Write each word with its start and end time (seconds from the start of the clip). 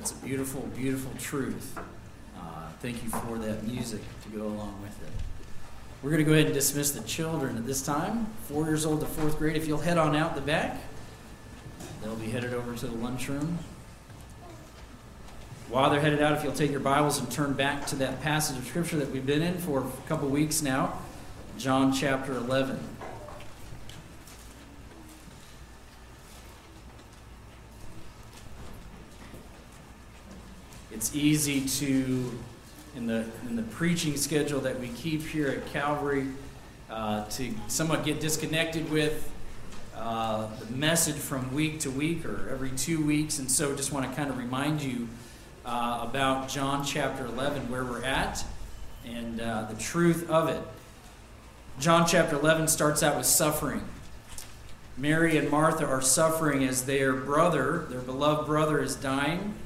That's 0.00 0.12
a 0.12 0.24
beautiful, 0.24 0.62
beautiful 0.74 1.12
truth. 1.18 1.76
Uh, 1.76 2.40
thank 2.80 3.02
you 3.02 3.10
for 3.10 3.36
that 3.36 3.64
music 3.64 4.00
to 4.22 4.30
go 4.30 4.46
along 4.46 4.80
with 4.80 4.98
it. 5.02 5.12
We're 6.02 6.08
going 6.08 6.24
to 6.24 6.26
go 6.26 6.32
ahead 6.32 6.46
and 6.46 6.54
dismiss 6.54 6.92
the 6.92 7.02
children 7.02 7.58
at 7.58 7.66
this 7.66 7.82
time, 7.82 8.26
four 8.48 8.64
years 8.64 8.86
old 8.86 9.00
to 9.00 9.06
fourth 9.06 9.36
grade. 9.36 9.56
If 9.56 9.68
you'll 9.68 9.76
head 9.76 9.98
on 9.98 10.16
out 10.16 10.36
the 10.36 10.40
back, 10.40 10.80
they'll 12.02 12.16
be 12.16 12.30
headed 12.30 12.54
over 12.54 12.74
to 12.74 12.86
the 12.86 12.96
lunchroom. 12.96 13.58
While 15.68 15.90
they're 15.90 16.00
headed 16.00 16.22
out, 16.22 16.32
if 16.32 16.44
you'll 16.44 16.54
take 16.54 16.70
your 16.70 16.80
Bibles 16.80 17.18
and 17.18 17.30
turn 17.30 17.52
back 17.52 17.86
to 17.88 17.96
that 17.96 18.22
passage 18.22 18.56
of 18.56 18.66
Scripture 18.66 18.96
that 18.96 19.10
we've 19.10 19.26
been 19.26 19.42
in 19.42 19.58
for 19.58 19.80
a 19.80 20.08
couple 20.08 20.30
weeks 20.30 20.62
now, 20.62 20.98
John 21.58 21.92
chapter 21.92 22.32
11. 22.32 22.78
It's 31.10 31.16
easy 31.16 31.66
to, 31.84 32.38
in 32.94 33.08
the, 33.08 33.24
in 33.48 33.56
the 33.56 33.64
preaching 33.64 34.16
schedule 34.16 34.60
that 34.60 34.78
we 34.78 34.86
keep 34.90 35.26
here 35.26 35.48
at 35.48 35.66
Calvary, 35.72 36.28
uh, 36.88 37.24
to 37.30 37.52
somewhat 37.66 38.04
get 38.04 38.20
disconnected 38.20 38.88
with 38.92 39.28
uh, 39.96 40.46
the 40.60 40.66
message 40.66 41.16
from 41.16 41.52
week 41.52 41.80
to 41.80 41.90
week 41.90 42.24
or 42.24 42.48
every 42.48 42.70
two 42.70 43.04
weeks. 43.04 43.40
And 43.40 43.50
so 43.50 43.74
just 43.74 43.90
want 43.90 44.08
to 44.08 44.14
kind 44.14 44.30
of 44.30 44.38
remind 44.38 44.82
you 44.82 45.08
uh, 45.66 46.06
about 46.08 46.48
John 46.48 46.84
chapter 46.84 47.26
11, 47.26 47.68
where 47.68 47.84
we're 47.84 48.04
at, 48.04 48.44
and 49.04 49.40
uh, 49.40 49.64
the 49.64 49.82
truth 49.82 50.30
of 50.30 50.48
it. 50.48 50.62
John 51.80 52.06
chapter 52.06 52.36
11 52.36 52.68
starts 52.68 53.02
out 53.02 53.16
with 53.16 53.26
suffering. 53.26 53.82
Mary 54.96 55.36
and 55.36 55.50
Martha 55.50 55.84
are 55.84 56.02
suffering 56.02 56.62
as 56.62 56.84
their 56.84 57.14
brother, 57.14 57.86
their 57.90 57.98
beloved 57.98 58.46
brother, 58.46 58.80
is 58.80 58.94
dying. 58.94 59.56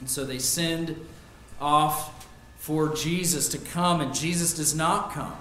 And 0.00 0.08
so 0.08 0.24
they 0.24 0.38
send 0.38 0.96
off 1.60 2.26
for 2.58 2.94
Jesus 2.94 3.48
to 3.50 3.58
come, 3.58 4.00
and 4.00 4.14
Jesus 4.14 4.54
does 4.54 4.74
not 4.74 5.12
come. 5.12 5.36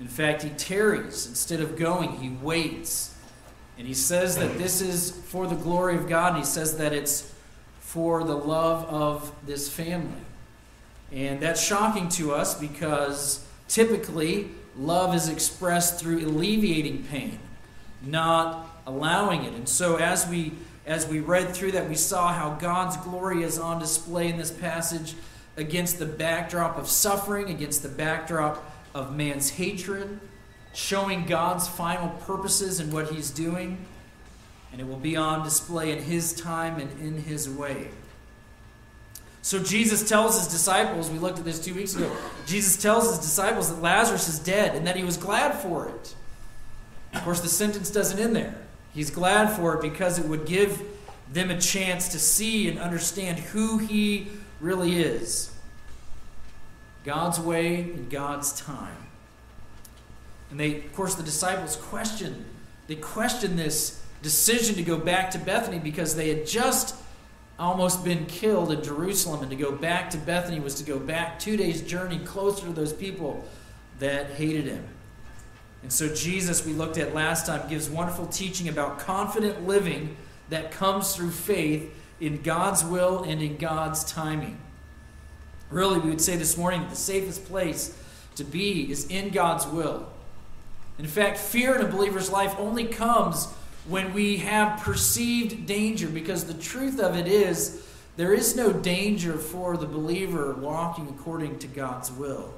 In 0.00 0.08
fact, 0.08 0.42
he 0.42 0.50
tarries. 0.50 1.26
Instead 1.26 1.60
of 1.60 1.76
going, 1.76 2.12
he 2.18 2.30
waits. 2.30 3.14
And 3.78 3.86
he 3.86 3.94
says 3.94 4.36
that 4.36 4.58
this 4.58 4.80
is 4.80 5.10
for 5.10 5.46
the 5.46 5.54
glory 5.54 5.96
of 5.96 6.08
God, 6.08 6.30
and 6.34 6.38
he 6.38 6.44
says 6.44 6.76
that 6.78 6.92
it's 6.92 7.32
for 7.80 8.24
the 8.24 8.36
love 8.36 8.84
of 8.84 9.32
this 9.46 9.68
family. 9.68 10.20
And 11.12 11.40
that's 11.40 11.62
shocking 11.62 12.08
to 12.10 12.32
us 12.34 12.58
because 12.58 13.46
typically 13.68 14.50
love 14.76 15.14
is 15.14 15.28
expressed 15.28 16.00
through 16.00 16.26
alleviating 16.26 17.04
pain, 17.04 17.38
not 18.02 18.66
allowing 18.86 19.44
it. 19.44 19.54
And 19.54 19.68
so 19.68 19.96
as 19.96 20.26
we 20.28 20.52
as 20.86 21.06
we 21.06 21.20
read 21.20 21.48
through 21.48 21.72
that, 21.72 21.88
we 21.88 21.94
saw 21.94 22.32
how 22.32 22.54
God's 22.54 22.96
glory 22.98 23.42
is 23.42 23.58
on 23.58 23.78
display 23.78 24.28
in 24.28 24.38
this 24.38 24.50
passage 24.50 25.14
against 25.56 25.98
the 25.98 26.06
backdrop 26.06 26.78
of 26.78 26.88
suffering, 26.88 27.50
against 27.50 27.82
the 27.82 27.88
backdrop 27.88 28.72
of 28.94 29.16
man's 29.16 29.50
hatred, 29.50 30.20
showing 30.72 31.26
God's 31.26 31.66
final 31.66 32.10
purposes 32.20 32.80
and 32.80 32.92
what 32.92 33.10
he's 33.10 33.30
doing 33.30 33.78
and 34.76 34.86
it 34.86 34.86
will 34.86 34.98
be 34.98 35.16
on 35.16 35.42
display 35.42 35.90
in 35.90 36.02
his 36.02 36.34
time 36.34 36.78
and 36.78 37.00
in 37.00 37.22
his 37.22 37.48
way. 37.48 37.88
So 39.40 39.62
Jesus 39.62 40.06
tells 40.06 40.38
his 40.38 40.48
disciples, 40.48 41.08
we 41.08 41.18
looked 41.18 41.38
at 41.38 41.46
this 41.46 41.64
two 41.64 41.74
weeks 41.74 41.94
ago, 41.94 42.14
Jesus 42.46 42.76
tells 42.76 43.08
his 43.08 43.18
disciples 43.18 43.70
that 43.70 43.80
Lazarus 43.80 44.28
is 44.28 44.38
dead 44.38 44.74
and 44.76 44.86
that 44.86 44.96
he 44.96 45.02
was 45.02 45.16
glad 45.16 45.54
for 45.54 45.88
it. 45.88 46.14
Of 47.14 47.22
course, 47.22 47.40
the 47.40 47.48
sentence 47.48 47.90
doesn't 47.90 48.18
end 48.18 48.36
there. 48.36 48.54
He's 48.96 49.10
glad 49.10 49.54
for 49.54 49.74
it 49.74 49.82
because 49.82 50.18
it 50.18 50.24
would 50.24 50.46
give 50.46 50.82
them 51.30 51.50
a 51.50 51.60
chance 51.60 52.08
to 52.08 52.18
see 52.18 52.66
and 52.66 52.78
understand 52.78 53.38
who 53.38 53.76
he 53.76 54.28
really 54.58 54.96
is. 54.96 55.54
God's 57.04 57.38
way 57.38 57.82
and 57.82 58.08
God's 58.08 58.58
time. 58.58 58.96
And 60.50 60.58
they, 60.58 60.78
of 60.78 60.94
course, 60.94 61.14
the 61.14 61.22
disciples 61.22 61.76
question, 61.76 62.46
they 62.86 62.94
question 62.94 63.56
this 63.56 64.02
decision 64.22 64.76
to 64.76 64.82
go 64.82 64.96
back 64.96 65.30
to 65.32 65.38
Bethany 65.38 65.78
because 65.78 66.16
they 66.16 66.30
had 66.30 66.46
just 66.46 66.96
almost 67.58 68.02
been 68.02 68.24
killed 68.24 68.72
in 68.72 68.82
Jerusalem, 68.82 69.42
and 69.42 69.50
to 69.50 69.56
go 69.56 69.72
back 69.72 70.08
to 70.10 70.18
Bethany 70.18 70.58
was 70.58 70.74
to 70.76 70.84
go 70.84 70.98
back 70.98 71.38
two 71.38 71.58
days' 71.58 71.82
journey 71.82 72.18
closer 72.20 72.64
to 72.64 72.72
those 72.72 72.94
people 72.94 73.44
that 73.98 74.30
hated 74.30 74.64
him. 74.64 74.88
And 75.86 75.92
so, 75.92 76.12
Jesus, 76.12 76.66
we 76.66 76.72
looked 76.72 76.98
at 76.98 77.14
last 77.14 77.46
time, 77.46 77.68
gives 77.68 77.88
wonderful 77.88 78.26
teaching 78.26 78.68
about 78.68 78.98
confident 78.98 79.68
living 79.68 80.16
that 80.48 80.72
comes 80.72 81.14
through 81.14 81.30
faith 81.30 81.94
in 82.20 82.42
God's 82.42 82.84
will 82.84 83.22
and 83.22 83.40
in 83.40 83.56
God's 83.56 84.02
timing. 84.02 84.58
Really, 85.70 86.00
we 86.00 86.10
would 86.10 86.20
say 86.20 86.34
this 86.34 86.56
morning 86.56 86.80
that 86.80 86.90
the 86.90 86.96
safest 86.96 87.44
place 87.44 87.96
to 88.34 88.42
be 88.42 88.90
is 88.90 89.06
in 89.06 89.28
God's 89.28 89.64
will. 89.64 90.08
In 90.98 91.06
fact, 91.06 91.38
fear 91.38 91.76
in 91.76 91.86
a 91.86 91.88
believer's 91.88 92.32
life 92.32 92.56
only 92.58 92.86
comes 92.86 93.46
when 93.86 94.12
we 94.12 94.38
have 94.38 94.80
perceived 94.80 95.66
danger, 95.66 96.08
because 96.08 96.46
the 96.46 96.54
truth 96.54 96.98
of 96.98 97.16
it 97.16 97.28
is, 97.28 97.86
there 98.16 98.34
is 98.34 98.56
no 98.56 98.72
danger 98.72 99.34
for 99.34 99.76
the 99.76 99.86
believer 99.86 100.52
walking 100.54 101.06
according 101.16 101.60
to 101.60 101.68
God's 101.68 102.10
will. 102.10 102.52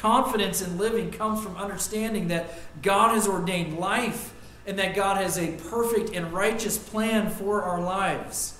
Confidence 0.00 0.62
in 0.62 0.78
living 0.78 1.10
comes 1.10 1.42
from 1.42 1.56
understanding 1.56 2.28
that 2.28 2.54
God 2.80 3.14
has 3.14 3.28
ordained 3.28 3.78
life 3.78 4.32
and 4.66 4.78
that 4.78 4.94
God 4.94 5.18
has 5.18 5.36
a 5.36 5.48
perfect 5.68 6.14
and 6.14 6.32
righteous 6.32 6.78
plan 6.78 7.28
for 7.28 7.62
our 7.62 7.82
lives. 7.82 8.58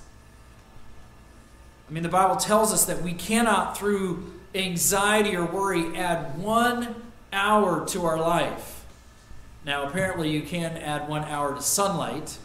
I 1.89 1.95
mean, 1.95 2.03
the 2.03 2.11
Bible 2.11 2.37
tells 2.37 2.75
us 2.75 2.85
that 2.85 3.01
we 3.01 3.15
cannot, 3.15 3.79
through 3.79 4.35
anxiety 4.55 5.35
or 5.35 5.47
worry, 5.47 5.97
add 5.97 6.39
one 6.39 6.95
hour 7.33 7.87
to 7.87 8.05
our 8.05 8.19
life. 8.19 8.85
Now, 9.65 9.89
apparently, 9.89 10.31
you 10.31 10.43
can 10.43 10.77
add 10.77 11.09
one 11.09 11.25
hour 11.25 11.55
to 11.55 11.63
sunlight 11.63 12.37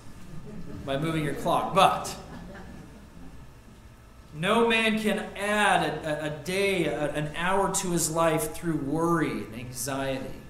by 0.86 0.98
moving 0.98 1.26
your 1.26 1.34
clock, 1.34 1.76
but 1.76 2.16
no 4.36 4.68
man 4.68 5.00
can 5.00 5.20
add 5.38 6.06
a, 6.06 6.26
a 6.26 6.30
day, 6.44 6.86
a, 6.86 7.12
an 7.14 7.32
hour 7.38 7.74
to 7.76 7.92
his 7.92 8.12
life 8.12 8.54
through 8.54 8.76
worry 8.76 9.32
and 9.32 9.56
anxiety. 9.56 10.42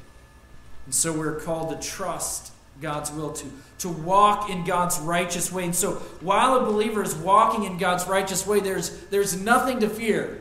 And 0.86 0.94
so 0.94 1.14
we're 1.14 1.40
called 1.40 1.70
to 1.70 1.88
trust 1.88 2.52
God's 2.82 3.12
will, 3.12 3.32
to, 3.34 3.46
to 3.80 3.90
walk 3.90 4.50
in 4.50 4.66
God's 4.66 5.00
righteous 5.00 5.52
way. 5.52 5.66
And 5.66 5.76
so 5.76 5.94
while 6.22 6.56
a 6.56 6.66
believer 6.66 7.04
is 7.04 7.16
walking 7.16 7.64
in 7.64 7.78
God's 7.78 8.08
righteous 8.08 8.46
way, 8.46 8.60
there's, 8.60 8.90
there's 9.08 9.40
nothing 9.40 9.80
to 9.82 9.90
fear. 9.90 10.40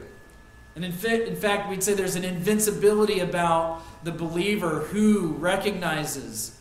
And 0.74 0.84
in, 0.84 0.92
in 0.92 1.36
fact, 1.36 1.68
we'd 1.68 1.82
say 1.82 1.94
there's 1.94 2.16
an 2.16 2.24
invincibility 2.24 3.20
about 3.20 3.82
the 4.04 4.10
believer 4.10 4.80
who 4.80 5.34
recognizes 5.34 6.58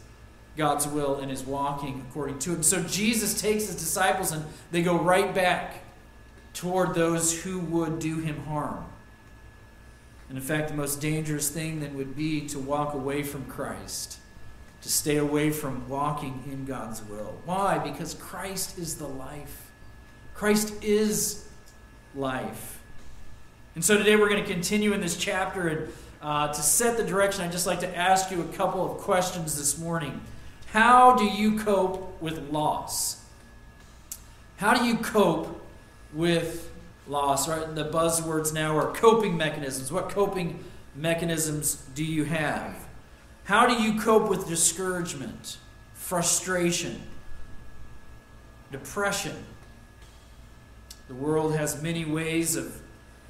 God's 0.58 0.86
will 0.86 1.16
and 1.16 1.32
is 1.32 1.44
walking 1.44 2.06
according 2.10 2.40
to 2.40 2.54
it. 2.54 2.64
so 2.64 2.84
Jesus 2.84 3.42
takes 3.42 3.66
his 3.68 3.76
disciples 3.76 4.32
and 4.32 4.46
they 4.72 4.84
go 4.84 5.00
right 5.00 5.34
back 5.34 5.83
toward 6.54 6.94
those 6.94 7.44
who 7.44 7.60
would 7.60 8.00
do 8.00 8.20
him 8.20 8.46
harm. 8.46 8.86
And 10.30 10.38
in 10.38 10.44
fact, 10.44 10.70
the 10.70 10.76
most 10.76 11.02
dangerous 11.02 11.50
thing 11.50 11.80
then 11.80 11.96
would 11.96 12.16
be 12.16 12.48
to 12.48 12.60
walk 12.60 12.94
away 12.94 13.24
from 13.24 13.46
Christ, 13.46 14.18
to 14.82 14.90
stay 14.90 15.18
away 15.18 15.50
from 15.50 15.88
walking 15.90 16.44
in 16.48 16.66
God's 16.66 17.04
will. 17.04 17.38
Why? 17.46 17.78
Because 17.78 18.14
Christ 18.14 18.78
is 18.78 18.98
the 18.98 19.08
life. 19.08 19.72
Christ 20.34 20.84
is 20.84 21.48
life. 22.16 22.80
And 23.76 23.84
so 23.84 23.98
today 23.98 24.16
we're 24.16 24.30
going 24.30 24.44
to 24.44 24.52
continue 24.52 24.94
in 24.94 25.02
this 25.02 25.18
chapter 25.18 25.68
and 25.68 25.94
uh, 26.22 26.48
to 26.48 26.62
set 26.62 26.96
the 26.96 27.04
direction, 27.04 27.44
I'd 27.44 27.52
just 27.52 27.68
like 27.68 27.82
to 27.82 27.98
ask 27.98 28.32
you 28.32 28.42
a 28.42 28.48
couple 28.54 28.90
of 28.90 29.00
questions 29.00 29.58
this 29.58 29.78
morning. 29.78 30.22
How 30.68 31.16
do 31.16 31.26
you 31.26 31.60
cope 31.60 32.22
with 32.22 32.50
loss? 32.50 33.22
How 34.56 34.74
do 34.74 34.86
you 34.86 34.96
cope 34.98 35.63
with 36.14 36.72
loss? 37.08 37.48
Right? 37.48 37.74
The 37.76 37.86
buzzwords 37.86 38.54
now 38.54 38.78
are 38.78 38.94
coping 38.94 39.38
mechanisms. 39.38 39.92
What 39.92 40.10
coping 40.10 40.64
mechanisms 40.96 41.84
do 41.96 42.04
you 42.04 42.26
have? 42.26 42.86
How 43.46 43.68
do 43.68 43.82
you 43.82 44.00
cope 44.00 44.30
with 44.30 44.48
discouragement, 44.48 45.58
frustration, 45.94 47.02
depression? 48.72 49.36
The 51.08 51.16
world 51.16 51.56
has 51.56 51.82
many 51.82 52.06
ways 52.06 52.56
of, 52.56 52.82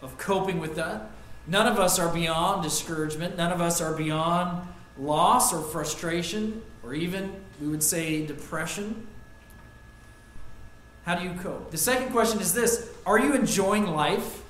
of 0.01 0.17
coping 0.17 0.59
with 0.59 0.75
that. 0.75 1.09
None 1.47 1.67
of 1.67 1.79
us 1.79 1.99
are 1.99 2.13
beyond 2.13 2.63
discouragement. 2.63 3.35
None 3.35 3.51
of 3.51 3.59
us 3.59 3.81
are 3.81 3.93
beyond 3.93 4.67
loss 4.97 5.53
or 5.53 5.61
frustration, 5.61 6.61
or 6.83 6.93
even, 6.93 7.33
we 7.59 7.67
would 7.67 7.83
say, 7.83 8.25
depression. 8.25 9.07
How 11.05 11.15
do 11.15 11.23
you 11.23 11.33
cope? 11.41 11.71
The 11.71 11.77
second 11.77 12.11
question 12.11 12.39
is 12.39 12.53
this 12.53 12.89
Are 13.05 13.19
you 13.19 13.33
enjoying 13.33 13.87
life? 13.87 14.41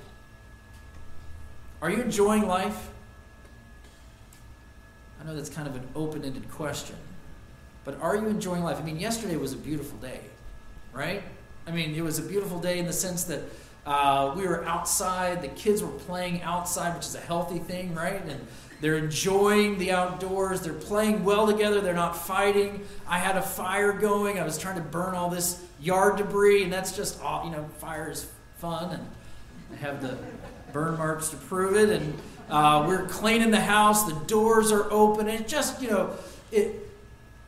Are 1.82 1.90
you 1.90 2.02
enjoying 2.02 2.48
life? 2.48 2.90
I 5.20 5.26
know 5.26 5.36
that's 5.36 5.50
kind 5.50 5.68
of 5.68 5.76
an 5.76 5.88
open 5.96 6.24
ended 6.24 6.50
question, 6.52 6.96
but 7.86 8.00
are 8.02 8.16
you 8.16 8.28
enjoying 8.28 8.64
life? 8.64 8.78
I 8.78 8.84
mean, 8.84 9.00
yesterday 9.00 9.36
was 9.36 9.54
a 9.54 9.58
beautiful 9.58 9.98
day, 10.00 10.20
right? 10.94 11.24
I 11.66 11.72
mean, 11.72 11.96
it 11.96 12.02
was 12.02 12.20
a 12.20 12.22
beautiful 12.22 12.60
day 12.60 12.78
in 12.78 12.86
the 12.86 12.94
sense 12.94 13.24
that 13.26 13.42
uh, 13.86 14.34
we 14.36 14.48
were 14.48 14.64
outside, 14.66 15.42
the 15.42 15.48
kids 15.50 15.82
were 15.82 15.92
playing 15.92 16.42
outside, 16.42 16.96
which 16.96 17.06
is 17.06 17.16
a 17.16 17.20
healthy 17.20 17.60
thing, 17.60 17.94
right? 17.96 18.24
And 18.26 18.48
they're 18.80 18.98
enjoying 18.98 19.78
the 19.78 19.92
outdoors. 19.92 20.62
They're 20.62 20.74
playing 20.74 21.24
well 21.24 21.48
together. 21.48 21.80
They're 21.80 21.94
not 21.94 22.18
fighting. 22.18 22.86
I 23.08 23.18
had 23.18 23.38
a 23.38 23.42
fire 23.42 23.94
going. 23.94 24.40
I 24.40 24.44
was 24.44 24.58
trying 24.58 24.76
to 24.76 24.82
burn 24.82 25.16
all 25.16 25.30
this 25.30 25.64
yard 25.84 26.18
debris, 26.18 26.64
and 26.64 26.72
that's 26.72 26.96
just 26.96 27.22
all, 27.22 27.46
you 27.46 27.52
know, 27.52 27.66
fire 27.78 28.10
is 28.10 28.32
fun, 28.58 28.92
and 28.92 29.08
I 29.74 29.76
have 29.78 30.02
the 30.02 30.18
burn 30.72 30.98
marks 30.98 31.30
to 31.30 31.36
prove 31.36 31.76
it. 31.76 31.90
And 31.90 32.14
uh, 32.50 32.86
we're 32.88 33.06
cleaning 33.08 33.52
the 33.52 33.60
house. 33.60 34.06
The 34.06 34.20
doors 34.26 34.72
are 34.72 34.92
open. 34.92 35.28
And 35.28 35.48
just, 35.48 35.82
you 35.82 35.90
know, 35.90 36.16
it. 36.52 36.80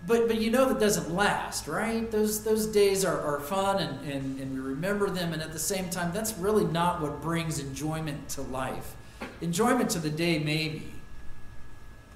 But, 0.08 0.28
but 0.28 0.40
you 0.40 0.52
know 0.52 0.66
that 0.70 0.80
doesn't 0.80 1.16
last, 1.16 1.68
right? 1.68 2.12
Those, 2.12 2.44
those 2.44 2.68
days 2.68 3.04
are, 3.04 3.20
are 3.22 3.40
fun 3.40 3.82
and, 3.82 4.08
and, 4.08 4.40
and 4.40 4.54
we 4.54 4.60
remember 4.60 5.10
them, 5.10 5.34
and 5.34 5.42
at 5.42 5.52
the 5.52 5.58
same 5.58 5.90
time, 5.90 6.12
that's 6.14 6.38
really 6.38 6.64
not 6.64 7.02
what 7.02 7.24
brings 7.24 7.58
enjoyment 7.58 8.30
to 8.30 8.44
life. 8.44 8.96
Enjoyment 9.42 9.90
to 9.90 10.00
the 10.00 10.12
day, 10.12 10.38
maybe. 10.38 10.94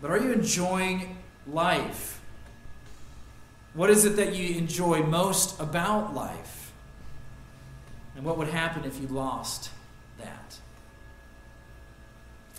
But 0.03 0.11
are 0.11 0.19
you 0.19 0.31
enjoying 0.31 1.17
life? 1.47 2.18
What 3.73 3.89
is 3.89 4.05
it 4.05 4.15
that 4.15 4.35
you 4.35 4.57
enjoy 4.57 5.03
most 5.03 5.59
about 5.59 6.13
life? 6.13 6.71
And 8.15 8.25
what 8.25 8.37
would 8.37 8.49
happen 8.49 8.83
if 8.83 8.99
you 8.99 9.07
lost 9.07 9.69
that? 10.17 10.57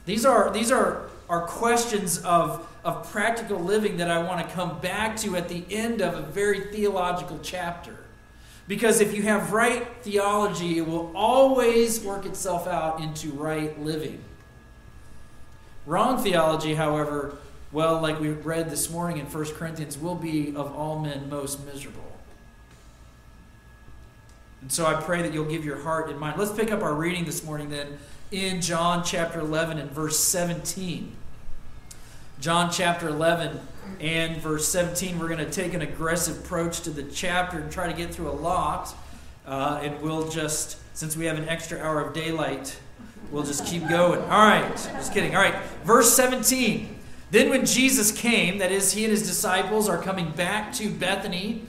These 0.07 0.25
are, 0.25 0.51
these 0.51 0.71
are, 0.73 1.11
are 1.29 1.47
questions 1.47 2.19
of, 2.25 2.67
of 2.85 3.11
practical 3.11 3.59
living 3.59 3.99
that 3.99 4.11
I 4.11 4.23
want 4.23 4.47
to 4.47 4.55
come 4.55 4.79
back 4.81 5.17
to 5.19 5.37
at 5.37 5.49
the 5.49 5.65
end 5.71 6.01
of 6.01 6.15
a 6.15 6.23
very 6.23 6.73
theological 6.73 7.39
chapter. 7.43 7.97
Because 8.67 9.01
if 9.01 9.15
you 9.15 9.23
have 9.25 9.53
right 9.53 9.87
theology, 10.03 10.79
it 10.79 10.87
will 10.87 11.13
always 11.15 12.01
work 12.01 12.25
itself 12.25 12.67
out 12.67 13.01
into 13.01 13.31
right 13.33 13.79
living. 13.81 14.23
Wrong 15.87 16.23
theology, 16.23 16.75
however, 16.75 17.37
well, 17.73 18.01
like 18.01 18.19
we 18.21 18.31
read 18.31 18.71
this 18.71 18.91
morning 18.91 19.19
in 19.19 19.27
1 19.27 19.45
Corinthians, 19.55 19.97
will 19.97 20.15
be 20.17 20.55
of 20.57 20.75
all 20.75 20.99
men 20.99 21.29
most 21.31 21.65
miserable. 21.65 22.03
And 24.61 24.71
so 24.71 24.87
I 24.87 24.95
pray 24.95 25.23
that 25.23 25.33
you'll 25.33 25.47
give 25.47 25.65
your 25.65 25.79
heart 25.79 26.11
and 26.11 26.19
mind. 26.19 26.39
Let's 26.39 26.53
pick 26.53 26.71
up 26.71 26.83
our 26.83 26.95
reading 26.95 27.25
this 27.25 27.45
morning 27.45 27.71
then 27.71 27.99
in 28.31 28.61
John 28.61 29.03
chapter 29.05 29.41
11 29.41 29.79
and 29.79 29.91
verse 29.91 30.19
17. 30.19 31.17
John 32.41 32.71
chapter 32.71 33.09
11 33.09 33.61
and 34.01 34.37
verse 34.39 34.67
17, 34.69 35.19
we're 35.19 35.29
going 35.29 35.45
to 35.45 35.51
take 35.51 35.75
an 35.75 35.83
aggressive 35.83 36.39
approach 36.39 36.81
to 36.83 36.91
the 36.91 37.03
chapter 37.05 37.59
and 37.59 37.71
try 37.71 37.87
to 37.87 37.97
get 37.97 38.15
through 38.15 38.31
a 38.31 38.33
lot. 38.33 38.95
Uh, 39.47 39.81
and 39.83 40.01
we'll 40.03 40.29
just, 40.29 40.79
since 40.97 41.17
we 41.17 41.25
have 41.25 41.39
an 41.39 41.49
extra 41.49 41.79
hour 41.81 42.01
of 42.01 42.15
daylight, 42.15 42.79
we'll 43.31 43.43
just 43.43 43.65
keep 43.67 43.89
going. 43.89 44.21
All 44.23 44.47
right, 44.47 44.71
just 44.75 45.13
kidding. 45.15 45.35
All 45.35 45.43
right, 45.43 45.57
verse 45.85 46.13
17. 46.15 47.00
Then 47.31 47.49
when 47.49 47.65
Jesus 47.65 48.11
came, 48.11 48.59
that 48.59 48.73
is, 48.73 48.93
he 48.93 49.05
and 49.05 49.13
his 49.13 49.27
disciples 49.27 49.89
are 49.89 50.03
coming 50.03 50.31
back 50.33 50.73
to 50.75 50.91
Bethany 50.91 51.67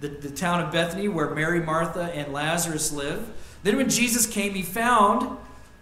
the, 0.00 0.08
the 0.08 0.30
town 0.30 0.60
of 0.60 0.72
Bethany 0.72 1.08
where 1.08 1.30
Mary, 1.30 1.60
Martha, 1.60 2.04
and 2.14 2.32
Lazarus 2.32 2.92
live. 2.92 3.28
Then 3.62 3.76
when 3.76 3.90
Jesus 3.90 4.26
came, 4.26 4.54
he 4.54 4.62
found 4.62 5.36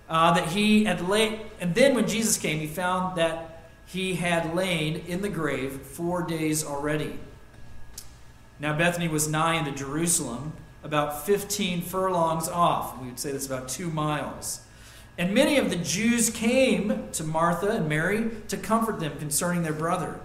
uh, 0.09 0.35
that 0.35 0.49
he 0.49 0.85
had 0.85 1.09
laid, 1.09 1.41
and 1.61 1.75
then 1.75 1.95
when 1.95 2.09
Jesus 2.09 2.37
came, 2.37 2.59
he 2.59 2.67
found 2.67 3.17
that 3.17 3.71
he 3.87 4.17
had 4.17 4.55
lain 4.55 5.05
in 5.07 5.23
the 5.23 5.29
grave 5.29 5.73
four 5.73 6.23
days 6.23 6.65
already. 6.65 7.19
Now 8.59 8.77
Bethany 8.77 9.09
was 9.09 9.29
nigh 9.29 9.59
unto 9.59 9.73
Jerusalem, 9.73 10.53
about 10.83 11.25
15 11.25 11.83
furlongs 11.83 12.49
off. 12.49 13.01
We 13.01 13.09
would 13.09 13.21
say 13.21 13.33
that's 13.33 13.47
about 13.47 13.69
two 13.69 13.89
miles. 13.89 14.61
And 15.19 15.35
many 15.35 15.59
of 15.59 15.69
the 15.69 15.76
Jews 15.76 16.31
came 16.31 17.09
to 17.12 17.25
Martha 17.25 17.70
and 17.70 17.88
Mary 17.88 18.31
to 18.47 18.56
comfort 18.56 19.00
them 19.00 19.19
concerning 19.19 19.65
their 19.65 19.73
brother. 19.73 20.20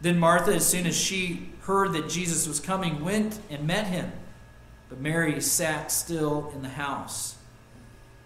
Then 0.00 0.18
Martha, 0.18 0.52
as 0.52 0.66
soon 0.66 0.84
as 0.84 0.96
she 0.96 1.52
heard 1.60 1.92
that 1.92 2.08
Jesus 2.08 2.48
was 2.48 2.58
coming, 2.58 3.04
went 3.04 3.38
and 3.48 3.64
met 3.64 3.86
him. 3.86 4.10
But 4.88 4.98
Mary 4.98 5.40
sat 5.40 5.92
still 5.92 6.52
in 6.56 6.62
the 6.62 6.70
house. 6.70 7.36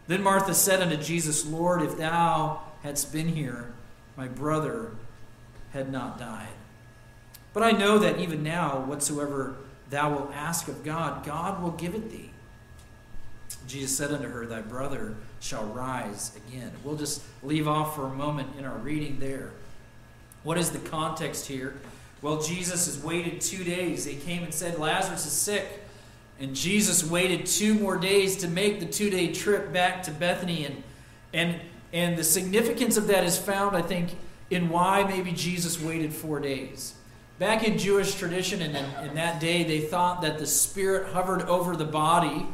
Then 0.07 0.23
Martha 0.23 0.55
said 0.55 0.81
unto 0.81 0.97
Jesus, 0.97 1.45
Lord, 1.45 1.83
if 1.83 1.99
thou 1.99 2.63
hadst 2.83 3.13
been 3.13 3.29
here, 3.29 3.73
my 4.17 4.27
brother 4.27 4.93
had 5.73 5.93
not 5.93 6.19
died. 6.19 6.49
But 7.53 7.63
I 7.63 7.73
know 7.73 7.99
that 7.99 8.19
even 8.19 8.43
now, 8.43 8.81
whatsoever 8.81 9.57
thou 9.91 10.11
wilt 10.11 10.33
ask 10.33 10.69
of 10.69 10.83
God, 10.83 11.27
God 11.27 11.63
will 11.63 11.73
give 11.73 11.95
it 11.95 12.11
thee. 12.11 12.31
Jesus 13.67 13.97
said 13.97 14.13
unto 14.13 14.29
her, 14.29 14.47
Thy 14.47 14.61
brother 14.61 15.15
shall 15.41 15.65
rise 15.67 16.33
again. 16.37 16.73
We'll 16.85 16.97
just 16.97 17.23
leave 17.43 17.67
off 17.69 17.95
for 17.95 18.07
a 18.07 18.15
moment 18.15 18.51
in 18.59 18.65
our 18.65 18.79
reading 18.79 19.19
there. 19.19 19.53
What 20.43 20.59
is 20.59 20.71
the 20.71 20.79
context 20.79 21.47
here? 21.47 21.75
Well, 22.23 22.41
Jesus 22.41 22.87
has 22.87 23.03
waited 23.03 23.41
two 23.41 23.65
days. 23.65 24.05
They 24.05 24.15
came 24.15 24.43
and 24.43 24.55
said, 24.55 24.79
Lazarus 24.79 25.27
is 25.27 25.33
sick. 25.33 25.67
And 26.39 26.55
Jesus 26.55 27.09
waited 27.09 27.47
two 27.47 27.75
more 27.75 27.97
days 27.97 28.37
to 28.39 28.49
make 28.49 28.81
the 28.81 28.87
two 28.87 29.11
day 29.11 29.33
trip 29.33 29.73
back 29.73 30.03
to 30.05 30.11
Bethany. 30.11 30.67
And, 30.67 30.83
and, 31.33 31.61
and 31.93 32.17
the 32.17 32.25
significance 32.25 32.97
of 32.97 33.07
that 33.09 33.25
is 33.25 33.39
found, 33.39 33.77
I 33.77 33.83
think, 33.83 34.17
in 34.51 34.69
why 34.69 35.05
maybe 35.05 35.33
Jesus 35.33 35.81
waited 35.81 36.13
four 36.13 36.41
days. 36.41 36.95
Back 37.39 37.67
in 37.67 37.77
Jewish 37.77 38.15
tradition, 38.15 38.63
and 38.63 38.77
in, 38.77 39.09
in 39.09 39.15
that 39.17 39.41
day, 39.41 39.65
they 39.65 39.81
thought 39.81 40.23
that 40.23 40.39
the 40.39 40.47
Spirit 40.47 41.13
hovered 41.13 41.43
over 41.43 41.77
the 41.77 41.85
body 41.85 42.47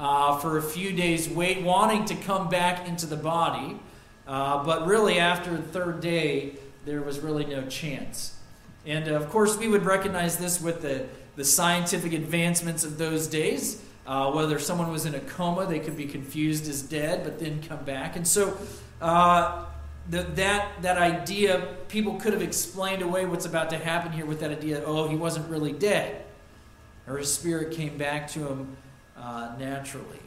uh, 0.00 0.38
for 0.38 0.56
a 0.56 0.62
few 0.62 0.92
days, 0.92 1.28
wait, 1.28 1.62
wanting 1.62 2.06
to 2.06 2.14
come 2.14 2.48
back 2.48 2.88
into 2.88 3.04
the 3.04 3.16
body. 3.16 3.78
Uh, 4.26 4.64
but 4.64 4.86
really, 4.86 5.18
after 5.18 5.50
the 5.50 5.62
third 5.62 6.00
day, 6.00 6.54
there 6.86 7.02
was 7.02 7.20
really 7.20 7.44
no 7.44 7.66
chance. 7.66 8.34
And 8.86 9.08
uh, 9.08 9.12
of 9.12 9.28
course, 9.28 9.58
we 9.58 9.68
would 9.68 9.84
recognize 9.84 10.38
this 10.38 10.58
with 10.58 10.80
the, 10.80 11.06
the 11.36 11.44
scientific 11.44 12.14
advancements 12.14 12.82
of 12.82 12.96
those 12.96 13.26
days. 13.26 13.84
Uh, 14.06 14.32
whether 14.32 14.58
someone 14.58 14.90
was 14.90 15.04
in 15.04 15.14
a 15.14 15.20
coma, 15.20 15.66
they 15.66 15.78
could 15.78 15.98
be 15.98 16.06
confused 16.06 16.66
as 16.66 16.80
dead, 16.80 17.22
but 17.22 17.38
then 17.38 17.62
come 17.62 17.84
back. 17.84 18.16
And 18.16 18.26
so, 18.26 18.56
uh, 19.02 19.66
the, 20.08 20.22
that, 20.22 20.80
that 20.80 20.96
idea, 20.96 21.76
people 21.88 22.14
could 22.14 22.32
have 22.32 22.42
explained 22.42 23.02
away 23.02 23.26
what's 23.26 23.44
about 23.44 23.68
to 23.70 23.76
happen 23.76 24.12
here 24.12 24.24
with 24.24 24.40
that 24.40 24.50
idea 24.50 24.82
oh, 24.86 25.08
he 25.08 25.14
wasn't 25.14 25.48
really 25.50 25.72
dead, 25.72 26.24
or 27.06 27.18
his 27.18 27.32
spirit 27.32 27.72
came 27.72 27.98
back 27.98 28.26
to 28.28 28.48
him 28.48 28.76
uh, 29.20 29.52
naturally. 29.58 30.18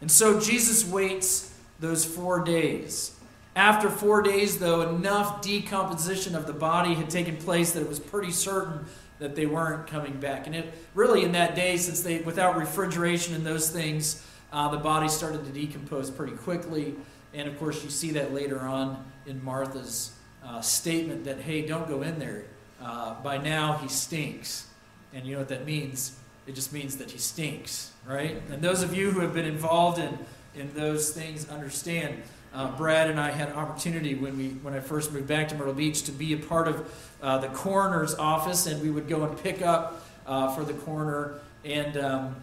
And 0.00 0.10
so, 0.10 0.40
Jesus 0.40 0.84
waits 0.84 1.54
those 1.80 2.04
four 2.04 2.44
days. 2.44 3.12
After 3.54 3.88
four 3.88 4.20
days, 4.20 4.58
though, 4.58 4.82
enough 4.82 5.40
decomposition 5.40 6.34
of 6.34 6.46
the 6.46 6.52
body 6.52 6.94
had 6.94 7.08
taken 7.08 7.36
place 7.36 7.72
that 7.72 7.80
it 7.80 7.88
was 7.88 7.98
pretty 7.98 8.30
certain 8.30 8.84
that 9.18 9.34
they 9.34 9.46
weren't 9.46 9.86
coming 9.86 10.20
back. 10.20 10.46
And 10.46 10.54
it 10.54 10.74
really, 10.94 11.24
in 11.24 11.32
that 11.32 11.54
day, 11.54 11.78
since 11.78 12.02
they 12.02 12.18
without 12.18 12.58
refrigeration 12.58 13.34
and 13.34 13.46
those 13.46 13.70
things, 13.70 14.22
uh, 14.52 14.68
the 14.68 14.76
body 14.76 15.08
started 15.08 15.44
to 15.46 15.52
decompose 15.52 16.10
pretty 16.10 16.34
quickly. 16.34 16.94
And 17.32 17.48
of 17.48 17.58
course, 17.58 17.82
you 17.82 17.88
see 17.88 18.10
that 18.12 18.34
later 18.34 18.60
on 18.60 19.04
in 19.24 19.42
Martha's 19.42 20.12
uh, 20.44 20.60
statement 20.60 21.24
that, 21.24 21.40
hey, 21.40 21.66
don't 21.66 21.88
go 21.88 22.02
in 22.02 22.18
there. 22.18 22.44
Uh, 22.82 23.14
by 23.22 23.38
now, 23.38 23.78
he 23.78 23.88
stinks. 23.88 24.66
And 25.14 25.26
you 25.26 25.32
know 25.32 25.38
what 25.38 25.48
that 25.48 25.64
means? 25.64 26.18
It 26.46 26.54
just 26.54 26.72
means 26.72 26.96
that 26.98 27.10
he 27.10 27.18
stinks, 27.18 27.92
right? 28.06 28.40
And 28.50 28.62
those 28.62 28.82
of 28.82 28.94
you 28.94 29.10
who 29.10 29.20
have 29.20 29.34
been 29.34 29.46
involved 29.46 29.98
in, 29.98 30.18
in 30.54 30.72
those 30.74 31.10
things 31.10 31.48
understand 31.48 32.22
uh, 32.56 32.74
Brad 32.74 33.10
and 33.10 33.20
I 33.20 33.30
had 33.32 33.50
an 33.50 33.56
opportunity 33.56 34.14
when 34.14 34.38
we 34.38 34.48
when 34.48 34.72
I 34.72 34.80
first 34.80 35.12
moved 35.12 35.28
back 35.28 35.48
to 35.48 35.54
Myrtle 35.54 35.74
Beach 35.74 36.04
to 36.04 36.12
be 36.12 36.32
a 36.32 36.38
part 36.38 36.68
of 36.68 36.90
uh, 37.22 37.36
the 37.36 37.48
coroner's 37.48 38.14
office, 38.14 38.66
and 38.66 38.80
we 38.80 38.88
would 38.88 39.08
go 39.08 39.24
and 39.24 39.38
pick 39.42 39.60
up 39.60 40.02
uh, 40.26 40.54
for 40.54 40.64
the 40.64 40.72
coroner. 40.72 41.34
And 41.66 41.98
um, 41.98 42.36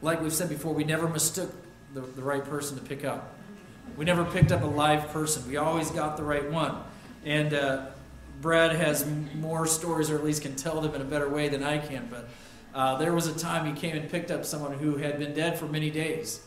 like 0.00 0.22
we've 0.22 0.32
said 0.32 0.48
before, 0.48 0.72
we 0.72 0.84
never 0.84 1.06
mistook 1.06 1.52
the, 1.92 2.00
the 2.00 2.22
right 2.22 2.42
person 2.42 2.78
to 2.78 2.82
pick 2.82 3.04
up. 3.04 3.34
We 3.98 4.06
never 4.06 4.24
picked 4.24 4.52
up 4.52 4.62
a 4.62 4.66
live 4.66 5.08
person. 5.08 5.46
We 5.46 5.58
always 5.58 5.90
got 5.90 6.16
the 6.16 6.22
right 6.22 6.50
one. 6.50 6.82
And 7.26 7.52
uh, 7.52 7.86
Brad 8.40 8.74
has 8.74 9.06
more 9.34 9.66
stories, 9.66 10.10
or 10.10 10.16
at 10.16 10.24
least 10.24 10.40
can 10.40 10.56
tell 10.56 10.80
them 10.80 10.94
in 10.94 11.02
a 11.02 11.04
better 11.04 11.28
way 11.28 11.50
than 11.50 11.62
I 11.62 11.76
can. 11.76 12.08
But 12.10 12.26
uh, 12.74 12.96
there 12.96 13.12
was 13.12 13.26
a 13.26 13.38
time 13.38 13.66
he 13.66 13.78
came 13.78 13.96
and 13.96 14.10
picked 14.10 14.30
up 14.30 14.44
someone 14.44 14.72
who 14.74 14.96
had 14.96 15.18
been 15.18 15.34
dead 15.34 15.58
for 15.58 15.66
many 15.66 15.90
days 15.90 16.40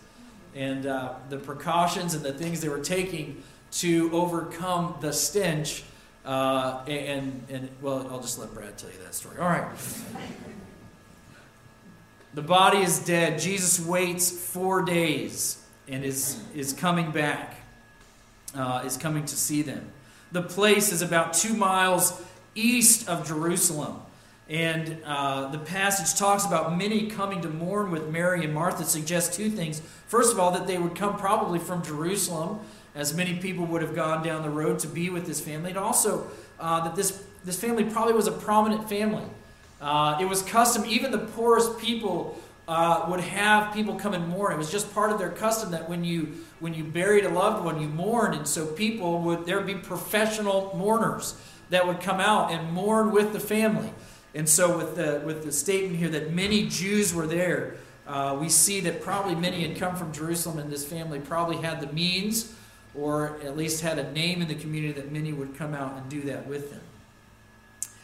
and 0.56 0.86
uh, 0.86 1.14
the 1.30 1.38
precautions 1.38 2.14
and 2.14 2.24
the 2.24 2.34
things 2.34 2.62
they 2.62 2.70
were 2.70 2.80
taking 2.80 3.44
to 3.72 4.10
overcome 4.14 4.96
the 5.02 5.12
stench. 5.12 5.84
Uh, 6.24 6.82
and, 6.88 7.44
and, 7.50 7.70
well, 7.82 8.08
I'll 8.10 8.22
just 8.22 8.40
let 8.40 8.54
Brad 8.54 8.78
tell 8.78 8.90
you 8.90 8.98
that 9.04 9.14
story. 9.14 9.38
All 9.38 9.48
right. 9.48 9.68
the 12.34 12.42
body 12.42 12.80
is 12.80 13.00
dead. 13.00 13.40
Jesus 13.40 13.86
waits 13.86 14.32
four 14.32 14.82
days 14.82 15.62
and 15.88 16.04
is, 16.04 16.42
is 16.56 16.74
coming 16.74 17.12
back, 17.12 17.58
uh, 18.56 18.82
is 18.86 18.98
coming 18.98 19.26
to 19.26 19.36
see 19.36 19.62
them. 19.62 19.92
The 20.32 20.42
place 20.42 20.92
is 20.92 21.02
about 21.02 21.34
two 21.34 21.54
miles 21.54 22.22
east 22.56 23.08
of 23.08 23.28
Jerusalem. 23.28 24.02
And 24.48 25.00
uh, 25.04 25.50
the 25.50 25.58
passage 25.58 26.18
talks 26.20 26.46
about 26.46 26.78
many 26.78 27.08
coming 27.08 27.42
to 27.42 27.50
mourn 27.50 27.90
with 27.90 28.10
Mary 28.10 28.44
and 28.44 28.54
Martha, 28.54 28.84
suggests 28.84 29.36
two 29.36 29.50
things. 29.50 29.82
First 30.08 30.32
of 30.32 30.40
all, 30.40 30.52
that 30.52 30.68
they 30.68 30.78
would 30.78 30.96
come 30.96 31.18
probably 31.18 31.58
from 31.58 31.84
Jerusalem, 31.84 32.60
as 32.94 33.14
many 33.14 33.36
people 33.36 33.66
would 33.66 33.82
have 33.82 33.96
gone 33.96 34.24
down 34.24 34.44
the 34.44 34.50
road 34.50 34.80
to 34.80 34.88
be 34.88 35.10
with 35.10 35.26
this 35.26 35.42
family. 35.42 35.72
And 35.72 35.80
also 35.80 36.28
uh, 36.60 36.84
that 36.84 36.96
this, 36.96 37.24
this 37.44 37.60
family 37.60 37.86
probably 37.86 38.14
was 38.14 38.28
a 38.28 38.32
prominent 38.32 38.88
family. 38.88 39.26
Uh, 39.82 40.18
it 40.22 40.26
was 40.26 40.42
custom, 40.44 40.86
even 40.86 41.12
the 41.12 41.18
poorest 41.18 41.80
people 41.80 42.40
uh, 42.68 43.06
would 43.10 43.20
have 43.20 43.74
people 43.74 43.96
come 43.96 44.14
and 44.14 44.28
mourn. 44.28 44.54
It 44.54 44.58
was 44.58 44.72
just 44.72 44.94
part 44.94 45.12
of 45.12 45.20
their 45.20 45.30
custom 45.30 45.72
that 45.72 45.90
when 45.90 46.04
you 46.04 46.38
when 46.60 46.74
you 46.74 46.84
buried 46.84 47.26
a 47.26 47.30
loved 47.30 47.64
one, 47.66 47.82
you 47.82 47.88
mourned, 47.88 48.34
and 48.34 48.48
so 48.48 48.66
people 48.66 49.22
would 49.22 49.46
there 49.46 49.58
would 49.58 49.68
be 49.68 49.76
professional 49.76 50.74
mourners 50.76 51.40
that 51.70 51.86
would 51.86 52.00
come 52.00 52.20
out 52.20 52.52
and 52.52 52.72
mourn 52.72 53.12
with 53.12 53.34
the 53.34 53.40
family. 53.40 53.92
And 54.36 54.50
so, 54.50 54.78
with 54.78 54.98
the, 54.98 55.22
with 55.26 55.46
the 55.46 55.52
statement 55.54 55.96
here 55.96 56.10
that 56.10 56.34
many 56.34 56.68
Jews 56.68 57.14
were 57.14 57.26
there, 57.26 57.78
uh, 58.06 58.38
we 58.40 58.50
see 58.50 58.82
that 58.82 59.02
probably 59.02 59.34
many 59.34 59.66
had 59.66 59.78
come 59.78 59.96
from 59.96 60.12
Jerusalem, 60.12 60.60
and 60.60 60.70
this 60.70 60.86
family 60.86 61.20
probably 61.22 61.58
had 61.58 61.80
the 61.80 61.92
means, 61.94 62.54
or 62.94 63.40
at 63.44 63.56
least 63.56 63.82
had 63.82 63.98
a 63.98 64.12
name 64.12 64.42
in 64.42 64.50
the 64.50 64.56
community 64.56 64.92
that 64.94 65.10
many 65.10 65.32
would 65.32 65.56
come 65.58 65.74
out 65.74 65.94
and 65.98 66.10
do 66.10 66.22
that 66.24 66.46
with 66.48 66.70
them. 66.70 66.82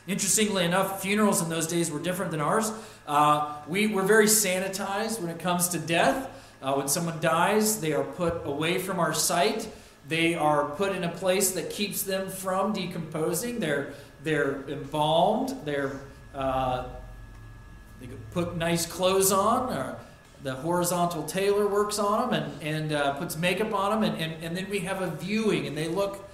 Interestingly 0.08 0.64
enough, 0.64 1.02
funerals 1.02 1.42
in 1.42 1.50
those 1.50 1.68
days 1.68 1.92
were 1.92 2.00
different 2.00 2.32
than 2.32 2.42
ours. 2.42 2.72
Uh, 3.06 3.58
we 3.68 3.88
were 3.88 4.02
very 4.02 4.26
sanitized 4.26 5.20
when 5.20 5.30
it 5.30 5.38
comes 5.38 5.68
to 5.70 5.80
death. 5.80 6.30
Uh, 6.62 6.76
when 6.76 6.88
someone 6.88 7.20
dies, 7.20 7.82
they 7.82 7.92
are 7.92 8.04
put 8.04 8.46
away 8.46 8.78
from 8.78 9.00
our 9.00 9.14
sight. 9.14 9.70
They 10.08 10.34
are 10.34 10.66
put 10.66 10.96
in 10.96 11.04
a 11.04 11.12
place 11.12 11.52
that 11.52 11.70
keeps 11.70 12.04
them 12.04 12.30
from 12.30 12.74
decomposing. 12.74 13.60
They're, 13.60 13.94
they're 14.24 14.64
embalmed. 14.68 15.56
They're 15.66 16.00
uh, 16.34 16.88
they 18.00 18.08
could 18.08 18.32
put 18.32 18.56
nice 18.58 18.86
clothes 18.86 19.32
on. 19.32 19.72
Or 19.72 19.98
the 20.44 20.56
horizontal 20.56 21.24
tailor 21.24 21.68
works 21.68 22.00
on 22.00 22.32
them 22.32 22.44
and, 22.44 22.64
and 22.64 22.94
uh, 22.94 23.14
puts 23.14 23.38
makeup 23.38 23.74
on 23.74 24.02
them. 24.02 24.12
And, 24.12 24.22
and, 24.22 24.44
and 24.44 24.58
then 24.58 24.70
we 24.70 24.80
have 24.80 25.02
a 25.02 25.12
viewing, 25.12 25.68
and 25.68 25.78
they 25.78 25.88
look, 25.88 26.28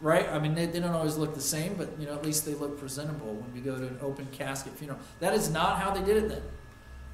right? 0.00 0.28
I 0.28 0.38
mean, 0.38 0.54
they, 0.54 0.66
they 0.66 0.80
don't 0.80 0.94
always 0.94 1.16
look 1.16 1.34
the 1.34 1.40
same, 1.40 1.74
but, 1.74 1.88
you 1.98 2.06
know, 2.06 2.12
at 2.12 2.24
least 2.24 2.44
they 2.44 2.54
look 2.54 2.78
presentable 2.78 3.34
when 3.34 3.54
we 3.54 3.60
go 3.60 3.76
to 3.78 3.86
an 3.86 3.98
open 4.02 4.26
casket 4.30 4.74
funeral. 4.74 4.98
That 5.20 5.32
is 5.32 5.50
not 5.50 5.78
how 5.78 5.90
they 5.90 6.04
did 6.04 6.24
it 6.24 6.28
then, 6.28 6.42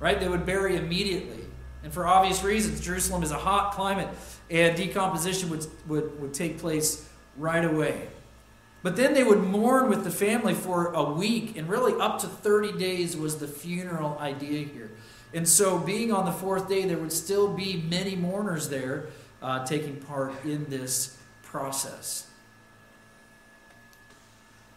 right? 0.01 0.19
They 0.19 0.29
would 0.29 0.45
bury 0.45 0.77
immediately. 0.77 1.45
And 1.85 1.93
for 1.93 2.07
obvious 2.07 2.43
reasons, 2.43 2.81
Jerusalem 2.81 3.23
is 3.23 3.31
a 3.31 3.39
hot 3.39 3.75
climate, 3.75 4.09
and 4.51 4.77
decomposition 4.77 5.49
would, 5.51 5.67
would, 5.87 6.21
would 6.21 6.35
take 6.35 6.59
place 6.59 7.09
right 7.37 7.65
away. 7.65 8.09
But 8.83 8.97
then 8.97 9.15
they 9.15 9.23
would 9.23 9.41
mourn 9.41 9.89
with 9.89 10.03
the 10.05 10.11
family 10.11 10.55
for 10.55 10.93
a 10.93 11.05
week, 11.05 11.57
and 11.57 11.69
really 11.69 11.95
up 12.01 12.21
to 12.21 12.27
30 12.27 12.79
days 12.79 13.17
was 13.17 13.37
the 13.37 13.47
funeral 13.47 14.19
idea 14.19 14.67
here. 14.67 14.91
And 15.33 15.49
so, 15.49 15.79
being 15.79 16.12
on 16.12 16.25
the 16.25 16.33
fourth 16.33 16.69
day, 16.69 16.85
there 16.85 16.99
would 16.99 17.12
still 17.12 17.53
be 17.55 17.85
many 17.89 18.17
mourners 18.17 18.69
there 18.69 19.07
uh, 19.41 19.65
taking 19.65 19.97
part 19.97 20.33
in 20.45 20.69
this 20.69 21.17
process. 21.43 22.27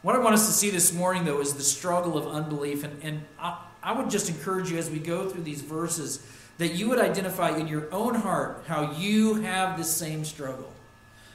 What 0.01 0.15
I 0.15 0.19
want 0.19 0.35
us 0.35 0.45
to 0.45 0.53
see 0.53 0.69
this 0.69 0.93
morning, 0.93 1.25
though, 1.25 1.41
is 1.41 1.55
the 1.55 1.63
struggle 1.63 2.15
of 2.15 2.27
unbelief. 2.27 2.83
And, 2.83 3.01
and 3.01 3.21
I, 3.39 3.59
I 3.81 3.91
would 3.91 4.11
just 4.11 4.29
encourage 4.29 4.69
you 4.69 4.77
as 4.77 4.89
we 4.89 4.99
go 4.99 5.27
through 5.27 5.41
these 5.41 5.61
verses 5.61 6.25
that 6.59 6.75
you 6.75 6.89
would 6.89 6.99
identify 6.99 7.57
in 7.57 7.67
your 7.67 7.91
own 7.91 8.13
heart 8.13 8.63
how 8.67 8.91
you 8.93 9.41
have 9.41 9.77
this 9.77 9.93
same 9.93 10.23
struggle. 10.23 10.71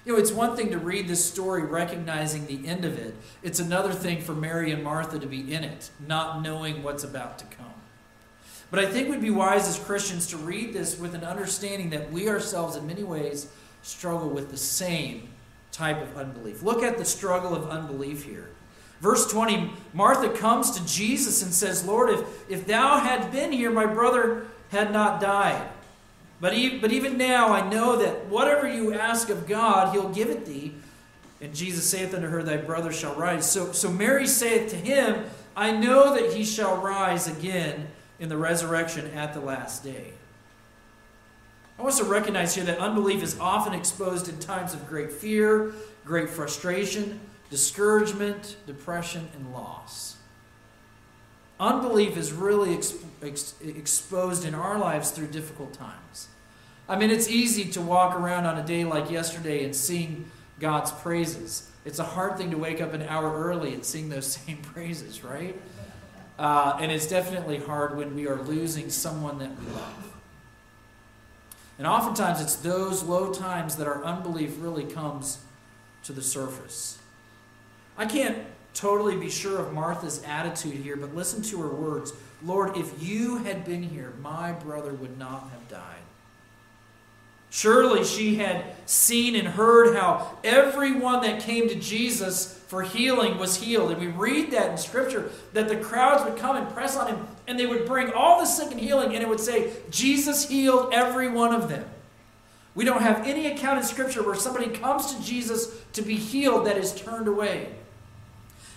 You 0.05 0.15
know, 0.15 0.19
it's 0.19 0.33
one 0.33 0.57
thing 0.57 0.71
to 0.71 0.79
read 0.79 1.09
this 1.09 1.25
story 1.25 1.63
recognizing 1.63 2.47
the 2.47 2.67
end 2.67 2.85
of 2.85 2.99
it, 2.99 3.15
it's 3.43 3.61
another 3.61 3.93
thing 3.93 4.23
for 4.23 4.35
Mary 4.35 4.73
and 4.73 4.83
Martha 4.83 5.19
to 5.19 5.27
be 5.27 5.53
in 5.53 5.63
it, 5.63 5.91
not 6.07 6.43
knowing 6.43 6.83
what's 6.83 7.05
about 7.05 7.39
to 7.39 7.45
come. 7.45 7.67
But 8.71 8.81
I 8.81 8.87
think 8.87 9.09
we'd 9.09 9.21
be 9.21 9.31
wise 9.31 9.69
as 9.69 9.79
Christians 9.79 10.29
to 10.29 10.37
read 10.37 10.73
this 10.73 10.99
with 10.99 11.15
an 11.15 11.25
understanding 11.25 11.91
that 11.91 12.13
we 12.13 12.29
ourselves, 12.29 12.77
in 12.77 12.87
many 12.87 13.03
ways, 13.03 13.49
struggle 13.83 14.29
with 14.29 14.51
the 14.51 14.57
same 14.57 15.29
type 15.73 16.01
of 16.01 16.17
unbelief. 16.17 16.63
Look 16.63 16.83
at 16.83 16.97
the 16.97 17.05
struggle 17.05 17.55
of 17.55 17.69
unbelief 17.69 18.25
here. 18.25 18.49
Verse 19.01 19.31
20 19.31 19.73
Martha 19.93 20.31
comes 20.31 20.71
to 20.73 20.87
Jesus 20.87 21.43
and 21.43 21.53
says, 21.53 21.85
Lord, 21.87 22.11
if, 22.11 22.51
if 22.51 22.67
thou 22.67 22.99
had 22.99 23.33
been 23.33 23.51
here, 23.51 23.71
my 23.71 23.87
brother 23.87 24.47
had 24.71 24.93
not 24.93 25.21
died. 25.21 25.69
But, 26.41 26.55
but 26.81 26.93
even 26.93 27.19
now 27.19 27.53
I 27.53 27.69
know 27.69 27.97
that 27.97 28.27
whatever 28.27 28.67
you 28.67 28.95
ask 28.95 29.29
of 29.29 29.47
God, 29.47 29.95
he'll 29.95 30.09
give 30.09 30.31
it 30.31 30.47
thee. 30.47 30.75
And 31.41 31.55
Jesus 31.55 31.89
saith 31.89 32.15
unto 32.15 32.29
her, 32.29 32.43
Thy 32.43 32.57
brother 32.57 32.93
shall 32.93 33.15
rise. 33.15 33.51
So, 33.51 33.73
so 33.73 33.91
Mary 33.91 34.27
saith 34.27 34.71
to 34.71 34.77
him, 34.77 35.25
I 35.57 35.73
know 35.73 36.15
that 36.15 36.33
he 36.33 36.45
shall 36.45 36.77
rise 36.79 37.27
again 37.27 37.89
in 38.19 38.29
the 38.29 38.37
resurrection 38.37 39.07
at 39.13 39.35
the 39.35 39.41
last 39.41 39.83
day. 39.85 40.13
I 41.79 41.83
want 41.83 41.95
us 41.95 42.01
to 42.01 42.05
recognize 42.05 42.55
here 42.55 42.65
that 42.65 42.79
unbelief 42.79 43.23
is 43.23 43.39
often 43.41 43.73
exposed 43.73 44.29
in 44.29 44.39
times 44.39 44.75
of 44.75 44.87
great 44.87 45.11
fear, 45.11 45.73
great 46.05 46.29
frustration, 46.29 47.19
discouragement, 47.49 48.57
depression, 48.67 49.29
and 49.35 49.53
loss. 49.53 50.17
Unbelief 51.59 52.19
is 52.19 52.33
really 52.33 52.75
ex- 52.75 52.95
ex- 53.23 53.55
exposed 53.63 54.45
in 54.45 54.55
our 54.55 54.79
lives 54.79 55.11
through 55.11 55.29
difficult 55.29 55.73
times. 55.73 56.29
I 56.89 56.97
mean, 56.97 57.11
it's 57.11 57.29
easy 57.29 57.65
to 57.73 57.81
walk 57.81 58.17
around 58.17 58.47
on 58.47 58.59
a 58.59 58.67
day 58.67 58.85
like 58.85 59.11
yesterday 59.11 59.65
and 59.65 59.75
sing 59.75 60.31
God's 60.59 60.91
praises. 60.91 61.71
It's 61.85 61.99
a 61.99 62.05
hard 62.05 62.37
thing 62.37 62.51
to 62.51 62.59
wake 62.59 62.81
up 62.81 62.93
an 62.93 63.03
hour 63.03 63.33
early 63.45 63.73
and 63.75 63.85
sing 63.85 64.09
those 64.09 64.27
same 64.37 64.59
praises, 64.59 65.23
right? 65.25 65.61
Uh, 66.39 66.79
and 66.81 66.91
it's 66.91 67.07
definitely 67.07 67.59
hard 67.59 67.97
when 67.97 68.15
we 68.15 68.27
are 68.27 68.43
losing 68.43 68.91
someone 68.91 69.39
that 69.39 69.51
we 69.61 69.67
love. 69.73 70.13
And 71.79 71.87
oftentimes 71.87 72.41
it's 72.41 72.57
those 72.57 73.03
low 73.03 73.33
times 73.33 73.77
that 73.77 73.87
our 73.87 74.05
unbelief 74.05 74.57
really 74.59 74.85
comes 74.85 75.39
to 76.05 76.13
the 76.13 76.23
surface. 76.23 76.99
I 77.97 78.07
can't 78.07 78.39
totally 78.75 79.17
be 79.17 79.31
sure 79.31 79.59
of 79.59 79.73
Martha's 79.73 80.23
attitude 80.25 80.75
here, 80.75 80.97
but 80.97 81.15
listen 81.15 81.43
to 81.43 81.61
her 81.63 81.69
words 81.69 82.13
Lord, 82.43 82.77
if 82.77 83.03
you 83.03 83.39
had 83.39 83.65
been 83.65 83.83
here, 83.83 84.15
my 84.23 84.53
brother 84.53 84.95
would 84.95 85.19
not 85.19 85.51
have 85.51 85.69
died. 85.69 86.01
Surely 87.51 88.05
she 88.05 88.37
had 88.37 88.65
seen 88.87 89.35
and 89.35 89.49
heard 89.49 89.97
how 89.97 90.39
everyone 90.45 91.21
that 91.23 91.43
came 91.43 91.69
to 91.69 91.75
Jesus 91.75 92.55
for 92.69 92.83
healing 92.83 93.39
was 93.39 93.57
healed. 93.57 93.91
And 93.91 94.01
we 94.01 94.07
read 94.07 94.53
that 94.53 94.71
in 94.71 94.79
Scripture 94.79 95.31
that 95.53 95.69
the 95.69 95.77
crowds 95.77 96.25
would 96.25 96.39
come 96.39 96.57
and 96.57 96.73
press 96.73 96.97
on 96.97 97.09
him, 97.09 97.27
and 97.49 97.59
they 97.59 97.67
would 97.67 97.85
bring 97.85 98.13
all 98.13 98.39
the 98.39 98.47
sick 98.47 98.71
and 98.71 98.81
healing, 98.81 99.13
and 99.15 99.23
it 99.23 99.29
would 99.29 99.41
say, 99.41 99.73
Jesus 99.91 100.49
healed 100.49 100.95
every 100.95 101.29
one 101.29 101.53
of 101.53 101.69
them. 101.69 101.85
We 102.77 102.85
don't 102.85 103.03
have 103.03 103.27
any 103.27 103.49
account 103.49 103.81
in 103.81 103.85
Scripture 103.85 104.23
where 104.23 104.37
somebody 104.37 104.69
comes 104.69 105.13
to 105.13 105.23
Jesus 105.23 105.83
to 105.95 106.03
be 106.03 106.15
healed 106.15 106.67
that 106.67 106.77
is 106.77 106.95
turned 106.95 107.27
away. 107.27 107.75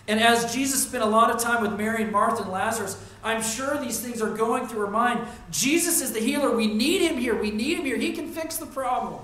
And 0.08 0.20
as 0.20 0.54
Jesus 0.54 0.84
spent 0.84 1.04
a 1.04 1.08
lot 1.08 1.32
of 1.32 1.42
time 1.42 1.62
with 1.62 1.78
Mary 1.78 2.04
and 2.04 2.12
Martha 2.12 2.44
and 2.44 2.52
Lazarus, 2.52 3.02
I'm 3.24 3.42
sure 3.42 3.78
these 3.80 4.02
things 4.02 4.22
are 4.22 4.36
going 4.36 4.68
through 4.68 4.82
her 4.82 4.92
mind. 4.92 5.26
Jesus 5.50 6.02
is 6.02 6.12
the 6.12 6.20
healer. 6.20 6.54
We 6.56 6.68
need 6.68 7.02
him 7.02 7.18
here. 7.18 7.36
We 7.36 7.52
need 7.52 7.80
him 7.80 7.86
here. 7.86 7.96
He 7.96 8.12
can 8.12 8.28
fix 8.28 8.58
the 8.58 8.66
problem. 8.66 9.22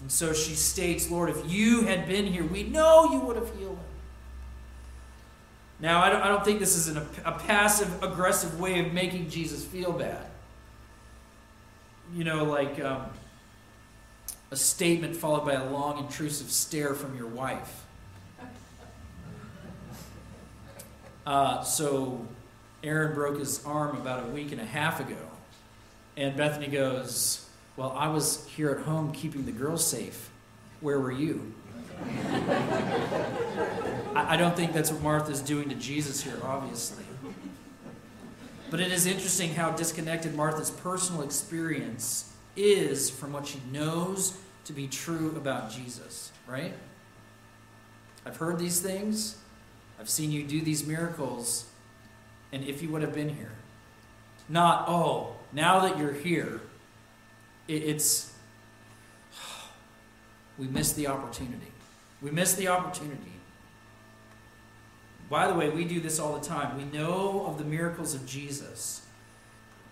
And 0.00 0.10
so 0.10 0.32
she 0.32 0.54
states, 0.54 1.10
Lord, 1.10 1.28
if 1.28 1.50
you 1.50 1.82
had 1.82 2.08
been 2.08 2.26
here, 2.26 2.44
we 2.44 2.62
know 2.62 3.12
you 3.12 3.20
would 3.20 3.36
have 3.36 3.54
healed 3.54 3.76
him. 3.76 3.84
Now, 5.78 6.02
I 6.02 6.10
don't, 6.10 6.22
I 6.22 6.28
don't 6.28 6.44
think 6.44 6.58
this 6.58 6.76
is 6.76 6.88
an, 6.88 7.06
a 7.24 7.32
passive, 7.32 8.02
aggressive 8.02 8.58
way 8.58 8.80
of 8.80 8.94
making 8.94 9.28
Jesus 9.28 9.62
feel 9.64 9.92
bad. 9.92 10.26
You 12.14 12.24
know, 12.24 12.44
like 12.44 12.80
um, 12.80 13.06
a 14.50 14.56
statement 14.56 15.16
followed 15.16 15.44
by 15.44 15.52
a 15.52 15.70
long, 15.70 15.98
intrusive 15.98 16.50
stare 16.50 16.94
from 16.94 17.16
your 17.16 17.28
wife. 17.28 17.84
Uh, 21.30 21.62
so 21.62 22.26
Aaron 22.82 23.14
broke 23.14 23.38
his 23.38 23.64
arm 23.64 23.96
about 23.96 24.24
a 24.24 24.26
week 24.32 24.50
and 24.50 24.60
a 24.60 24.64
half 24.64 24.98
ago. 24.98 25.14
And 26.16 26.36
Bethany 26.36 26.66
goes, 26.66 27.48
Well, 27.76 27.94
I 27.96 28.08
was 28.08 28.44
here 28.48 28.70
at 28.70 28.84
home 28.84 29.12
keeping 29.12 29.46
the 29.46 29.52
girls 29.52 29.86
safe. 29.86 30.28
Where 30.80 30.98
were 30.98 31.12
you? 31.12 31.54
I, 34.16 34.34
I 34.34 34.36
don't 34.36 34.56
think 34.56 34.72
that's 34.72 34.90
what 34.90 35.02
Martha's 35.02 35.40
doing 35.40 35.68
to 35.68 35.76
Jesus 35.76 36.20
here, 36.20 36.40
obviously. 36.42 37.04
But 38.68 38.80
it 38.80 38.90
is 38.90 39.06
interesting 39.06 39.54
how 39.54 39.70
disconnected 39.70 40.34
Martha's 40.34 40.72
personal 40.72 41.22
experience 41.22 42.32
is 42.56 43.08
from 43.08 43.32
what 43.32 43.46
she 43.46 43.60
knows 43.70 44.36
to 44.64 44.72
be 44.72 44.88
true 44.88 45.36
about 45.36 45.70
Jesus, 45.70 46.32
right? 46.48 46.74
I've 48.26 48.38
heard 48.38 48.58
these 48.58 48.80
things. 48.80 49.39
I've 50.00 50.08
seen 50.08 50.32
you 50.32 50.44
do 50.44 50.62
these 50.62 50.86
miracles, 50.86 51.66
and 52.52 52.64
if 52.64 52.82
you 52.82 52.88
would 52.88 53.02
have 53.02 53.12
been 53.12 53.28
here. 53.28 53.52
Not, 54.48 54.86
oh, 54.88 55.34
now 55.52 55.80
that 55.80 55.98
you're 55.98 56.14
here, 56.14 56.62
it's, 57.68 58.32
we 60.58 60.68
missed 60.68 60.96
the 60.96 61.06
opportunity. 61.06 61.72
We 62.22 62.30
missed 62.30 62.56
the 62.56 62.68
opportunity. 62.68 63.32
By 65.28 65.46
the 65.46 65.54
way, 65.54 65.68
we 65.68 65.84
do 65.84 66.00
this 66.00 66.18
all 66.18 66.36
the 66.36 66.44
time. 66.44 66.78
We 66.78 66.98
know 66.98 67.44
of 67.46 67.58
the 67.58 67.64
miracles 67.64 68.14
of 68.14 68.24
Jesus. 68.24 69.02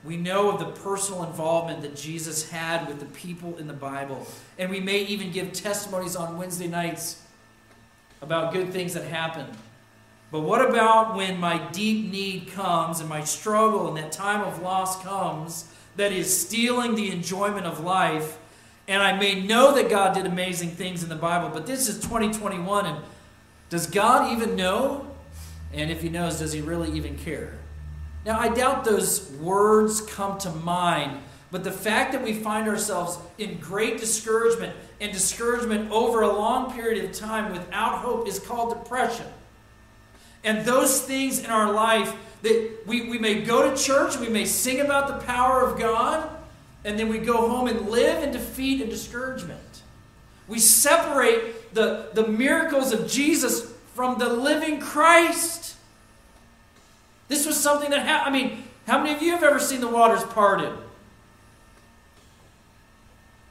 We 0.05 0.17
know 0.17 0.51
of 0.51 0.59
the 0.59 0.71
personal 0.83 1.25
involvement 1.25 1.83
that 1.83 1.95
Jesus 1.95 2.49
had 2.49 2.89
with 2.89 2.99
the 2.99 3.07
people 3.07 3.59
in 3.59 3.67
the 3.67 3.75
Bible. 3.75 4.27
And 4.59 4.71
we 4.71 4.81
may 4.81 5.01
even 5.01 5.31
give 5.33 5.53
testimonies 5.53 6.17
on 6.17 6.39
Wednesday 6.39 6.67
nights 6.67 7.23
about 8.23 8.55
good 8.55 8.73
things 8.73 8.95
that 8.95 9.05
happened. 9.05 9.55
But 10.31 10.41
what 10.41 10.69
about 10.69 11.17
when 11.17 11.41
my 11.41 11.59
deep 11.71 12.11
need 12.11 12.49
comes 12.49 13.01
and 13.01 13.09
my 13.09 13.25
struggle 13.25 13.89
and 13.89 13.97
that 13.97 14.13
time 14.13 14.43
of 14.43 14.61
loss 14.61 15.03
comes 15.03 15.73
that 15.97 16.13
is 16.13 16.39
stealing 16.39 16.95
the 16.95 17.11
enjoyment 17.11 17.67
of 17.67 17.81
life? 17.81 18.39
And 18.87 19.03
I 19.03 19.19
may 19.19 19.43
know 19.43 19.75
that 19.75 19.89
God 19.89 20.15
did 20.15 20.27
amazing 20.27 20.71
things 20.71 21.03
in 21.03 21.09
the 21.09 21.17
Bible, 21.17 21.51
but 21.51 21.67
this 21.67 21.89
is 21.89 21.97
2021, 22.01 22.87
and 22.87 23.05
does 23.71 23.87
God 23.87 24.33
even 24.33 24.57
know? 24.57 25.07
And 25.73 25.91
if 25.91 26.03
He 26.03 26.09
knows, 26.09 26.39
does 26.39 26.53
He 26.53 26.61
really 26.61 26.91
even 26.93 27.17
care? 27.17 27.55
Now, 28.25 28.39
I 28.39 28.49
doubt 28.49 28.85
those 28.85 29.31
words 29.33 30.01
come 30.01 30.39
to 30.39 30.51
mind, 30.51 31.23
but 31.51 31.65
the 31.65 31.73
fact 31.73 32.13
that 32.13 32.23
we 32.23 32.35
find 32.35 32.69
ourselves 32.69 33.19
in 33.39 33.59
great 33.59 33.99
discouragement 33.99 34.75
and 35.01 35.13
discouragement 35.13 35.91
over 35.91 36.23
a 36.23 36.33
long 36.33 36.73
period 36.73 37.05
of 37.05 37.13
time 37.13 37.53
without 37.53 37.99
hope 37.99 38.27
is 38.27 38.39
called 38.39 38.75
depression. 38.75 39.27
And 40.45 40.65
those 40.65 41.03
things 41.03 41.41
in 41.41 41.51
our 41.51 41.73
life 41.73 42.15
that 42.43 42.79
we, 42.87 43.09
we 43.09 43.19
may 43.19 43.43
go 43.43 43.69
to 43.69 43.77
church, 43.77 44.17
we 44.19 44.29
may 44.29 44.45
sing 44.45 44.81
about 44.81 45.09
the 45.09 45.27
power 45.27 45.63
of 45.63 45.79
God, 45.79 46.29
and 46.85 46.99
then 46.99 47.09
we 47.09 47.19
go 47.19 47.49
home 47.49 47.67
and 47.67 47.89
live 47.89 48.23
in 48.23 48.31
defeat 48.31 48.81
and 48.81 48.91
discouragement. 48.91 49.83
We 50.47 50.59
separate 50.59 51.75
the, 51.75 52.11
the 52.15 52.27
miracles 52.27 52.93
of 52.93 53.09
Jesus 53.09 53.73
from 53.95 54.19
the 54.19 54.29
living 54.29 54.81
Christ. 54.81 55.77
This 57.27 57.47
was 57.47 57.59
something 57.59 57.91
that 57.91 58.07
happened. 58.07 58.37
I 58.37 58.39
mean, 58.39 58.65
how 58.87 59.03
many 59.03 59.15
of 59.15 59.21
you 59.21 59.33
have 59.33 59.43
ever 59.43 59.59
seen 59.59 59.81
the 59.81 59.89
waters 59.89 60.23
parted? 60.25 60.73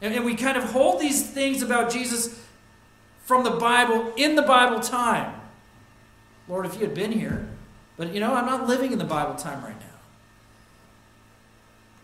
And, 0.01 0.13
and 0.13 0.25
we 0.25 0.35
kind 0.35 0.57
of 0.57 0.63
hold 0.71 0.99
these 0.99 1.29
things 1.29 1.61
about 1.61 1.91
Jesus 1.91 2.43
from 3.25 3.43
the 3.43 3.51
Bible 3.51 4.13
in 4.15 4.35
the 4.35 4.41
Bible 4.41 4.79
time. 4.79 5.36
Lord, 6.47 6.65
if 6.65 6.75
you 6.75 6.81
had 6.81 6.93
been 6.93 7.11
here, 7.11 7.47
but 7.97 8.13
you 8.13 8.19
know, 8.19 8.33
I'm 8.33 8.45
not 8.45 8.67
living 8.67 8.91
in 8.91 8.99
the 8.99 9.05
Bible 9.05 9.35
time 9.35 9.63
right 9.63 9.79
now. 9.79 9.85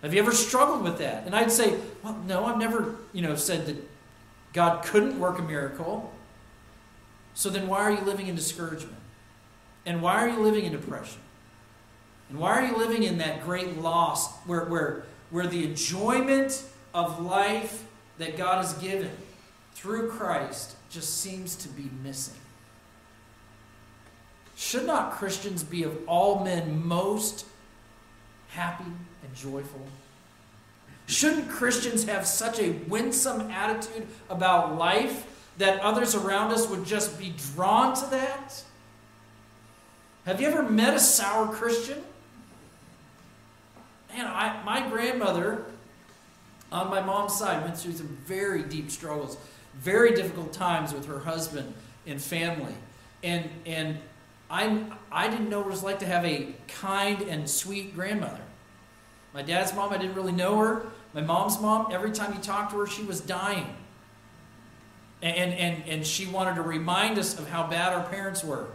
Have 0.02 0.14
you 0.14 0.20
ever 0.20 0.34
struggled 0.34 0.84
with 0.84 0.98
that? 0.98 1.26
And 1.26 1.34
I'd 1.34 1.52
say, 1.52 1.80
well, 2.04 2.18
no, 2.28 2.46
I've 2.46 2.58
never, 2.58 2.96
you 3.14 3.22
know, 3.22 3.36
said 3.36 3.66
that 3.68 3.78
God 4.52 4.84
couldn't 4.84 5.18
work 5.18 5.40
a 5.40 5.42
miracle. 5.42 6.14
So 7.34 7.50
then 7.50 7.68
why 7.68 7.80
are 7.80 7.92
you 7.92 8.02
living 8.02 8.28
in 8.28 8.36
discouragement? 8.36 8.98
And 9.86 10.02
why 10.02 10.16
are 10.16 10.28
you 10.28 10.40
living 10.40 10.66
in 10.66 10.74
depression? 10.74 11.22
And 12.30 12.38
why 12.38 12.60
are 12.60 12.66
you 12.66 12.78
living 12.78 13.04
in 13.04 13.18
that 13.20 13.44
great 13.44 13.78
loss 13.78 14.32
where, 14.46 14.66
where, 14.66 15.04
where 15.30 15.48
the 15.48 15.64
enjoyment 15.64 16.64
of 16.94 17.22
life 17.22 17.86
that 18.18 18.38
God 18.38 18.58
has 18.58 18.74
given 18.74 19.12
through 19.74 20.10
Christ 20.10 20.76
just 20.90 21.22
seems 21.22 21.56
to 21.58 21.70
be 21.70 21.90
missing? 22.04 22.43
Should 24.64 24.88
not 24.88 25.12
Christians 25.12 25.62
be 25.62 25.84
of 25.84 25.94
all 26.08 26.42
men 26.42 26.88
most 26.88 27.46
happy 28.48 28.86
and 28.86 29.36
joyful? 29.36 29.82
Shouldn't 31.06 31.50
Christians 31.50 32.06
have 32.06 32.26
such 32.26 32.60
a 32.60 32.70
winsome 32.88 33.52
attitude 33.52 34.08
about 34.30 34.78
life 34.78 35.28
that 35.58 35.82
others 35.82 36.16
around 36.16 36.54
us 36.54 36.70
would 36.70 36.86
just 36.86 37.20
be 37.20 37.34
drawn 37.54 37.94
to 37.94 38.06
that? 38.12 38.64
Have 40.26 40.40
you 40.40 40.48
ever 40.48 40.64
met 40.64 40.94
a 40.94 41.00
sour 41.00 41.54
Christian? 41.54 42.02
Man, 44.16 44.26
I, 44.26 44.64
my 44.64 44.88
grandmother 44.88 45.66
on 46.72 46.90
my 46.90 47.02
mom's 47.02 47.38
side 47.38 47.64
went 47.66 47.78
through 47.78 47.94
some 47.94 48.18
very 48.26 48.64
deep 48.64 48.92
struggles, 48.92 49.38
very 49.76 50.16
difficult 50.16 50.54
times 50.54 50.94
with 50.94 51.06
her 51.08 51.20
husband 51.20 51.74
and 52.08 52.22
family. 52.22 52.74
And, 53.24 53.50
and 53.66 54.00
I, 54.54 54.86
I 55.12 55.30
didn't 55.30 55.50
know 55.50 55.58
what 55.58 55.68
it 55.68 55.72
was 55.72 55.82
like 55.82 55.98
to 56.00 56.06
have 56.06 56.24
a 56.24 56.54
kind 56.68 57.24
and 57.24 57.50
sweet 57.50 57.96
grandmother. 57.96 58.44
My 59.34 59.42
dad's 59.42 59.74
mom, 59.74 59.92
I 59.92 59.98
didn't 59.98 60.14
really 60.14 60.32
know 60.32 60.60
her. 60.60 60.86
My 61.16 61.22
mom's 61.22 61.60
mom, 61.60 61.88
every 61.92 62.12
time 62.12 62.36
you 62.36 62.40
talked 62.40 62.72
to 62.72 62.78
her, 62.78 62.86
she 62.86 63.02
was 63.02 63.20
dying. 63.20 63.76
And, 65.24 65.54
and, 65.56 65.84
and 65.88 66.06
she 66.06 66.28
wanted 66.28 66.54
to 66.56 66.62
remind 66.62 67.18
us 67.18 67.40
of 67.40 67.50
how 67.50 67.66
bad 67.66 67.94
our 67.94 68.04
parents 68.04 68.44
were 68.44 68.68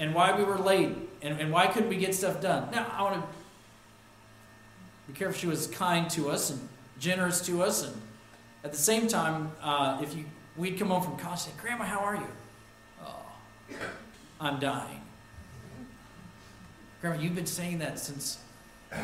and 0.00 0.12
why 0.12 0.36
we 0.36 0.42
were 0.42 0.58
late 0.58 0.96
and, 1.22 1.40
and 1.40 1.52
why 1.52 1.68
couldn't 1.68 1.88
we 1.88 1.96
get 1.96 2.12
stuff 2.12 2.40
done. 2.40 2.68
Now, 2.72 2.90
I 2.92 3.02
want 3.02 3.22
to 3.22 3.28
be 5.06 5.16
careful 5.16 5.38
she 5.38 5.46
was 5.46 5.68
kind 5.68 6.10
to 6.10 6.30
us 6.30 6.50
and 6.50 6.68
generous 6.98 7.40
to 7.42 7.62
us. 7.62 7.84
And 7.84 7.94
at 8.64 8.72
the 8.72 8.78
same 8.78 9.06
time, 9.06 9.52
uh, 9.62 10.00
if 10.02 10.16
you 10.16 10.24
we'd 10.56 10.78
come 10.80 10.88
home 10.88 11.02
from 11.02 11.16
college 11.16 11.44
and 11.44 11.54
say, 11.54 11.60
Grandma, 11.60 11.84
how 11.84 12.00
are 12.00 12.16
you? 12.16 12.26
Oh, 13.04 13.76
I'm 14.40 14.58
dying. 14.60 15.00
Grandma, 17.00 17.20
you've 17.20 17.34
been 17.34 17.46
saying 17.46 17.78
that 17.78 17.98
since 17.98 18.38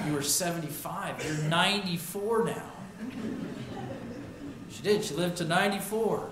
you 0.06 0.12
were 0.12 0.22
75. 0.22 1.24
You're 1.24 1.48
94 1.48 2.44
now. 2.44 2.72
She 4.70 4.82
did. 4.82 5.04
She 5.04 5.14
lived 5.14 5.36
to 5.38 5.44
94. 5.44 6.30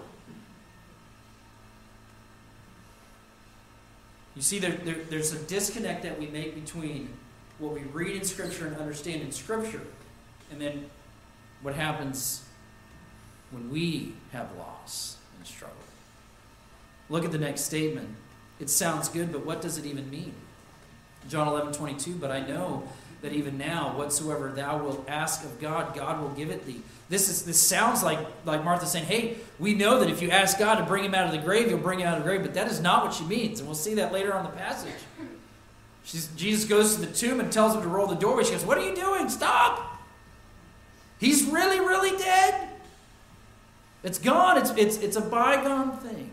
You 4.36 4.42
see, 4.42 4.60
there, 4.60 4.72
there, 4.72 4.96
there's 5.10 5.32
a 5.32 5.38
disconnect 5.38 6.04
that 6.04 6.18
we 6.18 6.28
make 6.28 6.54
between 6.54 7.10
what 7.58 7.74
we 7.74 7.80
read 7.80 8.14
in 8.14 8.24
Scripture 8.24 8.68
and 8.68 8.76
understand 8.76 9.20
in 9.20 9.32
Scripture, 9.32 9.82
and 10.52 10.60
then 10.60 10.88
what 11.60 11.74
happens 11.74 12.44
when 13.50 13.68
we 13.68 14.14
have 14.32 14.48
loss 14.56 15.16
and 15.36 15.46
struggle. 15.46 15.76
Look 17.08 17.24
at 17.24 17.32
the 17.32 17.38
next 17.38 17.62
statement. 17.62 18.08
It 18.60 18.70
sounds 18.70 19.08
good, 19.08 19.32
but 19.32 19.46
what 19.46 19.60
does 19.60 19.78
it 19.78 19.86
even 19.86 20.10
mean? 20.10 20.34
John 21.28 21.48
11, 21.48 21.72
22, 21.72 22.14
but 22.14 22.30
I 22.30 22.40
know 22.40 22.84
that 23.22 23.32
even 23.32 23.58
now, 23.58 23.96
whatsoever 23.96 24.50
thou 24.54 24.78
wilt 24.78 25.04
ask 25.08 25.44
of 25.44 25.60
God, 25.60 25.94
God 25.94 26.20
will 26.20 26.30
give 26.30 26.50
it 26.50 26.66
thee. 26.66 26.82
This 27.08 27.28
is 27.28 27.44
this 27.44 27.60
sounds 27.60 28.02
like 28.02 28.18
like 28.44 28.62
Martha 28.62 28.86
saying, 28.86 29.06
"Hey, 29.06 29.38
we 29.58 29.74
know 29.74 29.98
that 29.98 30.10
if 30.10 30.20
you 30.20 30.30
ask 30.30 30.58
God 30.58 30.76
to 30.76 30.84
bring 30.84 31.04
him 31.04 31.14
out 31.14 31.26
of 31.26 31.32
the 31.32 31.38
grave, 31.38 31.68
he'll 31.68 31.78
bring 31.78 32.00
him 32.00 32.06
out 32.06 32.18
of 32.18 32.22
the 32.22 32.28
grave." 32.28 32.42
But 32.42 32.54
that 32.54 32.70
is 32.70 32.80
not 32.80 33.04
what 33.04 33.14
she 33.14 33.24
means, 33.24 33.60
and 33.60 33.68
we'll 33.68 33.74
see 33.74 33.94
that 33.94 34.12
later 34.12 34.34
on 34.34 34.44
the 34.44 34.50
passage. 34.50 34.92
She's, 36.04 36.28
Jesus 36.36 36.64
goes 36.64 36.94
to 36.94 37.00
the 37.00 37.12
tomb 37.12 37.40
and 37.40 37.50
tells 37.50 37.74
him 37.74 37.82
to 37.82 37.88
roll 37.88 38.06
the 38.06 38.14
doorway. 38.14 38.44
She 38.44 38.52
goes, 38.52 38.64
"What 38.64 38.78
are 38.78 38.86
you 38.86 38.94
doing? 38.94 39.28
Stop! 39.28 40.00
He's 41.18 41.44
really, 41.44 41.80
really 41.80 42.16
dead. 42.16 42.68
It's 44.04 44.18
gone. 44.18 44.58
It's 44.58 44.70
it's 44.70 44.98
it's 44.98 45.16
a 45.16 45.22
bygone 45.22 45.96
thing." 45.98 46.30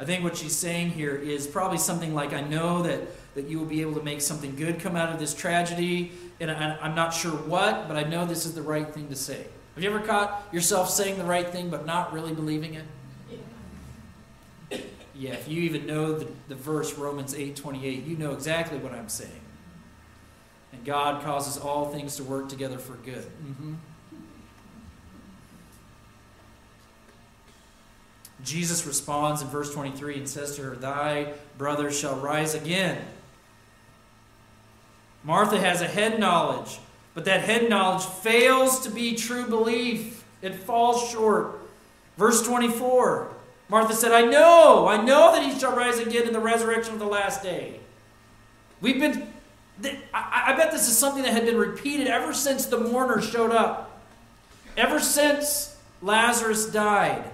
I 0.00 0.04
think 0.04 0.22
what 0.22 0.36
she's 0.36 0.54
saying 0.54 0.90
here 0.90 1.14
is 1.16 1.46
probably 1.46 1.78
something 1.78 2.14
like, 2.14 2.32
"I 2.32 2.40
know 2.40 2.82
that." 2.82 3.08
that 3.38 3.48
you 3.48 3.56
will 3.56 3.66
be 3.66 3.82
able 3.82 3.94
to 3.94 4.02
make 4.02 4.20
something 4.20 4.56
good 4.56 4.80
come 4.80 4.96
out 4.96 5.12
of 5.12 5.20
this 5.20 5.32
tragedy. 5.32 6.10
And 6.40 6.50
I, 6.50 6.76
am 6.84 6.96
not 6.96 7.14
sure 7.14 7.30
what, 7.30 7.86
but 7.86 7.96
I 7.96 8.02
know 8.02 8.26
this 8.26 8.44
is 8.44 8.54
the 8.54 8.62
right 8.62 8.92
thing 8.92 9.08
to 9.10 9.14
say. 9.14 9.46
Have 9.76 9.84
you 9.84 9.90
ever 9.90 10.04
caught 10.04 10.48
yourself 10.50 10.90
saying 10.90 11.18
the 11.18 11.24
right 11.24 11.48
thing 11.48 11.70
but 11.70 11.86
not 11.86 12.12
really 12.12 12.34
believing 12.34 12.74
it? 12.74 12.84
Yeah, 15.14 15.34
if 15.34 15.46
you 15.48 15.62
even 15.62 15.86
know 15.86 16.18
the, 16.18 16.28
the 16.48 16.56
verse 16.56 16.94
Romans 16.94 17.32
8 17.32 17.54
28, 17.54 18.04
you 18.04 18.16
know 18.16 18.32
exactly 18.32 18.78
what 18.78 18.92
I'm 18.92 19.08
saying. 19.08 19.40
And 20.72 20.84
God 20.84 21.22
causes 21.22 21.56
all 21.56 21.92
things 21.92 22.16
to 22.16 22.24
work 22.24 22.48
together 22.48 22.78
for 22.78 22.94
good. 22.94 23.24
Mm-hmm. 23.24 23.74
Jesus 28.44 28.86
responds 28.86 29.42
in 29.42 29.48
verse 29.48 29.72
23 29.72 30.18
and 30.18 30.28
says 30.28 30.56
to 30.56 30.62
her, 30.62 30.76
Thy 30.76 31.32
brother 31.56 31.90
shall 31.90 32.16
rise 32.16 32.54
again. 32.54 33.02
Martha 35.24 35.58
has 35.58 35.82
a 35.82 35.86
head 35.86 36.20
knowledge, 36.20 36.78
but 37.14 37.24
that 37.24 37.42
head 37.42 37.68
knowledge 37.68 38.04
fails 38.04 38.80
to 38.80 38.90
be 38.90 39.16
true 39.16 39.46
belief. 39.46 40.24
It 40.40 40.54
falls 40.54 41.10
short. 41.10 41.58
Verse 42.16 42.42
24 42.46 43.28
Martha 43.68 43.92
said, 43.92 44.12
I 44.12 44.22
know, 44.22 44.88
I 44.88 45.02
know 45.02 45.32
that 45.32 45.42
he 45.42 45.58
shall 45.58 45.76
rise 45.76 45.98
again 45.98 46.26
in 46.26 46.32
the 46.32 46.40
resurrection 46.40 46.94
of 46.94 47.00
the 47.00 47.06
last 47.06 47.42
day. 47.42 47.80
We've 48.80 48.98
been, 48.98 49.30
I 50.14 50.54
bet 50.56 50.72
this 50.72 50.88
is 50.88 50.96
something 50.96 51.22
that 51.22 51.32
had 51.32 51.44
been 51.44 51.58
repeated 51.58 52.06
ever 52.06 52.32
since 52.32 52.64
the 52.64 52.78
mourner 52.78 53.20
showed 53.20 53.50
up, 53.50 54.00
ever 54.76 55.00
since 55.00 55.76
Lazarus 56.00 56.70
died. 56.70 57.30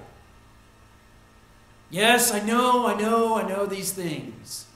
Yes, 1.95 2.33
I 2.33 2.41
know, 2.41 2.89
I 2.89 3.01
know, 3.01 3.37
I 3.37 3.47
know 3.47 3.67
these 3.67 3.93
things. 3.93 4.67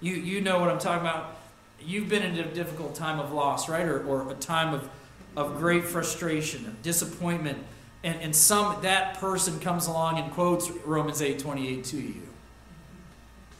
You, 0.00 0.14
you 0.14 0.40
know 0.40 0.58
what 0.58 0.68
I'm 0.68 0.80
talking 0.80 1.02
about 1.06 1.36
you've 1.80 2.08
been 2.08 2.24
in 2.24 2.36
a 2.40 2.52
difficult 2.52 2.96
time 2.96 3.20
of 3.20 3.32
loss, 3.32 3.68
right? 3.68 3.86
Or, 3.86 4.04
or 4.04 4.28
a 4.28 4.34
time 4.34 4.74
of, 4.74 4.90
of 5.36 5.58
great 5.58 5.84
frustration, 5.84 6.66
of 6.66 6.82
disappointment, 6.82 7.58
and, 8.02 8.20
and 8.20 8.34
some 8.34 8.82
that 8.82 9.18
person 9.18 9.60
comes 9.60 9.86
along 9.86 10.18
and 10.18 10.32
quotes 10.32 10.68
Romans 10.84 11.22
8 11.22 11.38
28 11.38 11.84
to 11.84 11.98
you. 11.98 12.22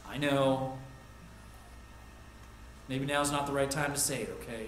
I 0.09 0.17
know. 0.17 0.77
Maybe 2.89 3.05
now's 3.05 3.31
not 3.31 3.47
the 3.47 3.53
right 3.53 3.71
time 3.71 3.93
to 3.93 3.99
say 3.99 4.23
it, 4.23 4.37
okay? 4.41 4.67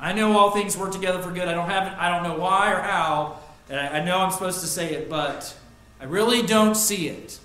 I 0.00 0.14
know 0.14 0.38
all 0.38 0.52
things 0.52 0.78
work 0.78 0.92
together 0.92 1.20
for 1.20 1.30
good. 1.30 1.46
I 1.46 1.52
don't 1.52 1.68
have 1.68 1.92
I 1.98 2.08
don't 2.08 2.22
know 2.22 2.38
why 2.38 2.72
or 2.72 2.80
how, 2.80 3.40
and 3.68 3.78
I, 3.78 3.98
I 3.98 4.02
know 4.02 4.16
I'm 4.20 4.30
supposed 4.30 4.62
to 4.62 4.66
say 4.66 4.94
it, 4.94 5.10
but 5.10 5.54
I 6.00 6.04
really 6.04 6.42
don't 6.42 6.74
see 6.74 7.08
it. 7.08 7.38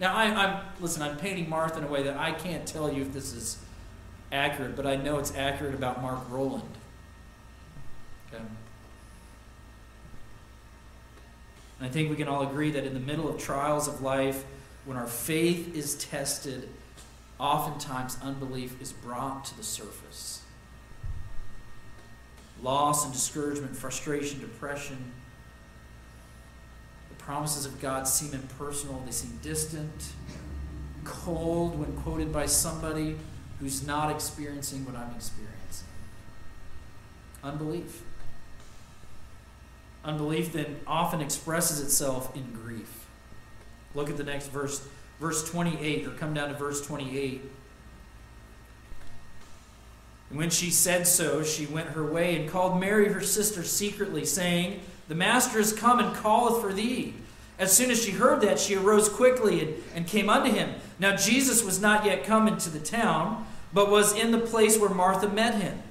Now 0.00 0.14
I, 0.14 0.24
I'm 0.24 0.64
listen. 0.80 1.02
I'm 1.02 1.16
painting 1.16 1.48
Martha 1.48 1.78
in 1.78 1.84
a 1.84 1.88
way 1.88 2.02
that 2.04 2.16
I 2.16 2.32
can't 2.32 2.66
tell 2.66 2.92
you 2.92 3.02
if 3.02 3.12
this 3.12 3.32
is 3.32 3.58
accurate, 4.32 4.76
but 4.76 4.86
I 4.86 4.96
know 4.96 5.18
it's 5.18 5.34
accurate 5.34 5.74
about 5.74 6.00
Mark 6.00 6.20
Roland. 6.30 6.62
Okay. 8.32 8.42
And 11.78 11.88
I 11.88 11.90
think 11.90 12.10
we 12.10 12.16
can 12.16 12.28
all 12.28 12.42
agree 12.42 12.70
that 12.70 12.84
in 12.84 12.94
the 12.94 13.00
middle 13.00 13.28
of 13.28 13.38
trials 13.38 13.86
of 13.86 14.02
life, 14.02 14.44
when 14.84 14.96
our 14.96 15.06
faith 15.06 15.74
is 15.76 15.94
tested, 15.96 16.68
oftentimes 17.38 18.18
unbelief 18.22 18.80
is 18.80 18.92
brought 18.92 19.44
to 19.46 19.56
the 19.56 19.62
surface. 19.62 20.42
Loss 22.62 23.04
and 23.04 23.12
discouragement, 23.12 23.76
frustration, 23.76 24.40
depression. 24.40 25.12
Promises 27.28 27.66
of 27.66 27.78
God 27.78 28.08
seem 28.08 28.32
impersonal, 28.32 29.02
they 29.04 29.12
seem 29.12 29.38
distant, 29.42 30.12
cold 31.04 31.78
when 31.78 31.94
quoted 31.98 32.32
by 32.32 32.46
somebody 32.46 33.18
who's 33.60 33.86
not 33.86 34.10
experiencing 34.10 34.86
what 34.86 34.96
I'm 34.96 35.14
experiencing. 35.14 35.88
Unbelief. 37.44 38.02
Unbelief 40.06 40.54
then 40.54 40.80
often 40.86 41.20
expresses 41.20 41.82
itself 41.82 42.34
in 42.34 42.50
grief. 42.54 43.04
Look 43.94 44.08
at 44.08 44.16
the 44.16 44.24
next 44.24 44.46
verse, 44.46 44.88
verse 45.20 45.50
28, 45.50 46.06
or 46.06 46.12
come 46.12 46.32
down 46.32 46.48
to 46.48 46.54
verse 46.54 46.80
28. 46.86 47.42
And 50.30 50.38
when 50.38 50.48
she 50.48 50.70
said 50.70 51.06
so, 51.06 51.42
she 51.42 51.66
went 51.66 51.90
her 51.90 52.10
way 52.10 52.40
and 52.40 52.48
called 52.48 52.80
Mary, 52.80 53.12
her 53.12 53.20
sister, 53.20 53.64
secretly, 53.64 54.24
saying, 54.24 54.80
The 55.08 55.14
Master 55.14 55.58
is 55.58 55.72
come 55.72 55.98
and 55.98 56.14
calleth 56.16 56.62
for 56.62 56.72
thee. 56.72 57.14
As 57.58 57.76
soon 57.76 57.90
as 57.90 58.02
she 58.02 58.12
heard 58.12 58.40
that, 58.42 58.58
she 58.58 58.76
arose 58.76 59.08
quickly 59.08 59.60
and, 59.60 59.74
and 59.94 60.06
came 60.06 60.28
unto 60.30 60.52
him. 60.52 60.74
Now 60.98 61.16
Jesus 61.16 61.64
was 61.64 61.80
not 61.80 62.04
yet 62.04 62.24
come 62.24 62.46
into 62.46 62.70
the 62.70 62.78
town, 62.78 63.46
but 63.72 63.90
was 63.90 64.14
in 64.14 64.30
the 64.30 64.38
place 64.38 64.78
where 64.78 64.90
Martha 64.90 65.28
met 65.28 65.54
him. 65.54 65.82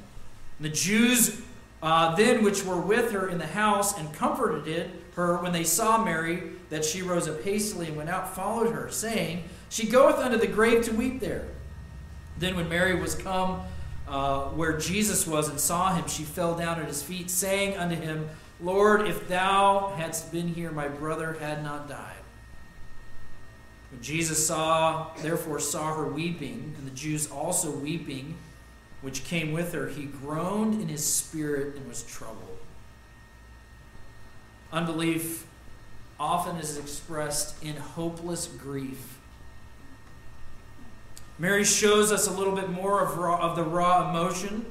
And 0.60 0.66
the 0.66 0.70
Jews 0.70 1.42
uh, 1.82 2.16
then 2.16 2.44
which 2.44 2.64
were 2.64 2.80
with 2.80 3.12
her 3.12 3.30
in 3.30 3.38
the 3.38 3.48
house 3.48 3.98
and 3.98 4.12
comforted 4.14 4.92
her 5.16 5.38
when 5.38 5.52
they 5.52 5.64
saw 5.64 6.04
Mary, 6.04 6.44
that 6.70 6.84
she 6.84 7.02
rose 7.02 7.28
up 7.28 7.42
hastily 7.44 7.88
and 7.88 7.96
went 7.96 8.10
out, 8.10 8.36
followed 8.36 8.74
her, 8.74 8.90
saying, 8.90 9.44
She 9.70 9.88
goeth 9.88 10.18
unto 10.18 10.38
the 10.38 10.48
grave 10.48 10.86
to 10.86 10.92
weep 10.92 11.20
there. 11.20 11.46
Then 12.38 12.56
when 12.56 12.70
Mary 12.70 13.00
was 13.00 13.16
come 13.16 13.62
uh, 14.08 14.46
where 14.50 14.78
Jesus 14.78 15.26
was 15.26 15.50
and 15.50 15.60
saw 15.60 15.94
him, 15.94 16.08
she 16.08 16.24
fell 16.24 16.56
down 16.56 16.80
at 16.80 16.88
his 16.88 17.02
feet, 17.02 17.30
saying 17.30 17.78
unto 17.78 17.96
him, 17.96 18.30
Lord, 18.60 19.08
if 19.08 19.28
thou 19.28 19.94
hadst 19.98 20.32
been 20.32 20.48
here, 20.48 20.72
my 20.72 20.88
brother 20.88 21.34
had 21.40 21.64
not 21.64 21.88
died. 21.88 22.14
When 23.92 24.02
Jesus 24.02 24.46
saw, 24.46 25.12
therefore 25.22 25.60
saw 25.60 25.96
her 25.96 26.08
weeping, 26.08 26.74
and 26.78 26.86
the 26.86 26.92
Jews 26.92 27.30
also 27.30 27.72
weeping, 27.72 28.36
which 29.02 29.24
came 29.24 29.52
with 29.52 29.74
her, 29.74 29.88
he 29.88 30.06
groaned 30.06 30.82
in 30.82 30.88
his 30.88 31.06
spirit 31.06 31.76
and 31.76 31.88
was 31.88 32.04
troubled. 32.04 32.58
Unbelief 34.72 35.46
often 36.20 36.58
is 36.58 36.78
expressed 36.78 37.64
in 37.64 37.76
hopeless 37.76 38.48
grief. 38.48 39.20
Mary 41.40 41.64
shows 41.64 42.12
us 42.12 42.28
a 42.28 42.32
little 42.32 42.56
bit 42.56 42.70
more 42.70 43.02
of, 43.02 43.18
raw, 43.18 43.40
of 43.40 43.56
the 43.56 43.64
raw 43.64 44.10
emotion. 44.10 44.66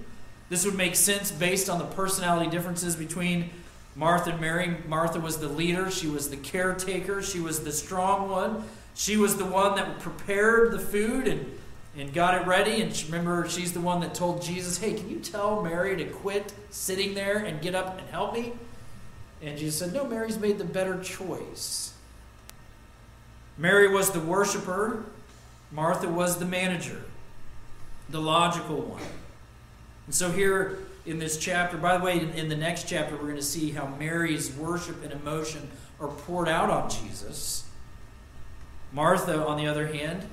This 0.49 0.64
would 0.64 0.75
make 0.75 0.96
sense 0.96 1.31
based 1.31 1.70
on 1.70 1.79
the 1.79 1.85
personality 1.85 2.51
differences 2.51 2.96
between 2.96 3.51
Martha 3.96 4.30
and 4.30 4.40
Mary. 4.40 4.76
Martha 4.87 5.18
was 5.18 5.38
the 5.38 5.48
leader, 5.48 5.90
she 5.90 6.06
was 6.06 6.30
the 6.30 6.37
caretaker, 6.37 7.22
she 7.22 7.40
was 7.40 7.64
the 7.64 7.72
strong 7.72 8.30
one. 8.30 8.64
She 8.94 9.16
was 9.16 9.37
the 9.37 9.44
one 9.44 9.74
that 9.76 9.98
prepared 9.98 10.70
the 10.72 10.78
food 10.78 11.26
and 11.26 11.56
and 11.96 12.12
got 12.12 12.40
it 12.40 12.46
ready. 12.46 12.82
And 12.82 13.04
remember, 13.06 13.48
she's 13.48 13.72
the 13.72 13.80
one 13.80 14.00
that 14.00 14.14
told 14.14 14.42
Jesus, 14.42 14.78
Hey, 14.78 14.94
can 14.94 15.09
you 15.09 15.18
tell 15.18 15.62
Mary 15.62 15.96
to 15.96 16.04
quit 16.04 16.52
sitting 16.70 17.14
there 17.14 17.38
and 17.38 17.61
get 17.61 17.74
up 17.74 17.98
and 17.98 18.09
help 18.11 18.35
me? 18.35 18.52
And 19.42 19.59
Jesus 19.59 19.78
said, 19.78 19.92
No, 19.92 20.06
Mary's 20.06 20.38
made 20.38 20.59
the 20.59 20.64
better 20.64 21.00
choice. 21.02 21.94
Mary 23.59 23.88
was 23.88 24.11
the 24.11 24.20
worshiper, 24.20 25.04
Martha 25.72 26.09
was 26.09 26.38
the 26.38 26.44
manager, 26.44 27.02
the 28.11 28.20
logical 28.20 28.82
one. 28.82 29.02
And 30.04 30.14
so, 30.14 30.30
here 30.30 30.78
in 31.07 31.19
this 31.19 31.38
chapter, 31.38 31.77
by 31.77 31.97
the 31.97 32.05
way, 32.05 32.19
in 32.19 32.49
the 32.49 32.57
next 32.57 32.88
chapter, 32.88 33.14
we're 33.14 33.23
going 33.23 33.37
to 33.37 33.42
see 33.42 33.71
how 33.71 33.87
Mary's 33.99 34.53
worship 34.53 35.03
and 35.03 35.12
emotion 35.12 35.71
are 36.01 36.09
poured 36.09 36.49
out 36.49 36.69
on 36.69 36.90
Jesus. 36.90 37.64
Martha, 38.92 39.47
on 39.47 39.57
the 39.57 39.66
other 39.66 39.87
hand, 39.87 40.27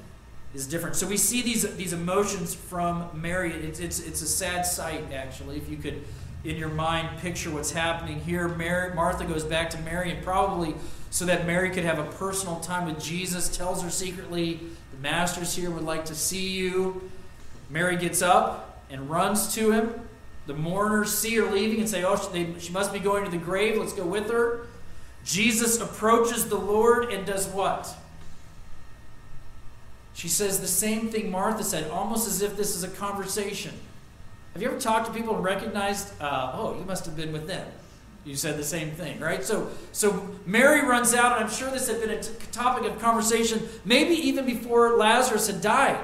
is 0.54 0.68
different. 0.68 0.96
So 0.96 1.08
we 1.08 1.18
see 1.18 1.42
these 1.42 1.76
these 1.76 1.94
emotions 1.94 2.54
from 2.54 3.10
Mary. 3.14 3.52
It's 3.52 3.80
it's 3.80 4.00
it's 4.00 4.22
a 4.22 4.28
sad 4.28 4.66
sight 4.66 5.12
actually. 5.12 5.58
If 5.58 5.70
you 5.70 5.78
could 5.78 6.04
in 6.44 6.58
your 6.58 6.70
mind 6.70 7.20
picture 7.20 7.50
what's 7.50 7.72
happening 7.72 8.20
here, 8.20 8.48
Mary, 8.48 8.94
Martha 8.94 9.26
goes 9.26 9.44
back 9.44 9.70
to 9.72 9.80
Mary 9.80 10.12
and 10.12 10.24
probably 10.24 10.76
so 11.10 11.26
that 11.26 11.48
Mary 11.48 11.70
could 11.70 11.84
have 11.84 12.00
a 12.00 12.06
personal 12.14 12.60
time 12.60 12.86
with 12.86 13.02
Jesus, 13.02 13.56
tells 13.56 13.82
her 13.82 13.90
secretly, 13.90 14.60
"The 14.92 14.98
master's 15.02 15.56
here, 15.56 15.72
would 15.72 15.86
like 15.86 16.06
to 16.06 16.16
see 16.16 16.50
you." 16.50 17.10
Mary 17.70 17.98
gets 17.98 18.22
up 18.22 18.84
and 18.90 19.10
runs 19.10 19.54
to 19.56 19.72
him. 19.72 20.08
The 20.46 20.54
mourners 20.54 21.18
see 21.18 21.36
her 21.36 21.50
leaving 21.52 21.80
and 21.80 21.90
say, 21.90 22.04
"Oh, 22.04 22.16
she, 22.16 22.60
she 22.60 22.72
must 22.74 22.92
be 22.92 23.00
going 23.00 23.26
to 23.26 23.32
the 23.32 23.38
grave. 23.38 23.78
Let's 23.78 23.94
go 23.94 24.06
with 24.06 24.30
her." 24.30 24.68
Jesus 25.24 25.80
approaches 25.80 26.50
the 26.50 26.58
Lord 26.58 27.12
and 27.12 27.26
does 27.26 27.48
what? 27.48 27.96
She 30.14 30.28
says 30.28 30.60
the 30.60 30.68
same 30.68 31.10
thing 31.10 31.32
Martha 31.32 31.64
said, 31.64 31.90
almost 31.90 32.28
as 32.28 32.42
if 32.42 32.56
this 32.56 32.76
is 32.76 32.84
a 32.84 32.88
conversation. 32.90 33.74
Have 34.54 34.62
you 34.62 34.68
ever 34.68 34.80
talked 34.80 35.08
to 35.08 35.14
people 35.14 35.36
and 35.36 35.44
recognized, 35.44 36.10
uh, 36.22 36.52
oh, 36.54 36.78
you 36.78 36.86
must 36.86 37.06
have 37.06 37.16
been 37.16 37.34
with 37.34 37.48
them? 37.48 37.68
You 38.24 38.36
said 38.36 38.58
the 38.58 38.64
same 38.64 38.92
thing, 38.92 39.20
right? 39.20 39.44
So, 39.44 39.70
so 39.92 40.30
Mary 40.46 40.88
runs 40.88 41.14
out, 41.14 41.38
and 41.38 41.44
I'm 41.44 41.52
sure 41.52 41.70
this 41.72 41.88
had 41.88 42.00
been 42.00 42.12
a 42.12 42.22
t- 42.22 42.32
topic 42.52 42.90
of 42.90 43.00
conversation, 43.02 43.68
maybe 43.84 44.14
even 44.14 44.46
before 44.46 44.96
Lazarus 44.96 45.48
had 45.48 45.62
died. 45.62 45.98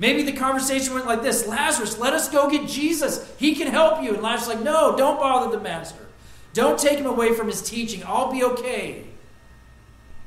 Maybe 0.00 0.24
the 0.24 0.32
conversation 0.32 0.94
went 0.94 1.06
like 1.06 1.22
this 1.22 1.46
Lazarus, 1.46 1.96
let 1.98 2.12
us 2.12 2.28
go 2.28 2.50
get 2.50 2.68
Jesus. 2.68 3.32
He 3.38 3.54
can 3.54 3.68
help 3.68 4.02
you. 4.02 4.14
And 4.14 4.22
Lazarus 4.22 4.56
like, 4.56 4.64
no, 4.64 4.96
don't 4.96 5.20
bother 5.20 5.56
the 5.56 5.62
master. 5.62 6.08
Don't 6.54 6.76
take 6.76 6.98
him 6.98 7.06
away 7.06 7.32
from 7.34 7.46
his 7.46 7.62
teaching. 7.62 8.02
I'll 8.04 8.32
be 8.32 8.42
okay 8.42 9.04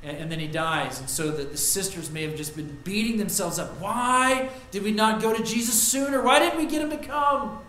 and, 0.04 0.18
and 0.18 0.32
then 0.32 0.40
he 0.40 0.48
dies. 0.48 1.00
And 1.00 1.10
so 1.10 1.32
the, 1.32 1.44
the 1.44 1.58
sisters 1.58 2.12
may 2.12 2.24
have 2.24 2.36
just 2.36 2.56
been 2.56 2.78
beating 2.84 3.18
themselves 3.18 3.58
up. 3.58 3.80
Why 3.80 4.50
did 4.72 4.84
we 4.84 4.92
not 4.92 5.22
go 5.22 5.36
to 5.36 5.44
Jesus 5.44 5.82
sooner? 5.82 6.22
Why 6.22 6.40
didn't 6.40 6.58
we 6.58 6.66
get 6.66 6.82
him 6.82 6.90
to 6.90 6.98
come? 6.98 7.60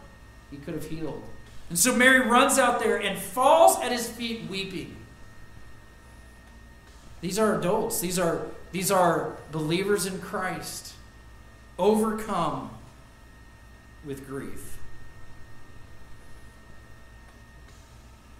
He 0.50 0.56
could 0.58 0.74
have 0.74 0.88
healed. 0.88 1.22
And 1.70 1.78
so 1.78 1.94
Mary 1.94 2.28
runs 2.28 2.58
out 2.58 2.80
there 2.80 3.00
and 3.00 3.18
falls 3.18 3.80
at 3.80 3.92
his 3.92 4.08
feet 4.08 4.48
weeping. 4.48 4.96
These 7.20 7.38
are 7.38 7.58
adults. 7.58 8.00
These 8.00 8.18
are, 8.18 8.42
these 8.72 8.90
are 8.90 9.36
believers 9.50 10.04
in 10.04 10.20
Christ, 10.20 10.93
overcome 11.78 12.70
with 14.04 14.26
grief. 14.26 14.78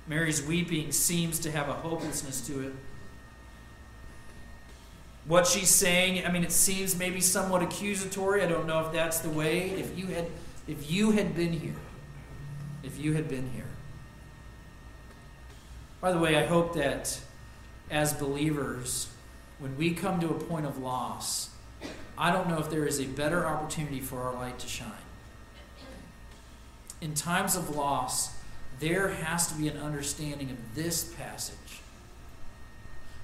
Mary's 0.06 0.42
weeping 0.44 0.92
seems 0.92 1.38
to 1.40 1.50
have 1.50 1.68
a 1.68 1.72
hopelessness 1.72 2.46
to 2.46 2.66
it. 2.66 2.72
What 5.26 5.46
she's 5.46 5.70
saying 5.70 6.26
i 6.26 6.30
mean 6.30 6.44
it 6.44 6.52
seems 6.52 6.96
maybe 6.96 7.20
somewhat 7.20 7.62
accusatory. 7.62 8.42
I 8.42 8.46
don't 8.46 8.66
know 8.66 8.84
if 8.86 8.92
that's 8.92 9.20
the 9.20 9.30
way. 9.30 9.70
If 9.70 9.98
you 9.98 10.06
had 10.08 10.26
if 10.68 10.90
you 10.90 11.12
had 11.12 11.34
been 11.34 11.52
here 11.52 11.74
if 12.82 12.98
you 12.98 13.14
had 13.14 13.28
been 13.28 13.50
here. 13.50 13.64
By 16.00 16.12
the 16.12 16.18
way 16.18 16.36
i 16.36 16.44
hope 16.44 16.74
that 16.74 17.18
as 17.90 18.12
believers 18.12 19.08
when 19.58 19.76
we 19.78 19.94
come 19.94 20.20
to 20.20 20.28
a 20.28 20.34
point 20.34 20.66
of 20.66 20.78
loss 20.78 21.50
i 22.16 22.30
don't 22.30 22.48
know 22.48 22.58
if 22.58 22.70
there 22.70 22.86
is 22.86 23.00
a 23.00 23.06
better 23.06 23.46
opportunity 23.46 24.00
for 24.00 24.22
our 24.22 24.34
light 24.34 24.58
to 24.58 24.68
shine 24.68 24.90
in 27.00 27.14
times 27.14 27.56
of 27.56 27.74
loss 27.74 28.36
there 28.80 29.08
has 29.08 29.46
to 29.48 29.54
be 29.54 29.68
an 29.68 29.76
understanding 29.76 30.50
of 30.50 30.74
this 30.74 31.12
passage 31.14 31.80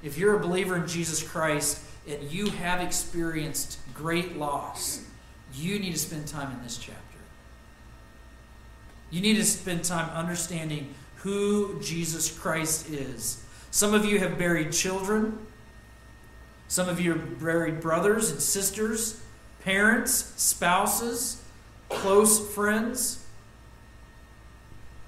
if 0.02 0.16
you're 0.16 0.36
a 0.36 0.40
believer 0.40 0.76
in 0.76 0.86
jesus 0.86 1.22
christ 1.22 1.84
and 2.08 2.30
you 2.30 2.46
have 2.50 2.80
experienced 2.80 3.78
great 3.94 4.36
loss, 4.36 5.04
you 5.54 5.78
need 5.78 5.92
to 5.92 5.98
spend 5.98 6.26
time 6.26 6.50
in 6.52 6.62
this 6.62 6.78
chapter. 6.78 7.00
You 9.10 9.20
need 9.20 9.36
to 9.36 9.44
spend 9.44 9.84
time 9.84 10.08
understanding 10.10 10.94
who 11.16 11.80
Jesus 11.82 12.36
Christ 12.36 12.88
is. 12.90 13.44
Some 13.70 13.92
of 13.92 14.04
you 14.04 14.18
have 14.20 14.38
buried 14.38 14.72
children. 14.72 15.38
Some 16.70 16.88
of 16.88 17.00
you 17.00 17.14
are 17.14 17.18
buried 17.18 17.80
brothers 17.80 18.30
and 18.30 18.40
sisters, 18.40 19.20
parents, 19.64 20.12
spouses, 20.36 21.42
close 21.88 22.54
friends. 22.54 23.26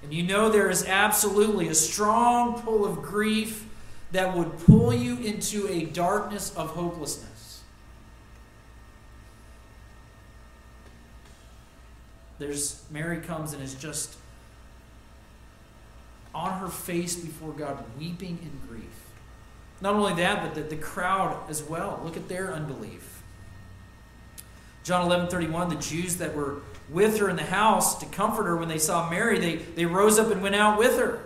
And 0.03 0.13
you 0.13 0.23
know 0.23 0.49
there 0.49 0.69
is 0.69 0.85
absolutely 0.85 1.69
a 1.69 1.73
strong 1.73 2.61
pull 2.61 2.83
of 2.83 3.01
grief 3.01 3.65
that 4.11 4.35
would 4.35 4.59
pull 4.65 4.93
you 4.93 5.15
into 5.19 5.65
a 5.69 5.85
darkness 5.85 6.53
of 6.57 6.71
hopelessness. 6.71 7.61
There's 12.39 12.83
Mary 12.91 13.21
comes 13.21 13.53
and 13.53 13.63
is 13.63 13.73
just 13.75 14.17
on 16.35 16.59
her 16.59 16.67
face 16.67 17.15
before 17.15 17.53
God, 17.53 17.81
weeping 17.97 18.37
in 18.41 18.67
grief. 18.67 19.02
Not 19.83 19.95
only 19.95 20.13
that, 20.13 20.41
but 20.41 20.55
the, 20.55 20.61
the 20.61 20.81
crowd 20.81 21.37
as 21.49 21.61
well. 21.61 21.99
Look 22.05 22.15
at 22.15 22.29
their 22.29 22.53
unbelief. 22.53 23.21
John 24.85 25.05
11 25.05 25.27
31, 25.27 25.69
the 25.69 25.75
Jews 25.75 26.15
that 26.17 26.33
were 26.33 26.61
with 26.89 27.17
her 27.19 27.29
in 27.29 27.35
the 27.35 27.43
house 27.43 27.99
to 27.99 28.05
comfort 28.05 28.43
her 28.43 28.55
when 28.55 28.69
they 28.69 28.77
saw 28.77 29.09
Mary, 29.09 29.39
they, 29.39 29.57
they 29.57 29.85
rose 29.85 30.17
up 30.17 30.31
and 30.31 30.41
went 30.41 30.55
out 30.55 30.79
with 30.79 30.97
her. 30.97 31.21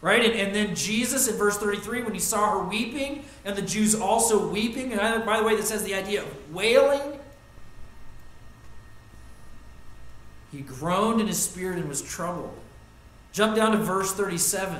Right? 0.00 0.24
And, 0.24 0.34
and 0.34 0.54
then 0.54 0.74
Jesus 0.74 1.28
in 1.28 1.36
verse 1.36 1.58
33, 1.58 2.02
when 2.02 2.14
he 2.14 2.20
saw 2.20 2.52
her 2.58 2.64
weeping, 2.66 3.26
and 3.44 3.54
the 3.54 3.62
Jews 3.62 3.94
also 3.94 4.48
weeping, 4.48 4.94
and 4.94 5.26
by 5.26 5.38
the 5.38 5.44
way, 5.44 5.54
this 5.54 5.70
has 5.70 5.84
the 5.84 5.94
idea 5.94 6.22
of 6.22 6.54
wailing. 6.54 7.18
He 10.52 10.62
groaned 10.62 11.20
in 11.20 11.26
his 11.26 11.42
spirit 11.42 11.78
and 11.78 11.88
was 11.88 12.00
troubled. 12.00 12.56
Jump 13.32 13.56
down 13.56 13.72
to 13.72 13.78
verse 13.78 14.14
37. 14.14 14.78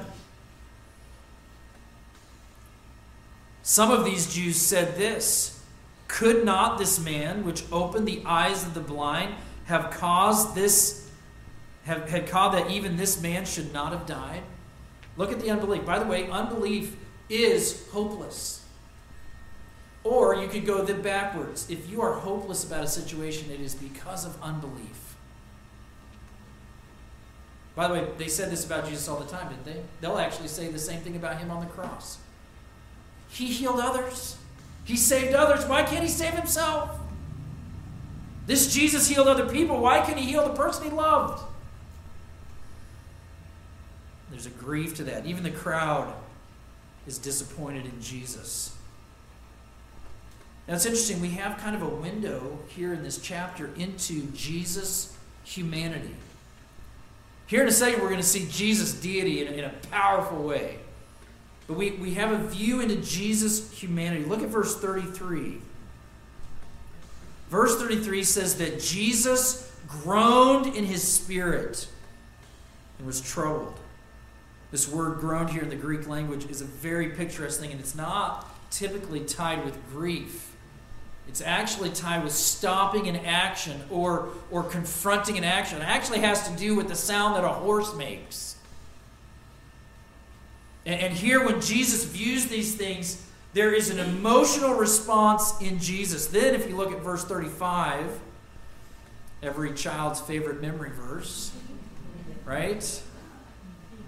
Some 3.69 3.91
of 3.91 4.07
these 4.07 4.33
Jews 4.33 4.57
said 4.57 4.97
this 4.97 5.61
Could 6.09 6.43
not 6.43 6.79
this 6.79 6.99
man, 6.99 7.45
which 7.45 7.65
opened 7.71 8.09
the 8.09 8.23
eyes 8.25 8.65
of 8.65 8.73
the 8.73 8.81
blind, 8.81 9.35
have 9.67 9.91
caused 9.91 10.55
this, 10.55 11.11
have, 11.85 12.09
had 12.09 12.27
caused 12.27 12.57
that 12.57 12.71
even 12.71 12.97
this 12.97 13.21
man 13.21 13.45
should 13.45 13.71
not 13.75 13.93
have 13.93 14.07
died? 14.07 14.41
Look 15.19 15.33
at 15.33 15.41
the 15.41 15.51
unbelief. 15.51 15.85
By 15.85 15.99
the 15.99 16.07
way, 16.07 16.31
unbelief 16.31 16.97
is 17.29 17.87
hopeless. 17.91 18.65
Or 20.03 20.35
you 20.35 20.49
could 20.49 20.65
go 20.65 20.83
the 20.83 20.95
backwards. 20.95 21.69
If 21.69 21.91
you 21.91 22.01
are 22.01 22.15
hopeless 22.15 22.65
about 22.65 22.85
a 22.85 22.89
situation, 22.89 23.51
it 23.51 23.61
is 23.61 23.75
because 23.75 24.25
of 24.25 24.41
unbelief. 24.43 25.15
By 27.75 27.89
the 27.89 27.93
way, 27.93 28.09
they 28.17 28.29
said 28.29 28.51
this 28.51 28.65
about 28.65 28.89
Jesus 28.89 29.07
all 29.09 29.21
the 29.21 29.31
time, 29.31 29.51
didn't 29.51 29.67
they? 29.67 29.83
They'll 30.01 30.17
actually 30.17 30.49
say 30.49 30.69
the 30.69 30.79
same 30.79 31.03
thing 31.03 31.17
about 31.17 31.37
him 31.37 31.51
on 31.51 31.61
the 31.61 31.67
cross. 31.71 32.17
He 33.31 33.47
healed 33.47 33.81
others. 33.81 34.37
He 34.85 34.97
saved 34.97 35.35
others. 35.35 35.67
Why 35.67 35.83
can't 35.83 36.03
he 36.03 36.09
save 36.09 36.35
himself? 36.35 36.99
This 38.47 38.73
Jesus 38.73 39.07
healed 39.07 39.29
other 39.29 39.47
people. 39.47 39.81
Why 39.81 40.01
can't 40.01 40.19
he 40.19 40.25
heal 40.25 40.49
the 40.49 40.55
person 40.55 40.85
he 40.85 40.91
loved? 40.91 41.43
There's 44.31 44.47
a 44.47 44.51
grief 44.51 44.95
to 44.97 45.05
that. 45.05 45.27
Even 45.27 45.43
the 45.43 45.51
crowd 45.51 46.15
is 47.07 47.19
disappointed 47.19 47.85
in 47.85 48.01
Jesus. 48.01 48.75
Now 50.67 50.75
it's 50.75 50.85
interesting, 50.85 51.21
we 51.21 51.31
have 51.31 51.57
kind 51.59 51.75
of 51.75 51.83
a 51.83 51.89
window 51.89 52.59
here 52.69 52.93
in 52.93 53.03
this 53.03 53.19
chapter 53.19 53.71
into 53.77 54.27
Jesus' 54.33 55.17
humanity. 55.45 56.15
Here 57.47 57.63
in 57.63 57.69
a 57.69 57.73
second, 57.73 58.03
we're 58.03 58.11
going 58.11 58.21
to 58.21 58.27
see 58.27 58.47
Jesus' 58.51 58.93
deity 58.93 59.47
in, 59.47 59.55
in 59.55 59.65
a 59.65 59.73
powerful 59.91 60.43
way. 60.43 60.79
But 61.69 61.77
we, 61.77 61.93
we 61.93 62.15
have 62.15 62.33
a 62.33 62.39
view 62.39 62.81
into 62.81 62.97
Jesus' 62.97 63.71
humanity. 63.71 64.25
Look 64.25 64.43
at 64.43 64.49
verse 64.49 64.77
33. 64.81 65.61
Verse 67.51 67.79
33 67.79 68.25
says 68.25 68.57
that 68.57 68.81
Jesus 68.81 69.71
groaned 69.87 70.75
in 70.75 70.85
his 70.85 71.07
spirit 71.07 71.87
and 72.99 73.07
was 73.07 73.21
troubled. 73.21 73.79
This 74.71 74.89
word 74.89 75.19
groaned 75.19 75.51
here 75.51 75.63
in 75.63 75.71
the 75.71 75.77
Greek 75.77 76.09
language 76.09 76.47
is 76.51 76.61
a 76.61 76.65
very 76.67 77.11
picturesque 77.11 77.61
thing, 77.61 77.71
and 77.71 77.81
it's 77.81 77.95
not 77.95 78.47
typically 78.71 79.21
tied 79.21 79.65
with 79.65 79.79
grief. 79.91 80.55
It's 81.27 81.41
actually 81.41 81.91
tied 81.91 82.25
with 82.25 82.33
stopping 82.33 83.07
an 83.09 83.17
action 83.17 83.83
or, 83.91 84.31
or 84.51 84.63
confronting 84.63 85.37
an 85.39 85.45
action. 85.45 85.79
It 85.79 85.85
actually 85.85 86.21
has 86.21 86.49
to 86.49 86.57
do 86.57 86.75
with 86.75 86.89
the 86.89 86.95
sound 86.95 87.37
that 87.37 87.45
a 87.45 87.49
horse 87.49 87.95
makes. 87.95 88.57
And, 90.89 91.03
and 91.03 91.15
here, 91.15 91.45
when 91.45 91.61
Jesus 91.61 92.05
views 92.05 92.47
these 92.47 92.75
things, 92.75 93.23
there 93.53 93.75
is 93.75 93.91
an 93.91 93.99
emotional 93.99 94.75
response 94.75 95.61
in 95.61 95.79
Jesus. 95.79 96.29
Then, 96.29 96.55
if 96.55 96.67
you 96.67 96.77
look 96.77 96.93
at 96.93 97.01
verse 97.01 97.25
35, 97.25 98.19
every 99.43 99.75
child's 99.75 100.19
favorite 100.19 100.63
memory 100.63 100.91
verse, 100.91 101.53
right? 102.47 103.03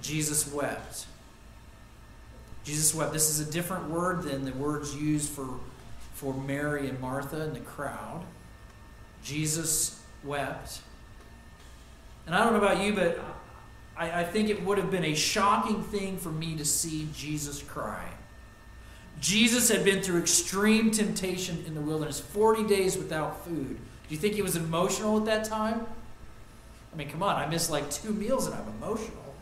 Jesus 0.00 0.50
wept. 0.50 1.04
Jesus 2.64 2.94
wept. 2.94 3.12
This 3.12 3.28
is 3.28 3.46
a 3.46 3.52
different 3.52 3.90
word 3.90 4.22
than 4.22 4.46
the 4.46 4.52
words 4.52 4.96
used 4.96 5.28
for, 5.28 5.48
for 6.14 6.32
Mary 6.32 6.88
and 6.88 6.98
Martha 6.98 7.42
and 7.42 7.54
the 7.54 7.60
crowd. 7.60 8.24
Jesus 9.22 10.00
wept. 10.24 10.80
And 12.24 12.34
I 12.34 12.42
don't 12.42 12.54
know 12.54 12.58
about 12.58 12.82
you, 12.82 12.94
but 12.94 13.22
I, 14.00 14.20
I 14.20 14.24
think 14.24 14.48
it 14.48 14.64
would 14.64 14.78
have 14.78 14.90
been 14.90 15.04
a 15.04 15.14
shocking 15.14 15.82
thing 15.82 16.16
for 16.16 16.30
me 16.30 16.56
to 16.56 16.64
see 16.64 17.06
Jesus 17.14 17.62
cry. 17.62 18.08
Jesus 19.20 19.68
had 19.68 19.84
been 19.84 20.02
through 20.02 20.20
extreme 20.20 20.90
temptation 20.90 21.62
in 21.66 21.74
the 21.74 21.80
wilderness, 21.82 22.18
40 22.18 22.66
days 22.66 22.96
without 22.96 23.44
food. 23.44 23.76
Do 23.76 24.14
you 24.14 24.16
think 24.16 24.34
he 24.34 24.42
was 24.42 24.56
emotional 24.56 25.18
at 25.18 25.26
that 25.26 25.44
time? 25.44 25.86
I 26.92 26.96
mean, 26.96 27.10
come 27.10 27.22
on, 27.22 27.36
I 27.36 27.46
missed 27.46 27.70
like 27.70 27.90
two 27.90 28.12
meals 28.12 28.46
and 28.46 28.54
I'm 28.54 28.66
emotional. 28.82 29.34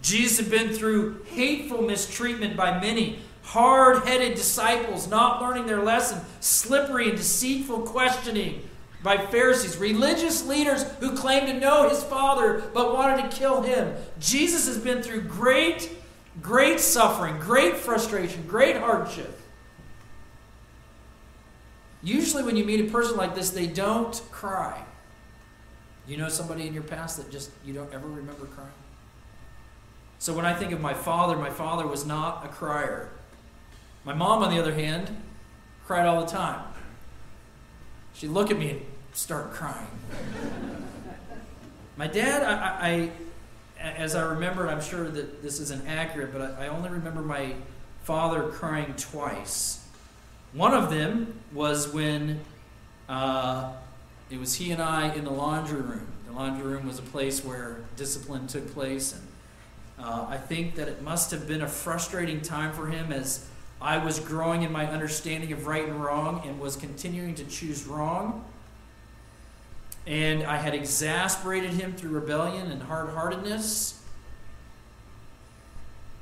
Jesus 0.00 0.38
had 0.38 0.48
been 0.48 0.72
through 0.72 1.24
hateful 1.24 1.82
mistreatment 1.82 2.56
by 2.56 2.80
many, 2.80 3.18
hard 3.42 4.04
headed 4.04 4.36
disciples 4.36 5.08
not 5.08 5.42
learning 5.42 5.66
their 5.66 5.82
lesson, 5.82 6.20
slippery 6.38 7.08
and 7.08 7.18
deceitful 7.18 7.80
questioning, 7.80 8.62
by 9.06 9.16
Pharisees, 9.16 9.76
religious 9.76 10.44
leaders 10.48 10.82
who 10.98 11.16
claimed 11.16 11.46
to 11.46 11.54
know 11.54 11.88
his 11.88 12.02
Father 12.02 12.64
but 12.74 12.92
wanted 12.92 13.30
to 13.30 13.36
kill 13.36 13.62
him. 13.62 13.94
Jesus 14.18 14.66
has 14.66 14.78
been 14.78 15.00
through 15.00 15.20
great, 15.20 15.96
great 16.42 16.80
suffering, 16.80 17.38
great 17.38 17.76
frustration, 17.76 18.44
great 18.48 18.76
hardship. 18.76 19.38
Usually, 22.02 22.42
when 22.42 22.56
you 22.56 22.64
meet 22.64 22.80
a 22.80 22.90
person 22.90 23.16
like 23.16 23.36
this, 23.36 23.50
they 23.50 23.68
don't 23.68 24.20
cry. 24.32 24.84
You 26.08 26.16
know 26.16 26.28
somebody 26.28 26.66
in 26.66 26.74
your 26.74 26.82
past 26.82 27.16
that 27.18 27.30
just 27.30 27.52
you 27.64 27.72
don't 27.72 27.94
ever 27.94 28.08
remember 28.08 28.46
crying? 28.46 28.70
So, 30.18 30.34
when 30.34 30.44
I 30.44 30.52
think 30.52 30.72
of 30.72 30.80
my 30.80 30.94
father, 30.94 31.36
my 31.36 31.50
father 31.50 31.86
was 31.86 32.04
not 32.04 32.44
a 32.44 32.48
crier. 32.48 33.10
My 34.04 34.14
mom, 34.14 34.42
on 34.42 34.50
the 34.50 34.58
other 34.58 34.74
hand, 34.74 35.22
cried 35.86 36.06
all 36.06 36.22
the 36.22 36.26
time. 36.26 36.64
She'd 38.14 38.30
look 38.30 38.50
at 38.50 38.58
me 38.58 38.70
and 38.70 38.82
start 39.16 39.50
crying. 39.52 39.86
My 41.96 42.06
dad, 42.06 42.42
I, 42.42 43.10
I, 43.80 43.82
as 43.82 44.14
I 44.14 44.22
remember, 44.22 44.68
I'm 44.68 44.82
sure 44.82 45.08
that 45.08 45.42
this 45.42 45.58
isn't 45.58 45.86
accurate, 45.88 46.32
but 46.34 46.42
I, 46.42 46.66
I 46.66 46.68
only 46.68 46.90
remember 46.90 47.22
my 47.22 47.54
father 48.04 48.48
crying 48.48 48.92
twice. 48.98 49.82
One 50.52 50.74
of 50.74 50.90
them 50.90 51.40
was 51.54 51.92
when 51.92 52.40
uh, 53.08 53.72
it 54.30 54.38
was 54.38 54.54
he 54.54 54.70
and 54.70 54.82
I 54.82 55.14
in 55.14 55.24
the 55.24 55.30
laundry 55.30 55.80
room. 55.80 56.06
The 56.26 56.34
laundry 56.34 56.66
room 56.66 56.86
was 56.86 56.98
a 56.98 57.02
place 57.02 57.42
where 57.42 57.78
discipline 57.96 58.46
took 58.46 58.70
place, 58.74 59.14
and 59.14 60.06
uh, 60.06 60.26
I 60.28 60.36
think 60.36 60.74
that 60.74 60.88
it 60.88 61.00
must 61.00 61.30
have 61.30 61.48
been 61.48 61.62
a 61.62 61.68
frustrating 61.68 62.42
time 62.42 62.74
for 62.74 62.86
him 62.86 63.12
as 63.12 63.48
I 63.80 63.96
was 63.96 64.20
growing 64.20 64.62
in 64.62 64.72
my 64.72 64.86
understanding 64.86 65.52
of 65.52 65.66
right 65.66 65.88
and 65.88 66.04
wrong 66.04 66.42
and 66.46 66.60
was 66.60 66.76
continuing 66.76 67.34
to 67.36 67.44
choose 67.44 67.86
wrong. 67.86 68.44
And 70.06 70.44
I 70.44 70.56
had 70.56 70.74
exasperated 70.74 71.70
him 71.70 71.94
through 71.94 72.10
rebellion 72.10 72.70
and 72.70 72.82
hard 72.82 73.10
heartedness. 73.10 74.00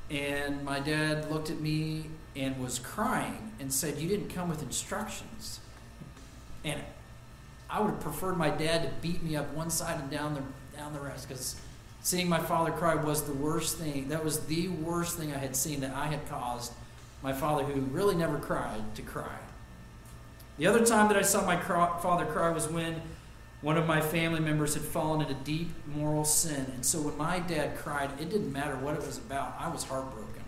And 0.09 0.63
my 0.63 0.79
dad 0.79 1.31
looked 1.31 1.49
at 1.49 1.59
me 1.59 2.05
and 2.35 2.59
was 2.59 2.79
crying 2.79 3.51
and 3.59 3.71
said, 3.71 3.97
You 3.97 4.07
didn't 4.07 4.29
come 4.29 4.49
with 4.49 4.61
instructions. 4.61 5.59
And 6.63 6.81
I 7.69 7.79
would 7.79 7.91
have 7.91 7.99
preferred 7.99 8.37
my 8.37 8.49
dad 8.49 8.83
to 8.83 8.89
beat 9.01 9.23
me 9.23 9.35
up 9.35 9.53
one 9.53 9.69
side 9.69 9.99
and 9.99 10.09
down 10.09 10.33
the, 10.33 10.77
down 10.77 10.93
the 10.93 10.99
rest 10.99 11.27
because 11.27 11.59
seeing 12.01 12.29
my 12.29 12.39
father 12.39 12.71
cry 12.71 12.95
was 12.95 13.23
the 13.23 13.33
worst 13.33 13.77
thing. 13.77 14.09
That 14.09 14.23
was 14.23 14.41
the 14.45 14.67
worst 14.69 15.17
thing 15.17 15.33
I 15.33 15.37
had 15.37 15.55
seen 15.55 15.81
that 15.81 15.93
I 15.95 16.07
had 16.07 16.27
caused 16.27 16.73
my 17.23 17.33
father, 17.33 17.63
who 17.63 17.81
really 17.81 18.15
never 18.15 18.37
cried, 18.37 18.95
to 18.95 19.01
cry. 19.01 19.37
The 20.57 20.67
other 20.67 20.85
time 20.85 21.07
that 21.07 21.17
I 21.17 21.23
saw 21.23 21.45
my 21.45 21.59
father 21.59 22.25
cry 22.25 22.49
was 22.51 22.67
when 22.67 23.01
one 23.65 23.77
of 23.77 23.87
my 23.87 23.99
family 23.99 24.39
members 24.39 24.75
had 24.75 24.83
fallen 24.83 25.21
into 25.21 25.33
deep 25.33 25.71
moral 25.87 26.23
sin. 26.23 26.67
And 26.75 26.85
so 26.85 27.01
when 27.01 27.17
my 27.17 27.39
dad 27.39 27.75
cried, 27.75 28.11
it 28.21 28.29
didn't 28.29 28.53
matter 28.53 28.75
what 28.75 28.93
it 28.93 29.03
was 29.03 29.17
about, 29.17 29.55
I 29.59 29.69
was 29.69 29.83
heartbroken. 29.83 30.43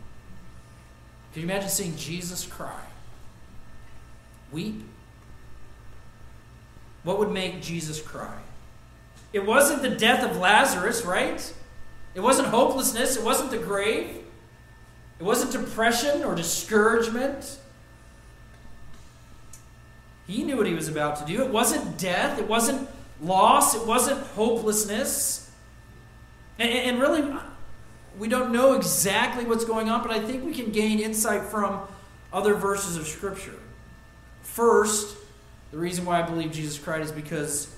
Can 1.33 1.41
you 1.41 1.47
imagine 1.47 1.67
seeing 1.67 1.95
Jesus 1.95 2.45
cry? 2.45 2.79
Weep? 4.51 4.83
What 7.01 7.17
would 7.17 7.31
make 7.31 7.59
Jesus 7.59 7.99
cry? 7.99 8.37
It 9.33 9.47
wasn't 9.47 9.81
the 9.81 9.89
death 9.89 10.23
of 10.23 10.37
Lazarus, 10.37 11.03
right? 11.03 11.53
It 12.13 12.19
wasn't 12.19 12.49
hopelessness. 12.49 13.17
It 13.17 13.23
wasn't 13.23 13.49
the 13.49 13.57
grave. 13.57 14.23
It 15.19 15.23
wasn't 15.23 15.53
depression 15.53 16.23
or 16.23 16.35
discouragement. 16.35 17.57
He 20.27 20.43
knew 20.43 20.57
what 20.57 20.67
he 20.67 20.75
was 20.75 20.87
about 20.87 21.15
to 21.15 21.25
do. 21.25 21.43
It 21.43 21.49
wasn't 21.49 21.97
death. 21.97 22.37
It 22.37 22.47
wasn't 22.47 22.87
loss. 23.21 23.75
It 23.75 23.85
wasn't 23.85 24.19
hopelessness. 24.27 25.49
And, 26.59 26.69
and 26.69 26.99
really, 26.99 27.23
we 28.17 28.27
don't 28.27 28.51
know 28.51 28.73
exactly 28.73 29.45
what's 29.45 29.65
going 29.65 29.89
on, 29.89 30.01
but 30.01 30.11
I 30.11 30.19
think 30.19 30.43
we 30.43 30.53
can 30.53 30.71
gain 30.71 30.99
insight 30.99 31.43
from 31.43 31.81
other 32.33 32.53
verses 32.55 32.97
of 32.97 33.07
Scripture. 33.07 33.59
First, 34.41 35.17
the 35.71 35.77
reason 35.77 36.05
why 36.05 36.21
I 36.21 36.23
believe 36.23 36.51
Jesus 36.51 36.79
cried 36.79 37.01
is 37.01 37.11
because 37.11 37.73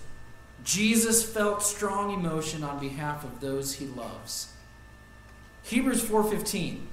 Jesus 0.63 1.23
felt 1.23 1.63
strong 1.63 2.13
emotion 2.13 2.63
on 2.63 2.79
behalf 2.79 3.23
of 3.23 3.39
those 3.39 3.73
he 3.73 3.87
loves. 3.87 4.53
Hebrews 5.63 6.01
4:15 6.03 6.87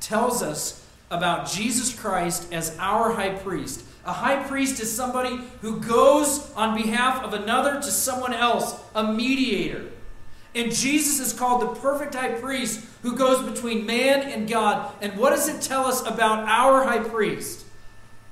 tells 0.00 0.42
us 0.42 0.85
about 1.10 1.48
Jesus 1.48 1.94
Christ 1.98 2.52
as 2.52 2.76
our 2.78 3.12
high 3.12 3.34
priest. 3.34 3.84
A 4.04 4.12
high 4.12 4.42
priest 4.44 4.80
is 4.80 4.94
somebody 4.94 5.40
who 5.60 5.80
goes 5.80 6.52
on 6.52 6.80
behalf 6.80 7.22
of 7.22 7.34
another 7.34 7.74
to 7.74 7.90
someone 7.90 8.32
else, 8.32 8.78
a 8.94 9.12
mediator. 9.12 9.86
And 10.54 10.72
Jesus 10.72 11.20
is 11.20 11.38
called 11.38 11.60
the 11.60 11.80
perfect 11.80 12.14
high 12.14 12.32
priest 12.32 12.84
who 13.02 13.16
goes 13.16 13.42
between 13.42 13.84
man 13.84 14.22
and 14.22 14.48
God. 14.48 14.90
And 15.02 15.16
what 15.18 15.30
does 15.30 15.48
it 15.48 15.60
tell 15.60 15.84
us 15.84 16.00
about 16.06 16.48
our 16.48 16.84
high 16.84 17.00
priest? 17.06 17.66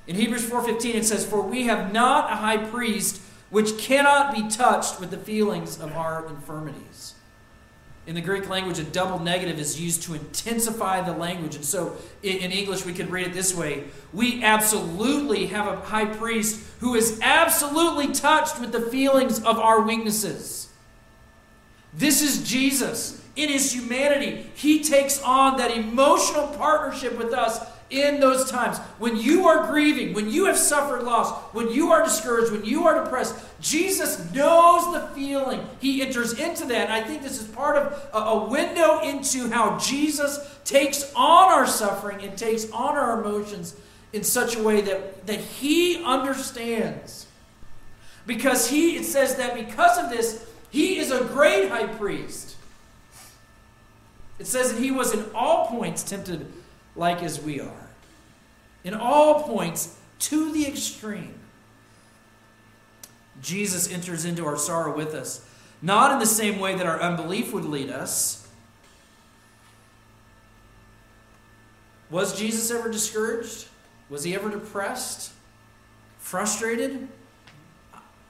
In 0.07 0.17
Hebrews 0.17 0.45
4:15 0.45 0.97
it 0.97 1.07
says, 1.07 1.25
"For 1.25 1.43
we 1.43 1.65
have 1.65 1.93
not 1.93 2.31
a 2.31 2.37
high 2.37 2.57
priest 2.57 3.21
which 3.51 3.79
cannot 3.79 4.35
be 4.35 4.49
touched 4.49 5.01
with 5.01 5.11
the 5.11 5.17
feelings 5.17 5.79
of 5.79 5.97
our 5.97 6.27
infirmities." 6.27 7.14
In 8.07 8.15
the 8.15 8.21
Greek 8.21 8.51
language, 8.51 8.79
a 8.79 8.85
double 8.85 9.19
negative 9.19 9.59
is 9.59 9.81
used 9.81 10.03
to 10.03 10.15
intensify 10.15 11.01
the 11.01 11.13
language. 11.13 11.57
And 11.57 11.65
so 11.65 11.97
in 12.23 12.53
English, 12.53 12.85
we 12.85 12.93
could 12.93 13.11
read 13.11 13.29
it 13.29 13.33
this 13.33 13.55
way 13.55 13.85
We 14.13 14.43
absolutely 14.43 15.47
have 15.47 15.67
a 15.67 15.81
high 15.81 16.05
priest 16.05 16.63
who 16.81 16.95
is 16.95 17.19
absolutely 17.23 18.13
touched 18.13 18.61
with 18.61 18.73
the 18.73 18.83
feelings 18.83 19.43
of 19.43 19.59
our 19.59 19.81
weaknesses. 19.81 20.69
This 21.95 22.21
is 22.21 22.47
Jesus. 22.49 23.23
In 23.37 23.49
his 23.49 23.73
humanity, 23.73 24.47
he 24.55 24.85
takes 24.85 25.21
on 25.23 25.57
that 25.57 25.71
emotional 25.71 26.49
partnership 26.49 27.19
with 27.19 27.33
us 27.33 27.59
in 27.95 28.21
those 28.21 28.51
times 28.51 28.79
when 28.99 29.17
you 29.17 29.47
are 29.47 29.67
grieving, 29.67 30.15
when 30.15 30.31
you 30.31 30.47
have 30.47 30.59
suffered 30.59 31.03
loss, 31.03 31.33
when 31.55 31.71
you 31.71 31.93
are 31.93 32.03
discouraged, 32.03 32.53
when 32.53 32.65
you 32.65 32.87
are 32.87 33.03
depressed, 33.05 33.37
Jesus 33.61 34.33
knows 34.33 34.93
the 34.93 35.09
feeling. 35.15 35.67
He 35.81 36.03
enters 36.03 36.39
into 36.39 36.67
that. 36.67 36.91
And 36.91 36.93
I 36.93 37.03
think 37.03 37.23
this 37.23 37.41
is 37.41 37.49
part 37.49 37.77
of 37.77 38.09
a, 38.13 38.45
window 38.45 39.01
into 39.01 39.49
how 39.49 39.79
Jesus 39.79 40.39
takes 40.65 41.13
on 41.15 41.53
our 41.53 41.67
suffering 41.67 42.21
and 42.23 42.37
takes 42.37 42.71
on 42.71 42.97
our 42.97 43.21
emotions 43.21 43.77
in 44.13 44.23
such 44.23 44.57
a 44.57 44.63
way 44.63 44.81
that, 44.81 45.27
that 45.27 45.41
he 45.41 46.03
understands. 46.05 47.27
Because 48.27 48.69
he, 48.69 48.97
it 48.97 49.05
says 49.05 49.37
that 49.37 49.55
because 49.55 49.99
of 49.99 50.11
this, 50.11 50.47
he 50.71 50.99
is 50.99 51.11
a 51.11 51.25
great 51.25 51.69
high 51.69 51.87
priest. 51.87 52.57
It 54.39 54.47
says 54.47 54.73
that 54.73 54.83
he 54.83 54.91
was 54.91 55.15
in 55.15 55.25
all 55.35 55.69
points 55.69 56.03
tempted 56.03 56.51
like 56.97 57.23
as 57.23 57.41
we 57.41 57.61
are. 57.61 57.84
In 58.85 58.95
all 58.95 59.43
points, 59.43 59.99
to 60.21 60.53
the 60.53 60.67
extreme. 60.67 61.35
Jesus 63.43 63.91
enters 63.91 64.25
into 64.25 64.47
our 64.47 64.57
sorrow 64.57 64.95
with 64.95 65.15
us, 65.15 65.47
not 65.83 66.13
in 66.13 66.19
the 66.19 66.27
same 66.27 66.59
way 66.59 66.75
that 66.75 66.87
our 66.87 67.01
unbelief 67.01 67.53
would 67.53 67.65
lead 67.65 67.91
us. 67.91 68.47
Was 72.11 72.39
Jesus 72.39 72.71
ever 72.71 72.91
discouraged? 72.91 73.67
Was 74.09 74.23
he 74.25 74.35
ever 74.35 74.51
depressed? 74.51 75.33
Frustrated? 76.19 77.09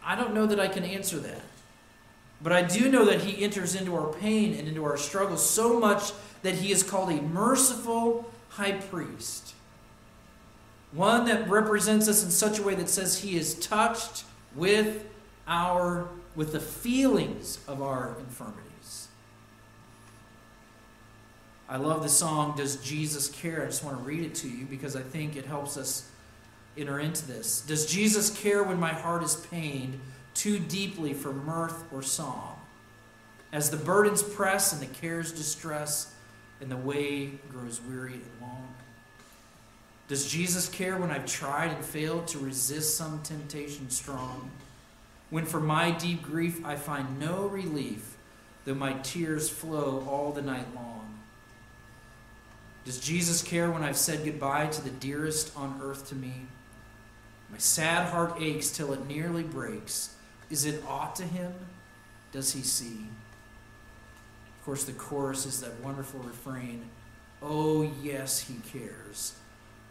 I 0.02 0.16
don't 0.16 0.34
know 0.34 0.46
that 0.46 0.58
I 0.60 0.68
can 0.68 0.84
answer 0.84 1.18
that. 1.18 1.42
But 2.42 2.52
I 2.52 2.62
do 2.62 2.90
know 2.90 3.04
that 3.06 3.20
he 3.22 3.42
enters 3.42 3.74
into 3.74 3.94
our 3.94 4.12
pain 4.12 4.54
and 4.54 4.68
into 4.68 4.84
our 4.84 4.96
struggles 4.96 5.48
so 5.48 5.78
much 5.78 6.12
that 6.42 6.54
he 6.56 6.72
is 6.72 6.82
called 6.82 7.10
a 7.10 7.22
merciful 7.22 8.30
high 8.50 8.72
priest. 8.72 9.54
One 10.94 11.26
that 11.26 11.48
represents 11.48 12.08
us 12.08 12.24
in 12.24 12.30
such 12.30 12.58
a 12.58 12.62
way 12.62 12.74
that 12.76 12.88
says 12.88 13.18
he 13.18 13.36
is 13.36 13.54
touched 13.54 14.24
with 14.54 15.04
our 15.46 16.08
with 16.36 16.52
the 16.52 16.60
feelings 16.60 17.58
of 17.68 17.82
our 17.82 18.16
infirmities. 18.18 19.08
I 21.68 21.76
love 21.76 22.02
the 22.02 22.08
song 22.08 22.56
Does 22.56 22.76
Jesus 22.76 23.28
Care? 23.28 23.62
I 23.62 23.66
just 23.66 23.84
want 23.84 23.98
to 23.98 24.04
read 24.04 24.24
it 24.24 24.34
to 24.36 24.48
you 24.48 24.66
because 24.66 24.96
I 24.96 25.02
think 25.02 25.36
it 25.36 25.46
helps 25.46 25.76
us 25.76 26.08
enter 26.76 26.98
into 26.98 27.26
this. 27.26 27.60
Does 27.60 27.86
Jesus 27.86 28.30
care 28.40 28.62
when 28.62 28.78
my 28.78 28.92
heart 28.92 29.22
is 29.22 29.36
pained 29.36 30.00
too 30.34 30.58
deeply 30.58 31.14
for 31.14 31.32
mirth 31.32 31.84
or 31.92 32.02
song? 32.02 32.58
As 33.52 33.70
the 33.70 33.76
burdens 33.76 34.22
press 34.22 34.72
and 34.72 34.82
the 34.82 34.86
cares 34.86 35.32
distress, 35.32 36.12
and 36.60 36.70
the 36.70 36.76
way 36.76 37.30
grows 37.50 37.80
weary 37.80 38.14
and 38.14 38.30
long? 38.40 38.74
Does 40.14 40.30
Jesus 40.30 40.68
care 40.68 40.96
when 40.96 41.10
I've 41.10 41.26
tried 41.26 41.72
and 41.72 41.84
failed 41.84 42.28
to 42.28 42.38
resist 42.38 42.96
some 42.96 43.20
temptation 43.24 43.90
strong? 43.90 44.48
When 45.28 45.44
for 45.44 45.58
my 45.58 45.90
deep 45.90 46.22
grief 46.22 46.64
I 46.64 46.76
find 46.76 47.18
no 47.18 47.48
relief, 47.48 48.16
though 48.64 48.76
my 48.76 48.92
tears 49.02 49.50
flow 49.50 50.06
all 50.08 50.30
the 50.30 50.40
night 50.40 50.72
long? 50.72 51.18
Does 52.84 53.00
Jesus 53.00 53.42
care 53.42 53.72
when 53.72 53.82
I've 53.82 53.96
said 53.96 54.24
goodbye 54.24 54.68
to 54.68 54.84
the 54.84 54.90
dearest 54.90 55.50
on 55.56 55.80
earth 55.82 56.08
to 56.10 56.14
me? 56.14 56.46
My 57.50 57.58
sad 57.58 58.10
heart 58.10 58.34
aches 58.38 58.70
till 58.70 58.92
it 58.92 59.08
nearly 59.08 59.42
breaks. 59.42 60.14
Is 60.48 60.64
it 60.64 60.84
aught 60.86 61.16
to 61.16 61.24
him? 61.24 61.52
Does 62.30 62.52
he 62.52 62.62
see? 62.62 63.08
Of 64.60 64.64
course, 64.64 64.84
the 64.84 64.92
chorus 64.92 65.44
is 65.44 65.60
that 65.62 65.80
wonderful 65.80 66.20
refrain 66.20 66.84
Oh, 67.42 67.82
yes, 68.00 68.38
he 68.38 68.54
cares. 68.72 69.34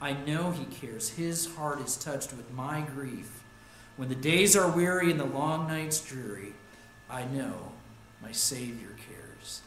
I 0.03 0.11
know 0.11 0.51
he 0.51 0.65
cares. 0.65 1.11
His 1.11 1.55
heart 1.55 1.79
is 1.79 1.95
touched 1.95 2.33
with 2.33 2.51
my 2.51 2.81
grief. 2.81 3.41
When 3.95 4.09
the 4.09 4.15
days 4.15 4.53
are 4.53 4.69
weary 4.69 5.09
and 5.09 5.17
the 5.17 5.23
long 5.23 5.65
nights 5.65 6.01
dreary, 6.01 6.51
I 7.09 7.23
know 7.23 7.71
my 8.21 8.33
Savior 8.33 8.97
cares. 9.07 9.61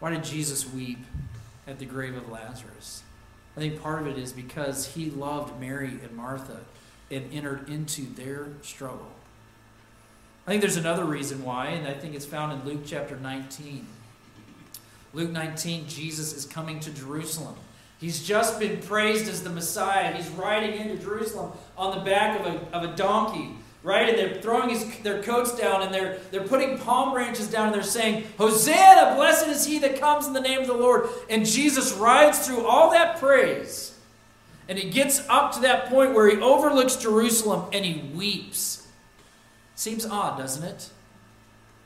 Why 0.00 0.10
did 0.10 0.22
Jesus 0.22 0.70
weep 0.70 0.98
at 1.66 1.78
the 1.78 1.86
grave 1.86 2.14
of 2.14 2.30
Lazarus? 2.30 3.02
I 3.56 3.60
think 3.60 3.80
part 3.80 4.02
of 4.02 4.06
it 4.06 4.18
is 4.18 4.34
because 4.34 4.88
he 4.88 5.08
loved 5.08 5.58
Mary 5.58 5.98
and 6.02 6.12
Martha 6.14 6.60
and 7.10 7.32
entered 7.32 7.70
into 7.70 8.02
their 8.02 8.48
struggle. 8.60 9.12
I 10.46 10.50
think 10.50 10.60
there's 10.60 10.76
another 10.76 11.06
reason 11.06 11.42
why, 11.42 11.68
and 11.68 11.88
I 11.88 11.94
think 11.94 12.14
it's 12.14 12.26
found 12.26 12.52
in 12.52 12.68
Luke 12.68 12.82
chapter 12.84 13.16
19. 13.16 13.86
Luke 15.14 15.30
19, 15.30 15.88
Jesus 15.88 16.34
is 16.34 16.44
coming 16.44 16.80
to 16.80 16.90
Jerusalem. 16.90 17.56
He's 18.04 18.22
just 18.22 18.60
been 18.60 18.82
praised 18.82 19.30
as 19.30 19.42
the 19.42 19.48
Messiah. 19.48 20.12
He's 20.12 20.28
riding 20.28 20.78
into 20.78 21.02
Jerusalem 21.02 21.52
on 21.74 21.98
the 21.98 22.04
back 22.04 22.38
of 22.38 22.44
a, 22.44 22.76
of 22.76 22.82
a 22.82 22.94
donkey, 22.94 23.56
right? 23.82 24.10
And 24.10 24.18
they're 24.18 24.42
throwing 24.42 24.68
his, 24.68 24.98
their 24.98 25.22
coats 25.22 25.56
down 25.56 25.80
and 25.80 25.94
they're, 25.94 26.18
they're 26.30 26.46
putting 26.46 26.76
palm 26.76 27.14
branches 27.14 27.48
down 27.48 27.68
and 27.68 27.74
they're 27.74 27.82
saying, 27.82 28.26
Hosanna, 28.36 29.14
blessed 29.16 29.46
is 29.46 29.64
he 29.64 29.78
that 29.78 29.98
comes 29.98 30.26
in 30.26 30.34
the 30.34 30.42
name 30.42 30.60
of 30.60 30.66
the 30.66 30.74
Lord. 30.74 31.08
And 31.30 31.46
Jesus 31.46 31.94
rides 31.94 32.46
through 32.46 32.66
all 32.66 32.90
that 32.90 33.18
praise. 33.18 33.98
And 34.68 34.78
he 34.78 34.90
gets 34.90 35.26
up 35.30 35.52
to 35.54 35.60
that 35.60 35.86
point 35.86 36.12
where 36.12 36.28
he 36.28 36.36
overlooks 36.42 36.96
Jerusalem 36.96 37.70
and 37.72 37.86
he 37.86 38.02
weeps. 38.14 38.86
Seems 39.76 40.04
odd, 40.04 40.36
doesn't 40.36 40.62
it? 40.62 40.90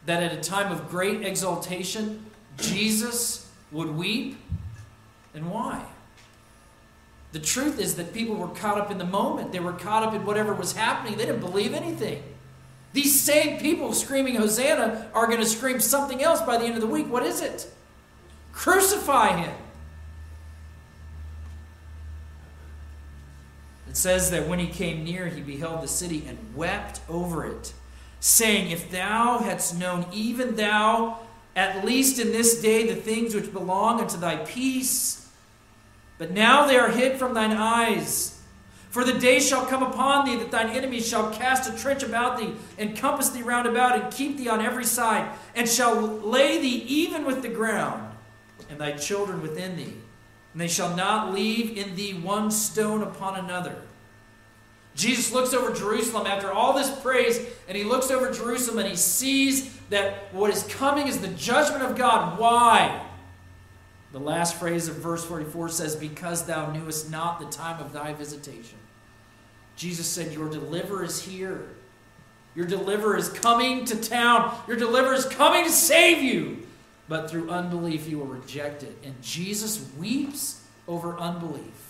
That 0.06 0.20
at 0.20 0.32
a 0.32 0.40
time 0.40 0.72
of 0.72 0.88
great 0.88 1.24
exaltation, 1.24 2.26
Jesus 2.56 3.48
would 3.70 3.90
weep. 3.90 4.36
And 5.32 5.52
why? 5.52 5.84
The 7.32 7.38
truth 7.38 7.78
is 7.78 7.96
that 7.96 8.14
people 8.14 8.36
were 8.36 8.48
caught 8.48 8.78
up 8.78 8.90
in 8.90 8.98
the 8.98 9.04
moment. 9.04 9.52
They 9.52 9.60
were 9.60 9.72
caught 9.72 10.02
up 10.02 10.14
in 10.14 10.24
whatever 10.24 10.54
was 10.54 10.72
happening. 10.72 11.18
They 11.18 11.26
didn't 11.26 11.40
believe 11.40 11.74
anything. 11.74 12.22
These 12.94 13.20
same 13.20 13.58
people 13.60 13.92
screaming 13.92 14.36
Hosanna 14.36 15.10
are 15.12 15.26
going 15.26 15.40
to 15.40 15.46
scream 15.46 15.78
something 15.78 16.22
else 16.22 16.40
by 16.40 16.56
the 16.56 16.64
end 16.64 16.74
of 16.74 16.80
the 16.80 16.86
week. 16.86 17.10
What 17.10 17.22
is 17.22 17.42
it? 17.42 17.70
Crucify 18.52 19.36
him. 19.36 19.54
It 23.88 23.96
says 23.96 24.30
that 24.30 24.48
when 24.48 24.58
he 24.58 24.66
came 24.66 25.04
near, 25.04 25.26
he 25.26 25.40
beheld 25.40 25.82
the 25.82 25.88
city 25.88 26.24
and 26.26 26.38
wept 26.54 27.00
over 27.08 27.46
it, 27.46 27.72
saying, 28.20 28.70
If 28.70 28.90
thou 28.90 29.38
hadst 29.38 29.78
known, 29.78 30.06
even 30.12 30.56
thou, 30.56 31.20
at 31.54 31.84
least 31.84 32.18
in 32.18 32.32
this 32.32 32.60
day, 32.60 32.86
the 32.86 32.96
things 32.96 33.34
which 33.34 33.52
belong 33.52 34.00
unto 34.00 34.16
thy 34.18 34.36
peace, 34.36 35.27
But 36.18 36.32
now 36.32 36.66
they 36.66 36.76
are 36.76 36.90
hid 36.90 37.18
from 37.18 37.32
thine 37.34 37.52
eyes. 37.52 38.40
For 38.90 39.04
the 39.04 39.18
day 39.18 39.38
shall 39.38 39.66
come 39.66 39.82
upon 39.82 40.24
thee 40.24 40.36
that 40.36 40.50
thine 40.50 40.70
enemies 40.70 41.08
shall 41.08 41.32
cast 41.32 41.72
a 41.72 41.76
trench 41.76 42.02
about 42.02 42.38
thee, 42.38 42.54
and 42.78 42.96
compass 42.96 43.30
thee 43.30 43.42
round 43.42 43.68
about, 43.68 44.00
and 44.00 44.12
keep 44.12 44.36
thee 44.36 44.48
on 44.48 44.60
every 44.60 44.84
side, 44.84 45.30
and 45.54 45.68
shall 45.68 45.94
lay 45.94 46.58
thee 46.58 46.84
even 46.88 47.24
with 47.24 47.42
the 47.42 47.48
ground, 47.48 48.12
and 48.68 48.80
thy 48.80 48.92
children 48.92 49.42
within 49.42 49.76
thee. 49.76 49.94
And 50.52 50.60
they 50.60 50.68
shall 50.68 50.96
not 50.96 51.32
leave 51.32 51.76
in 51.76 51.94
thee 51.94 52.14
one 52.14 52.50
stone 52.50 53.02
upon 53.02 53.36
another. 53.36 53.76
Jesus 54.98 55.32
looks 55.32 55.54
over 55.54 55.72
Jerusalem 55.72 56.26
after 56.26 56.50
all 56.50 56.72
this 56.72 56.90
praise, 57.00 57.46
and 57.68 57.76
he 57.76 57.84
looks 57.84 58.10
over 58.10 58.32
Jerusalem 58.32 58.78
and 58.78 58.88
he 58.88 58.96
sees 58.96 59.72
that 59.90 60.34
what 60.34 60.50
is 60.50 60.64
coming 60.64 61.06
is 61.06 61.20
the 61.20 61.28
judgment 61.28 61.84
of 61.84 61.96
God. 61.96 62.36
Why? 62.36 63.07
The 64.12 64.20
last 64.20 64.56
phrase 64.56 64.88
of 64.88 64.96
verse 64.96 65.24
44 65.24 65.68
says, 65.68 65.96
Because 65.96 66.46
thou 66.46 66.70
knewest 66.70 67.10
not 67.10 67.40
the 67.40 67.46
time 67.46 67.80
of 67.80 67.92
thy 67.92 68.14
visitation. 68.14 68.78
Jesus 69.76 70.06
said, 70.06 70.32
Your 70.32 70.48
deliverer 70.48 71.04
is 71.04 71.22
here. 71.22 71.68
Your 72.54 72.66
deliverer 72.66 73.16
is 73.16 73.28
coming 73.28 73.84
to 73.84 73.96
town. 73.96 74.56
Your 74.66 74.76
deliverer 74.76 75.14
is 75.14 75.26
coming 75.26 75.64
to 75.64 75.70
save 75.70 76.22
you. 76.22 76.66
But 77.08 77.30
through 77.30 77.50
unbelief, 77.50 78.08
you 78.08 78.18
will 78.18 78.26
reject 78.26 78.82
it. 78.82 78.96
And 79.04 79.20
Jesus 79.22 79.86
weeps 79.98 80.62
over 80.86 81.16
unbelief. 81.18 81.88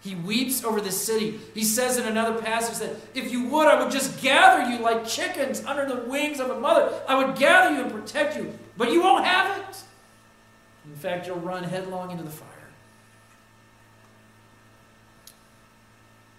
He 0.00 0.14
weeps 0.14 0.64
over 0.64 0.80
the 0.80 0.92
city. 0.92 1.40
He 1.54 1.64
says 1.64 1.96
in 1.96 2.06
another 2.06 2.40
passage 2.40 2.78
that 2.78 2.96
if 3.14 3.32
you 3.32 3.48
would, 3.48 3.66
I 3.66 3.82
would 3.82 3.92
just 3.92 4.22
gather 4.22 4.70
you 4.70 4.78
like 4.78 5.06
chickens 5.06 5.64
under 5.64 5.86
the 5.86 6.08
wings 6.08 6.38
of 6.38 6.50
a 6.50 6.60
mother. 6.60 6.92
I 7.08 7.22
would 7.22 7.36
gather 7.36 7.74
you 7.74 7.82
and 7.82 7.90
protect 7.90 8.36
you, 8.36 8.56
but 8.76 8.92
you 8.92 9.02
won't 9.02 9.24
have 9.24 9.58
it. 9.58 9.82
In 10.98 11.02
fact, 11.02 11.28
you'll 11.28 11.36
run 11.36 11.62
headlong 11.62 12.10
into 12.10 12.24
the 12.24 12.30
fire. 12.30 12.48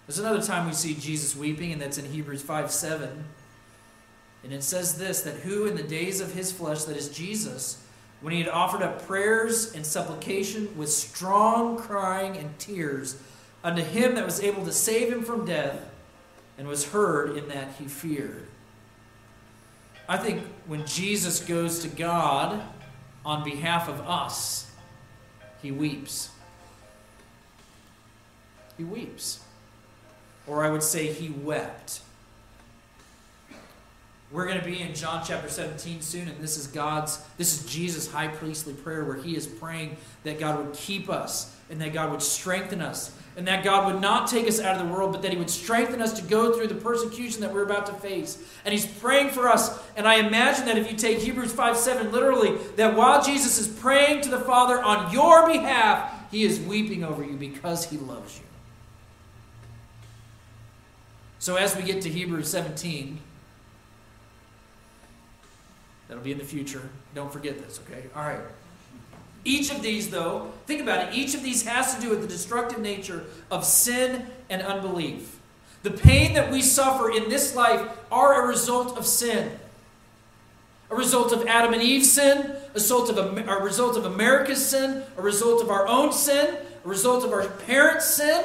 There's 0.06 0.20
another 0.20 0.42
time 0.42 0.68
we 0.68 0.74
see 0.74 0.96
Jesus 0.96 1.34
weeping, 1.34 1.72
and 1.72 1.82
that's 1.82 1.98
in 1.98 2.04
Hebrews 2.04 2.42
5 2.42 2.70
7. 2.70 3.24
And 4.44 4.52
it 4.52 4.62
says 4.62 4.98
this 4.98 5.22
that 5.22 5.36
who 5.36 5.66
in 5.66 5.78
the 5.78 5.84
days 5.84 6.20
of 6.20 6.34
his 6.34 6.52
flesh, 6.52 6.84
that 6.84 6.98
is 6.98 7.08
Jesus, 7.08 7.82
when 8.20 8.34
he 8.34 8.42
had 8.42 8.50
offered 8.50 8.82
up 8.82 9.08
prayers 9.08 9.74
and 9.74 9.86
supplication 9.86 10.78
with 10.78 10.90
strong 10.90 11.78
crying 11.78 12.36
and 12.36 12.60
tears 12.60 13.16
unto 13.64 13.82
him 13.82 14.16
that 14.16 14.26
was 14.26 14.42
able 14.42 14.66
to 14.66 14.74
save 14.74 15.10
him 15.10 15.24
from 15.24 15.46
death, 15.46 15.90
and 16.58 16.68
was 16.68 16.90
heard 16.90 17.38
in 17.38 17.48
that 17.48 17.76
he 17.80 17.86
feared. 17.86 18.46
I 20.10 20.18
think 20.18 20.44
when 20.68 20.86
Jesus 20.86 21.40
goes 21.40 21.80
to 21.80 21.88
God, 21.88 22.62
on 23.26 23.44
behalf 23.44 23.90
of 23.90 24.02
us, 24.02 24.72
he 25.62 25.72
weeps. 25.72 26.30
He 28.78 28.84
weeps. 28.84 29.44
Or 30.48 30.64
I 30.64 30.70
would 30.70 30.84
say 30.84 31.12
he 31.12 31.30
wept. 31.30 32.02
We're 34.32 34.46
going 34.46 34.60
to 34.60 34.66
be 34.66 34.80
in 34.80 34.94
John 34.94 35.24
chapter 35.26 35.50
17 35.50 36.02
soon, 36.02 36.28
and 36.28 36.40
this 36.40 36.56
is 36.56 36.68
God's, 36.68 37.18
this 37.38 37.60
is 37.60 37.72
Jesus' 37.72 38.12
high 38.12 38.28
priestly 38.28 38.74
prayer 38.74 39.04
where 39.04 39.16
he 39.16 39.36
is 39.36 39.48
praying 39.48 39.98
that 40.24 40.40
God 40.40 40.64
would 40.64 40.76
keep 40.76 41.10
us 41.10 41.56
and 41.70 41.82
that 41.82 41.94
God 41.94 42.12
would 42.12 42.22
strengthen 42.22 42.80
us 42.80 43.12
and 43.38 43.48
that 43.48 43.64
God 43.64 43.92
would 43.92 44.02
not 44.02 44.28
take 44.28 44.48
us 44.48 44.60
out 44.60 44.80
of 44.80 44.88
the 44.88 44.94
world, 44.94 45.12
but 45.12 45.22
that 45.22 45.32
He 45.32 45.38
would 45.38 45.50
strengthen 45.50 46.02
us 46.02 46.14
to 46.20 46.26
go 46.26 46.54
through 46.54 46.68
the 46.68 46.76
persecution 46.76 47.42
that 47.42 47.54
we're 47.54 47.64
about 47.64 47.86
to 47.88 47.94
face. 47.94 48.38
And 48.66 48.74
He's 48.74 48.86
praying 48.86 49.30
for 49.30 49.48
us. 49.48 49.80
And 49.96 50.08
I 50.08 50.16
imagine 50.16 50.66
that 50.66 50.78
if 50.78 50.92
you 50.92 50.98
take 50.98 51.20
Hebrews 51.20 51.54
5 51.54 51.78
7 51.78 52.12
literally, 52.12 52.58
that 52.76 52.96
while 52.96 53.24
Jesus 53.24 53.60
is 53.60 53.68
praying 53.68 54.22
to 54.22 54.30
the 54.30 54.40
Father 54.40 54.82
on 54.82 55.14
your 55.14 55.48
behalf, 55.48 56.32
He 56.32 56.44
is 56.44 56.60
weeping 56.60 57.04
over 57.04 57.24
you 57.24 57.34
because 57.34 57.86
He 57.86 57.98
loves 57.98 58.38
you. 58.38 58.46
So 61.40 61.56
as 61.56 61.76
we 61.76 61.84
get 61.84 62.02
to 62.02 62.10
Hebrews 62.10 62.50
17, 62.50 63.20
that'll 66.08 66.24
be 66.24 66.34
in 66.34 66.38
the 66.38 66.44
future. 66.44 66.90
Don't 67.16 67.32
forget 67.32 67.58
this, 67.58 67.80
okay? 67.88 68.04
All 68.14 68.24
right. 68.24 68.42
Each 69.46 69.72
of 69.72 69.82
these, 69.82 70.10
though, 70.10 70.52
think 70.66 70.82
about 70.82 71.08
it, 71.08 71.16
each 71.16 71.34
of 71.34 71.44
these 71.44 71.66
has 71.66 71.96
to 71.96 72.02
do 72.02 72.10
with 72.10 72.22
the 72.22 72.28
destructive 72.28 72.80
nature 72.80 73.26
of 73.50 73.64
sin 73.64 74.28
and 74.50 74.62
unbelief. 74.62 75.40
The 75.84 75.92
pain 75.92 76.34
that 76.34 76.52
we 76.52 76.62
suffer 76.62 77.10
in 77.10 77.30
this 77.30 77.56
life 77.56 77.82
are 78.12 78.44
a 78.44 78.48
result 78.48 78.98
of 78.98 79.06
sin. 79.06 79.58
A 80.92 80.96
result 80.96 81.32
of 81.32 81.46
Adam 81.48 81.74
and 81.74 81.82
Eve's 81.82 82.12
sin, 82.12 82.52
a 82.52 82.74
result 82.74 83.10
of, 83.10 83.18
a, 83.18 83.60
result 83.62 83.96
of 83.96 84.06
America's 84.06 84.66
sin, 84.66 85.04
a 85.18 85.22
result 85.22 85.62
of 85.62 85.70
our 85.70 85.88
own 85.88 86.12
sin, 86.12 86.58
a 86.84 86.88
result 86.88 87.24
of 87.24 87.32
our 87.32 87.48
parents' 87.48 88.06
sin. 88.06 88.44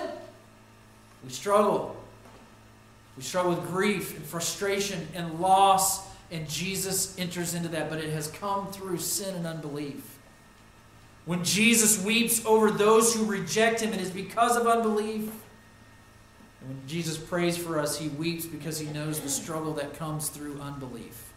We 1.24 1.30
struggle. 1.30 1.97
We 3.16 3.22
struggle 3.22 3.55
with 3.55 3.66
grief 3.66 4.16
and 4.16 4.24
frustration 4.24 5.09
and 5.14 5.40
loss, 5.40 6.07
and 6.30 6.49
Jesus 6.49 7.18
enters 7.18 7.55
into 7.55 7.68
that, 7.70 7.88
but 7.88 7.99
it 7.99 8.12
has 8.12 8.28
come 8.28 8.70
through 8.70 8.99
sin 8.99 9.34
and 9.36 9.47
unbelief. 9.47 10.13
When 11.26 11.42
Jesus 11.42 12.02
weeps 12.02 12.44
over 12.44 12.70
those 12.70 13.14
who 13.14 13.24
reject 13.24 13.80
him, 13.80 13.92
it 13.92 14.00
is 14.00 14.10
because 14.10 14.56
of 14.56 14.66
unbelief. 14.66 15.30
And 16.60 16.68
when 16.68 16.86
Jesus 16.86 17.16
prays 17.16 17.56
for 17.56 17.78
us, 17.78 17.98
he 17.98 18.08
weeps 18.08 18.44
because 18.44 18.78
he 18.78 18.86
knows 18.88 19.20
the 19.20 19.28
struggle 19.28 19.72
that 19.74 19.94
comes 19.98 20.28
through 20.28 20.60
unbelief. 20.60 21.32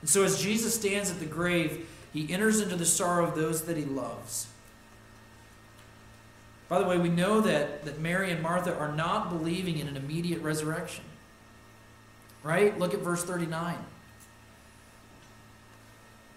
And 0.00 0.10
so, 0.10 0.24
as 0.24 0.42
Jesus 0.42 0.74
stands 0.74 1.10
at 1.10 1.20
the 1.20 1.26
grave, 1.26 1.88
he 2.12 2.30
enters 2.32 2.60
into 2.60 2.76
the 2.76 2.84
sorrow 2.84 3.24
of 3.24 3.36
those 3.36 3.62
that 3.62 3.76
he 3.76 3.84
loves. 3.84 4.48
By 6.68 6.80
the 6.80 6.86
way, 6.86 6.98
we 6.98 7.08
know 7.08 7.40
that, 7.42 7.84
that 7.84 8.00
Mary 8.00 8.32
and 8.32 8.42
Martha 8.42 8.76
are 8.76 8.92
not 8.92 9.28
believing 9.28 9.78
in 9.78 9.86
an 9.86 9.96
immediate 9.96 10.42
resurrection. 10.42 11.04
Right? 12.42 12.76
Look 12.78 12.94
at 12.94 13.00
verse 13.00 13.22
39. 13.22 13.76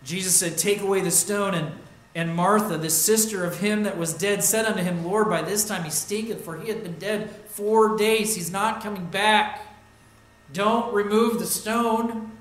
Jesus 0.05 0.35
said, 0.35 0.57
Take 0.57 0.79
away 0.81 1.01
the 1.01 1.11
stone. 1.11 1.53
And, 1.53 1.71
and 2.13 2.33
Martha, 2.33 2.77
the 2.77 2.89
sister 2.89 3.43
of 3.43 3.59
him 3.59 3.83
that 3.83 3.97
was 3.97 4.13
dead, 4.13 4.41
said 4.43 4.65
unto 4.65 4.81
him, 4.81 5.03
Lord, 5.03 5.27
by 5.27 5.41
this 5.41 5.67
time 5.67 5.83
he 5.83 5.89
stinketh, 5.89 6.45
for 6.45 6.57
he 6.57 6.69
hath 6.69 6.83
been 6.83 6.97
dead 6.97 7.29
four 7.47 7.97
days. 7.97 8.35
He's 8.35 8.51
not 8.51 8.81
coming 8.81 9.07
back. 9.07 9.61
Don't 10.53 10.93
remove 10.93 11.39
the 11.39 11.45
stone. 11.45 12.31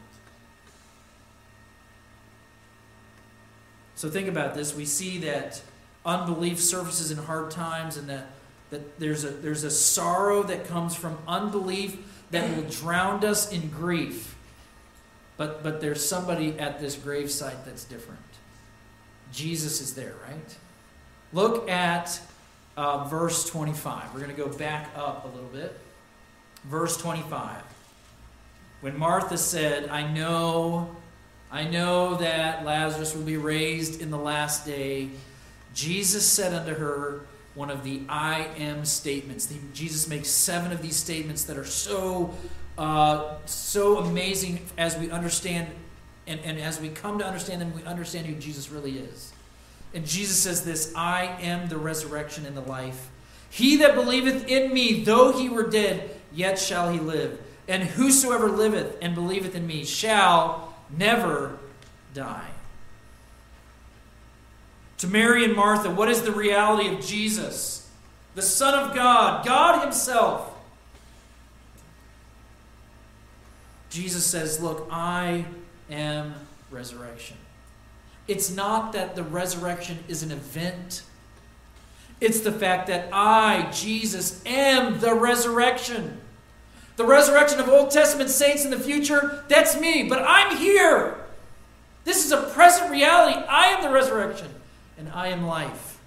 So 3.97 4.11
think 4.11 4.29
about 4.29 4.55
this. 4.55 4.77
We 4.77 4.85
see 4.85 5.19
that 5.19 5.63
unbelief 6.05 6.61
surfaces 6.61 7.11
in 7.11 7.17
hard 7.17 7.51
times 7.51 7.97
and 7.97 8.09
that, 8.11 8.27
that 8.71 9.01
there's, 9.01 9.25
a, 9.25 9.29
there's 9.29 9.65
a 9.65 9.71
sorrow 9.71 10.43
that 10.43 10.67
comes 10.67 10.95
from 10.95 11.17
unbelief 11.27 11.97
that 12.31 12.55
will 12.55 12.65
drown 12.65 13.25
us 13.25 13.51
in 13.51 13.71
grief. 13.71 14.34
But, 15.37 15.63
but 15.63 15.81
there's 15.81 16.07
somebody 16.07 16.59
at 16.59 16.81
this 16.81 16.97
gravesite 16.97 17.65
that's 17.65 17.85
different. 17.85 18.21
Jesus 19.33 19.81
is 19.81 19.95
there, 19.95 20.15
right? 20.29 20.57
Look 21.33 21.69
at 21.69 22.21
uh, 22.77 23.05
verse 23.09 23.45
25. 23.49 24.13
We're 24.13 24.21
going 24.21 24.35
to 24.35 24.41
go 24.41 24.49
back 24.49 24.91
up 24.97 25.25
a 25.25 25.29
little 25.29 25.51
bit. 25.51 25.79
Verse 26.65 26.97
25. 26.97 27.63
When 28.81 28.99
Martha 28.99 29.37
said, 29.37 29.89
I 29.89 30.07
know, 30.07 30.95
I 31.51 31.65
know 31.65 32.17
that 32.17 32.65
Lazarus 32.65 33.15
will 33.15 33.23
be 33.23 33.37
raised 33.37 34.01
in 34.01 34.11
the 34.11 34.19
last 34.19 34.67
day, 34.67 35.11
Jesus 35.75 36.25
said 36.25 36.55
unto 36.55 36.75
her 36.75 37.21
one 37.55 37.71
of 37.71 37.85
the 37.85 38.03
I 38.09 38.49
am 38.59 38.85
statements. 38.85 39.53
Jesus 39.73 40.09
makes 40.09 40.29
seven 40.29 40.73
of 40.73 40.83
these 40.83 40.97
statements 40.97 41.45
that 41.45 41.57
are 41.57 41.65
so 41.65 42.35
uh, 42.77 43.37
so 43.47 43.99
amazing 43.99 44.67
as 44.77 44.97
we 44.97 45.11
understand 45.11 45.69
and, 46.27 46.41
and 46.41 46.59
as 46.59 46.81
we 46.81 46.89
come 46.89 47.19
to 47.19 47.27
understand 47.27 47.61
them, 47.61 47.75
we 47.75 47.83
understand 47.85 48.27
who 48.27 48.35
Jesus 48.35 48.71
really 48.71 48.99
is. 48.99 49.33
And 49.93 50.07
Jesus 50.07 50.37
says 50.39 50.65
this 50.65 50.93
I 50.97 51.37
am 51.41 51.69
the 51.69 51.77
resurrection 51.77 52.47
and 52.47 52.57
the 52.57 52.63
life. 52.63 53.11
He 53.51 53.77
that 53.77 53.95
believeth 53.95 54.49
in 54.49 54.73
me, 54.73 55.05
though 55.05 55.33
he 55.33 55.49
were 55.49 55.69
dead, 55.69 56.19
yet 56.33 56.59
shall 56.59 56.91
he 56.91 56.99
live. 56.99 57.41
And 57.69 57.83
whosoever 57.83 58.49
liveth 58.49 58.97
and 59.01 59.15
believeth 59.15 59.55
in 59.55 59.67
me 59.67 59.85
shall 59.85 60.75
never 60.91 61.59
die. 62.13 62.49
To 64.99 65.07
Mary 65.07 65.45
and 65.45 65.55
Martha, 65.55 65.91
what 65.91 66.09
is 66.09 66.23
the 66.23 66.33
reality 66.33 66.93
of 66.93 67.05
Jesus? 67.05 67.89
The 68.35 68.43
Son 68.43 68.75
of 68.75 68.95
God, 68.95 69.47
God 69.47 69.83
Himself 69.83 70.54
Jesus 73.95 74.27
says, 74.27 74.61
Look, 74.61 74.89
I 74.91 75.45
am 75.89 76.35
resurrection. 76.69 77.37
It's 78.27 78.51
not 78.51 78.93
that 78.95 79.15
the 79.15 79.23
resurrection 79.23 80.01
is 80.09 80.25
an 80.25 80.33
event. 80.33 81.03
It's 82.21 82.41
the 82.41 82.51
fact 82.51 82.89
that 82.89 83.09
I, 83.13 83.71
Jesus, 83.71 84.43
am 84.47 84.99
the 84.99 85.15
resurrection. 85.15 86.21
The 86.97 87.05
resurrection 87.05 87.61
of 87.61 87.69
Old 87.69 87.93
Testament 87.93 88.31
saints 88.31 88.65
in 88.65 88.73
the 88.73 88.81
future, 88.81 89.45
that's 89.47 89.79
me, 89.79 90.09
but 90.09 90.25
I'm 90.27 90.57
here. 90.57 91.17
This 92.05 92.25
is 92.25 92.33
a 92.33 92.51
present 92.51 92.91
reality. 92.91 93.39
I 93.49 93.67
am 93.69 93.83
the 93.83 93.91
resurrection, 93.91 94.49
and 94.99 95.09
I 95.11 95.29
am 95.29 95.47
life. 95.47 96.01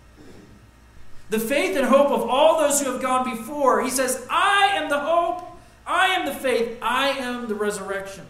The 1.29 1.39
faith 1.39 1.77
and 1.77 1.85
hope 1.85 2.11
of 2.11 2.23
all 2.23 2.59
those 2.59 2.81
who 2.81 2.91
have 2.91 3.01
gone 3.01 3.29
before. 3.37 3.81
He 3.81 3.89
says, 3.89 4.27
I 4.29 4.71
am 4.73 4.89
the 4.89 4.99
hope, 4.99 5.46
I 5.87 6.07
am 6.07 6.25
the 6.25 6.33
faith, 6.33 6.77
I 6.81 7.09
am 7.09 7.47
the 7.47 7.55
resurrection. 7.55 8.25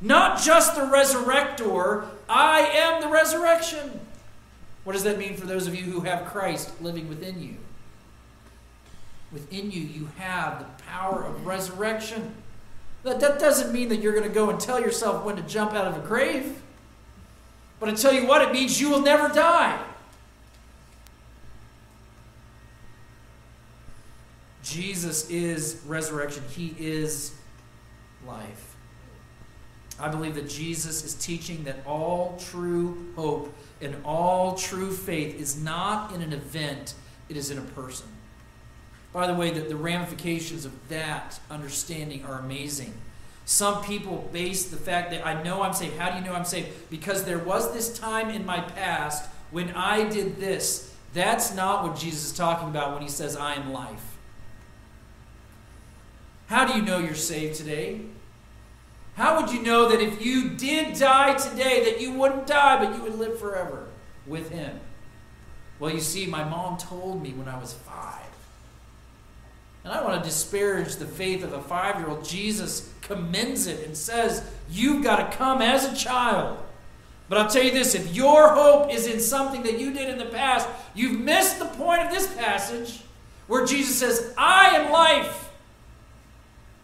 Not 0.00 0.40
just 0.40 0.74
the 0.74 0.82
resurrector, 0.82 2.06
I 2.28 2.60
am 2.60 3.00
the 3.00 3.08
resurrection. 3.08 4.00
What 4.84 4.92
does 4.94 5.04
that 5.04 5.18
mean 5.18 5.36
for 5.36 5.46
those 5.46 5.66
of 5.66 5.74
you 5.74 5.84
who 5.84 6.00
have 6.00 6.26
Christ 6.26 6.80
living 6.80 7.08
within 7.08 7.42
you? 7.42 7.56
Within 9.32 9.70
you, 9.70 9.82
you 9.82 10.08
have 10.16 10.58
the 10.58 10.82
power 10.84 11.24
of 11.24 11.46
resurrection. 11.46 12.34
That, 13.02 13.20
that 13.20 13.38
doesn't 13.38 13.72
mean 13.72 13.88
that 13.88 13.96
you're 13.96 14.12
going 14.12 14.28
to 14.28 14.34
go 14.34 14.50
and 14.50 14.58
tell 14.58 14.80
yourself 14.80 15.24
when 15.24 15.36
to 15.36 15.42
jump 15.42 15.72
out 15.72 15.86
of 15.86 15.96
a 15.96 16.06
grave. 16.06 16.60
But 17.78 17.88
I 17.88 17.94
tell 17.94 18.12
you 18.12 18.26
what, 18.26 18.42
it 18.42 18.52
means 18.52 18.80
you 18.80 18.90
will 18.90 19.00
never 19.00 19.32
die. 19.32 19.82
Jesus 24.62 25.28
is 25.30 25.80
resurrection, 25.86 26.42
He 26.50 26.74
is 26.78 27.34
life. 28.26 28.76
I 29.98 30.08
believe 30.08 30.34
that 30.34 30.48
Jesus 30.48 31.04
is 31.04 31.14
teaching 31.14 31.64
that 31.64 31.78
all 31.86 32.38
true 32.50 33.12
hope 33.16 33.54
and 33.80 33.96
all 34.04 34.54
true 34.54 34.92
faith 34.92 35.38
is 35.38 35.62
not 35.62 36.12
in 36.12 36.22
an 36.22 36.32
event, 36.32 36.94
it 37.28 37.36
is 37.36 37.50
in 37.50 37.58
a 37.58 37.62
person. 37.62 38.06
By 39.12 39.26
the 39.26 39.34
way, 39.34 39.50
the, 39.50 39.60
the 39.60 39.76
ramifications 39.76 40.64
of 40.64 40.88
that 40.88 41.38
understanding 41.50 42.24
are 42.24 42.38
amazing. 42.38 42.94
Some 43.44 43.82
people 43.82 44.28
base 44.32 44.66
the 44.66 44.76
fact 44.76 45.10
that 45.10 45.26
I 45.26 45.42
know 45.42 45.62
I'm 45.62 45.74
saved. 45.74 45.98
How 45.98 46.10
do 46.10 46.18
you 46.18 46.24
know 46.24 46.34
I'm 46.34 46.44
saved? 46.44 46.68
Because 46.88 47.24
there 47.24 47.38
was 47.38 47.72
this 47.72 47.98
time 47.98 48.30
in 48.30 48.46
my 48.46 48.60
past 48.60 49.28
when 49.50 49.70
I 49.72 50.08
did 50.08 50.36
this. 50.36 50.94
That's 51.12 51.52
not 51.54 51.82
what 51.82 51.98
Jesus 51.98 52.26
is 52.26 52.32
talking 52.32 52.68
about 52.68 52.92
when 52.92 53.02
he 53.02 53.08
says, 53.08 53.36
I 53.36 53.54
am 53.54 53.72
life. 53.72 54.09
How 56.50 56.64
do 56.64 56.76
you 56.76 56.82
know 56.82 56.98
you're 56.98 57.14
saved 57.14 57.54
today? 57.54 58.00
How 59.14 59.40
would 59.40 59.52
you 59.52 59.62
know 59.62 59.88
that 59.88 60.00
if 60.00 60.20
you 60.20 60.48
did 60.48 60.98
die 60.98 61.34
today, 61.34 61.84
that 61.84 62.00
you 62.00 62.12
wouldn't 62.12 62.48
die, 62.48 62.84
but 62.84 62.96
you 62.96 63.04
would 63.04 63.16
live 63.20 63.38
forever 63.38 63.86
with 64.26 64.50
Him? 64.50 64.80
Well, 65.78 65.92
you 65.92 66.00
see, 66.00 66.26
my 66.26 66.42
mom 66.42 66.76
told 66.76 67.22
me 67.22 67.30
when 67.34 67.46
I 67.46 67.56
was 67.56 67.74
five. 67.74 68.26
And 69.84 69.92
I 69.92 70.02
want 70.02 70.20
to 70.20 70.28
disparage 70.28 70.96
the 70.96 71.06
faith 71.06 71.44
of 71.44 71.52
a 71.52 71.62
five 71.62 72.00
year 72.00 72.08
old. 72.08 72.24
Jesus 72.24 72.92
commends 73.00 73.68
it 73.68 73.86
and 73.86 73.96
says, 73.96 74.42
You've 74.68 75.04
got 75.04 75.30
to 75.30 75.36
come 75.36 75.62
as 75.62 75.84
a 75.84 75.94
child. 75.94 76.58
But 77.28 77.38
I'll 77.38 77.48
tell 77.48 77.62
you 77.62 77.70
this 77.70 77.94
if 77.94 78.12
your 78.12 78.48
hope 78.54 78.92
is 78.92 79.06
in 79.06 79.20
something 79.20 79.62
that 79.62 79.78
you 79.78 79.92
did 79.92 80.08
in 80.08 80.18
the 80.18 80.26
past, 80.26 80.68
you've 80.96 81.20
missed 81.20 81.60
the 81.60 81.66
point 81.66 82.02
of 82.02 82.10
this 82.10 82.26
passage 82.34 83.02
where 83.46 83.64
Jesus 83.64 84.00
says, 84.00 84.34
I 84.36 84.70
am 84.70 84.90
life. 84.90 85.39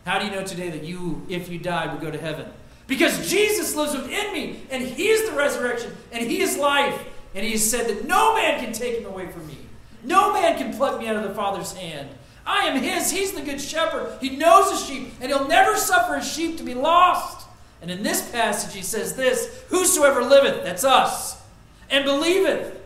How 0.06 0.20
do 0.20 0.24
you 0.24 0.30
know 0.30 0.44
today 0.44 0.70
that 0.70 0.84
you, 0.84 1.26
if 1.28 1.48
you 1.48 1.58
die, 1.58 1.92
will 1.92 2.00
go 2.00 2.12
to 2.12 2.18
heaven? 2.18 2.46
Because 2.86 3.28
Jesus 3.28 3.74
lives 3.74 3.92
within 3.92 4.32
me, 4.32 4.60
and 4.70 4.80
He 4.80 5.08
is 5.08 5.28
the 5.28 5.36
resurrection, 5.36 5.96
and 6.12 6.24
He 6.24 6.40
is 6.40 6.56
life. 6.56 6.96
And 7.34 7.44
He 7.44 7.50
has 7.50 7.68
said 7.68 7.88
that 7.88 8.06
no 8.06 8.36
man 8.36 8.64
can 8.64 8.72
take 8.72 9.00
Him 9.00 9.06
away 9.06 9.26
from 9.26 9.44
me. 9.48 9.58
No 10.04 10.32
man 10.32 10.56
can 10.56 10.72
pluck 10.72 11.00
me 11.00 11.08
out 11.08 11.16
of 11.16 11.24
the 11.24 11.34
Father's 11.34 11.72
hand. 11.72 12.08
I 12.46 12.66
am 12.66 12.80
His. 12.80 13.10
He's 13.10 13.32
the 13.32 13.42
good 13.42 13.60
shepherd. 13.60 14.16
He 14.20 14.36
knows 14.36 14.70
the 14.70 14.76
sheep, 14.86 15.12
and 15.20 15.28
He'll 15.28 15.48
never 15.48 15.76
suffer 15.76 16.14
His 16.14 16.32
sheep 16.32 16.56
to 16.58 16.62
be 16.62 16.74
lost. 16.74 17.48
And 17.82 17.90
in 17.90 18.04
this 18.04 18.30
passage, 18.30 18.76
He 18.76 18.82
says 18.82 19.16
this 19.16 19.64
Whosoever 19.70 20.22
liveth, 20.22 20.62
that's 20.62 20.84
us, 20.84 21.42
and 21.90 22.04
believeth, 22.04 22.80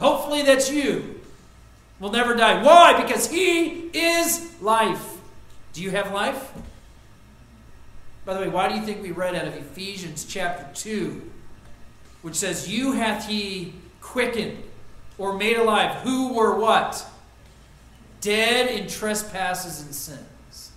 hopefully 0.00 0.40
that's 0.40 0.70
you, 0.70 1.20
will 2.00 2.12
never 2.12 2.34
die. 2.34 2.62
Why? 2.62 2.98
Because 2.98 3.30
He 3.30 3.90
is 3.92 4.58
life. 4.62 5.15
Do 5.76 5.82
you 5.82 5.90
have 5.90 6.10
life? 6.10 6.52
By 8.24 8.32
the 8.32 8.40
way, 8.40 8.48
why 8.48 8.66
do 8.70 8.76
you 8.76 8.80
think 8.80 9.02
we 9.02 9.10
read 9.10 9.34
out 9.34 9.46
of 9.46 9.54
Ephesians 9.54 10.24
chapter 10.24 10.66
2, 10.72 11.30
which 12.22 12.34
says, 12.34 12.66
You 12.66 12.92
hath 12.92 13.28
he 13.28 13.74
quickened 14.00 14.62
or 15.18 15.36
made 15.36 15.58
alive 15.58 15.96
who 15.96 16.32
were 16.32 16.58
what? 16.58 17.06
Dead 18.22 18.70
in 18.70 18.88
trespasses 18.88 19.82
and 19.82 19.94
sins. 19.94 20.72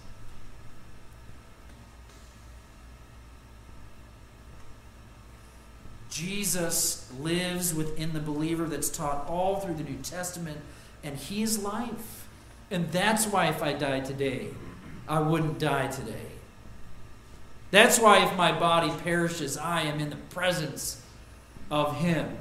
Jesus 6.10 7.10
lives 7.18 7.74
within 7.74 8.12
the 8.12 8.20
believer 8.20 8.66
that's 8.66 8.90
taught 8.90 9.26
all 9.30 9.62
through 9.62 9.76
the 9.76 9.84
New 9.84 10.00
Testament, 10.04 10.58
and 11.06 11.16
he 11.16 11.42
is 11.42 11.64
life. 11.64 12.28
And 12.70 12.92
that's 12.92 13.26
why 13.28 13.48
if 13.48 13.64
I 13.64 13.72
die 13.72 14.02
today, 14.02 14.50
I 15.10 15.20
wouldn't 15.20 15.60
die 15.60 15.88
today. 15.88 16.28
That's 17.72 18.00
why 18.00 18.24
if 18.24 18.36
my 18.38 18.58
body 18.58 18.92
perishes, 19.04 19.58
I 19.58 19.82
am 19.82 20.00
in 20.00 20.10
the 20.10 20.16
presence 20.16 21.02
of 21.70 21.98
Him 21.98 22.38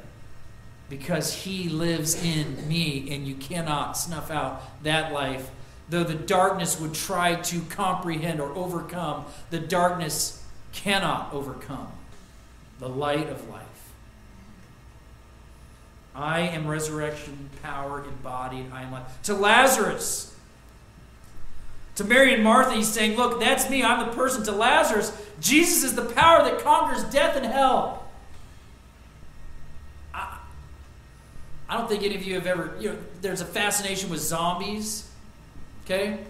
because 0.88 1.32
He 1.32 1.68
lives 1.68 2.22
in 2.22 2.68
me, 2.68 3.08
and 3.10 3.26
you 3.26 3.34
cannot 3.34 3.92
snuff 3.96 4.30
out 4.30 4.82
that 4.84 5.12
life. 5.12 5.50
Though 5.88 6.04
the 6.04 6.14
darkness 6.14 6.78
would 6.80 6.94
try 6.94 7.34
to 7.34 7.60
comprehend 7.62 8.40
or 8.40 8.54
overcome, 8.54 9.24
the 9.50 9.58
darkness 9.58 10.44
cannot 10.72 11.32
overcome 11.32 11.88
the 12.78 12.88
light 12.88 13.28
of 13.28 13.48
life. 13.48 13.64
I 16.14 16.40
am 16.40 16.66
resurrection 16.66 17.48
power 17.62 18.04
embodied. 18.04 18.66
I 18.72 18.82
am 18.82 18.92
life. 18.92 19.22
To 19.24 19.34
Lazarus, 19.34 20.27
to 21.98 22.04
Mary 22.04 22.32
and 22.32 22.44
Martha, 22.44 22.74
he's 22.76 22.86
saying, 22.86 23.16
Look, 23.16 23.40
that's 23.40 23.68
me. 23.68 23.82
I'm 23.82 24.06
the 24.06 24.14
person. 24.14 24.44
To 24.44 24.52
Lazarus, 24.52 25.12
Jesus 25.40 25.82
is 25.82 25.96
the 25.96 26.04
power 26.04 26.44
that 26.44 26.60
conquers 26.60 27.02
death 27.02 27.36
and 27.36 27.44
hell. 27.44 28.08
I, 30.14 30.38
I 31.68 31.76
don't 31.76 31.88
think 31.88 32.04
any 32.04 32.14
of 32.14 32.22
you 32.22 32.34
have 32.36 32.46
ever, 32.46 32.76
you 32.78 32.90
know, 32.90 32.98
there's 33.20 33.40
a 33.40 33.44
fascination 33.44 34.10
with 34.10 34.20
zombies. 34.20 35.10
Okay? 35.84 36.20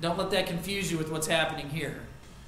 Don't 0.00 0.18
let 0.18 0.32
that 0.32 0.48
confuse 0.48 0.90
you 0.90 0.98
with 0.98 1.12
what's 1.12 1.28
happening 1.28 1.68
here. 1.68 2.00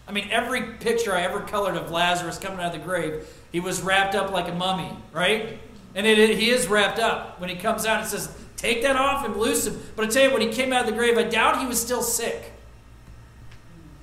I 0.08 0.10
mean, 0.12 0.28
every 0.32 0.62
picture 0.62 1.14
I 1.14 1.20
ever 1.20 1.38
colored 1.38 1.76
of 1.76 1.92
Lazarus 1.92 2.38
coming 2.38 2.58
out 2.58 2.74
of 2.74 2.80
the 2.80 2.84
grave, 2.84 3.24
he 3.52 3.60
was 3.60 3.82
wrapped 3.82 4.16
up 4.16 4.32
like 4.32 4.48
a 4.48 4.54
mummy, 4.54 4.90
right? 5.12 5.60
And 5.94 6.08
it, 6.08 6.18
it, 6.18 6.36
he 6.36 6.50
is 6.50 6.66
wrapped 6.66 6.98
up. 6.98 7.38
When 7.38 7.50
he 7.50 7.54
comes 7.54 7.86
out, 7.86 8.02
it 8.02 8.08
says, 8.08 8.36
Take 8.58 8.82
that 8.82 8.96
off 8.96 9.24
and 9.24 9.36
loose 9.36 9.66
him. 9.66 9.80
But 9.96 10.06
I 10.06 10.08
tell 10.08 10.24
you, 10.24 10.32
when 10.32 10.42
he 10.42 10.52
came 10.52 10.72
out 10.72 10.80
of 10.80 10.86
the 10.86 10.92
grave, 10.92 11.16
I 11.16 11.22
doubt 11.22 11.60
he 11.60 11.66
was 11.66 11.80
still 11.80 12.02
sick. 12.02 12.52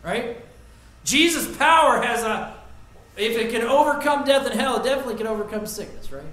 Right? 0.01 0.37
Jesus' 1.03 1.55
power 1.57 2.01
has 2.01 2.23
a, 2.23 2.55
if 3.17 3.37
it 3.37 3.51
can 3.51 3.63
overcome 3.63 4.23
death 4.23 4.49
and 4.49 4.59
hell, 4.59 4.77
it 4.77 4.83
definitely 4.83 5.15
can 5.15 5.27
overcome 5.27 5.67
sickness, 5.67 6.11
right? 6.11 6.23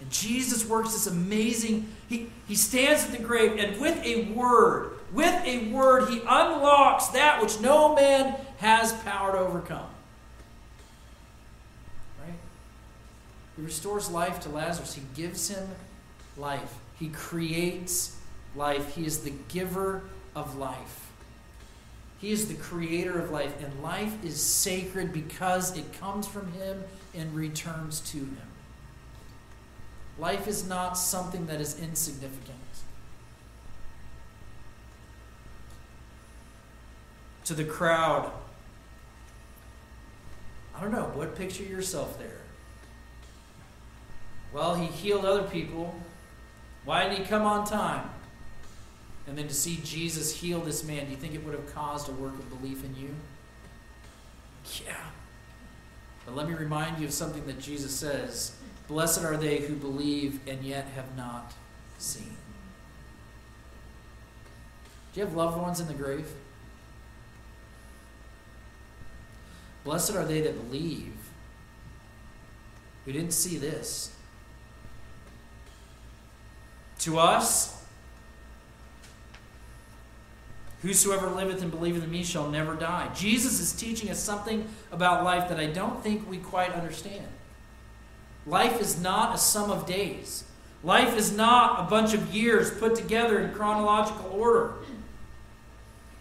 And 0.00 0.10
Jesus 0.10 0.64
works 0.64 0.92
this 0.92 1.08
amazing, 1.08 1.88
he, 2.08 2.30
he 2.46 2.54
stands 2.54 3.04
at 3.04 3.10
the 3.10 3.22
grave 3.22 3.58
and 3.58 3.80
with 3.80 4.00
a 4.04 4.30
word, 4.32 4.92
with 5.12 5.44
a 5.44 5.70
word, 5.70 6.08
he 6.08 6.20
unlocks 6.20 7.08
that 7.08 7.42
which 7.42 7.60
no 7.60 7.96
man 7.96 8.36
has 8.58 8.92
power 8.92 9.32
to 9.32 9.38
overcome. 9.38 9.88
Right? 12.22 12.34
He 13.56 13.62
restores 13.62 14.08
life 14.08 14.38
to 14.40 14.50
Lazarus. 14.50 14.94
He 14.94 15.02
gives 15.16 15.48
him 15.48 15.66
life. 16.36 16.74
He 16.98 17.08
creates 17.08 18.16
life. 18.56 18.94
He 18.94 19.06
is 19.06 19.20
the 19.20 19.32
giver 19.48 20.02
of 20.34 20.56
life. 20.56 21.12
He 22.20 22.32
is 22.32 22.48
the 22.48 22.54
creator 22.54 23.20
of 23.20 23.30
life, 23.30 23.62
and 23.62 23.82
life 23.82 24.24
is 24.24 24.40
sacred 24.40 25.12
because 25.12 25.76
it 25.76 25.92
comes 26.00 26.26
from 26.26 26.52
Him 26.52 26.82
and 27.14 27.34
returns 27.34 28.00
to 28.12 28.18
Him. 28.18 28.48
Life 30.18 30.48
is 30.48 30.66
not 30.66 30.98
something 30.98 31.46
that 31.46 31.60
is 31.60 31.80
insignificant. 31.80 32.56
To 37.44 37.54
the 37.54 37.64
crowd, 37.64 38.32
I 40.74 40.80
don't 40.80 40.92
know, 40.92 41.10
what 41.14 41.36
picture 41.36 41.62
yourself 41.62 42.18
there? 42.18 42.40
Well, 44.52 44.74
he 44.74 44.86
healed 44.86 45.24
other 45.24 45.44
people. 45.44 45.94
Why 46.88 47.02
didn't 47.02 47.18
he 47.18 47.24
come 47.24 47.42
on 47.42 47.66
time? 47.66 48.08
And 49.26 49.36
then 49.36 49.46
to 49.46 49.52
see 49.52 49.78
Jesus 49.84 50.34
heal 50.34 50.58
this 50.58 50.82
man, 50.82 51.04
do 51.04 51.10
you 51.10 51.18
think 51.18 51.34
it 51.34 51.44
would 51.44 51.52
have 51.52 51.74
caused 51.74 52.08
a 52.08 52.12
work 52.12 52.32
of 52.32 52.48
belief 52.48 52.82
in 52.82 52.96
you? 52.96 53.14
Yeah. 54.86 54.96
But 56.24 56.34
let 56.34 56.48
me 56.48 56.54
remind 56.54 56.98
you 56.98 57.04
of 57.06 57.12
something 57.12 57.44
that 57.44 57.60
Jesus 57.60 57.94
says 57.94 58.56
Blessed 58.86 59.22
are 59.22 59.36
they 59.36 59.58
who 59.58 59.74
believe 59.74 60.40
and 60.48 60.64
yet 60.64 60.86
have 60.94 61.14
not 61.14 61.52
seen. 61.98 62.38
Do 65.12 65.20
you 65.20 65.26
have 65.26 65.36
loved 65.36 65.60
ones 65.60 65.80
in 65.80 65.88
the 65.88 65.92
grave? 65.92 66.30
Blessed 69.84 70.16
are 70.16 70.24
they 70.24 70.40
that 70.40 70.70
believe 70.70 71.12
who 73.04 73.12
didn't 73.12 73.32
see 73.32 73.58
this 73.58 74.14
To 77.00 77.18
us, 77.18 77.78
Whosoever 80.82 81.28
liveth 81.28 81.60
and 81.60 81.72
believeth 81.72 82.04
in 82.04 82.10
me 82.10 82.22
shall 82.22 82.48
never 82.48 82.74
die. 82.74 83.10
Jesus 83.14 83.58
is 83.58 83.72
teaching 83.72 84.10
us 84.10 84.20
something 84.20 84.68
about 84.92 85.24
life 85.24 85.48
that 85.48 85.58
I 85.58 85.66
don't 85.66 86.02
think 86.02 86.28
we 86.30 86.38
quite 86.38 86.72
understand. 86.72 87.26
Life 88.46 88.80
is 88.80 89.00
not 89.00 89.34
a 89.34 89.38
sum 89.38 89.70
of 89.70 89.86
days. 89.86 90.44
Life 90.84 91.16
is 91.16 91.32
not 91.32 91.80
a 91.80 91.90
bunch 91.90 92.14
of 92.14 92.32
years 92.32 92.70
put 92.70 92.94
together 92.94 93.40
in 93.40 93.52
chronological 93.52 94.30
order. 94.30 94.74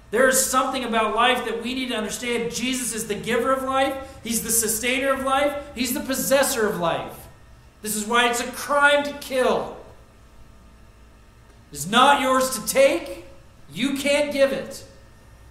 There 0.10 0.28
is 0.28 0.44
something 0.44 0.84
about 0.84 1.16
life 1.16 1.46
that 1.46 1.62
we 1.62 1.76
need 1.76 1.90
to 1.90 1.96
understand. 1.96 2.52
Jesus 2.52 2.96
is 2.96 3.08
the 3.08 3.16
giver 3.16 3.52
of 3.52 3.62
life, 3.62 3.96
He's 4.24 4.42
the 4.42 4.50
sustainer 4.50 5.12
of 5.12 5.24
life, 5.24 5.54
He's 5.76 5.94
the 5.94 6.00
possessor 6.00 6.68
of 6.68 6.80
life. 6.80 7.28
This 7.84 7.96
is 7.96 8.06
why 8.06 8.30
it's 8.30 8.40
a 8.40 8.52
crime 8.52 9.04
to 9.04 9.14
kill. 9.20 9.78
It's 11.78 11.86
not 11.86 12.22
yours 12.22 12.58
to 12.58 12.66
take, 12.66 13.26
you 13.72 13.98
can't 13.98 14.34
give 14.34 14.52
it. 14.52 14.84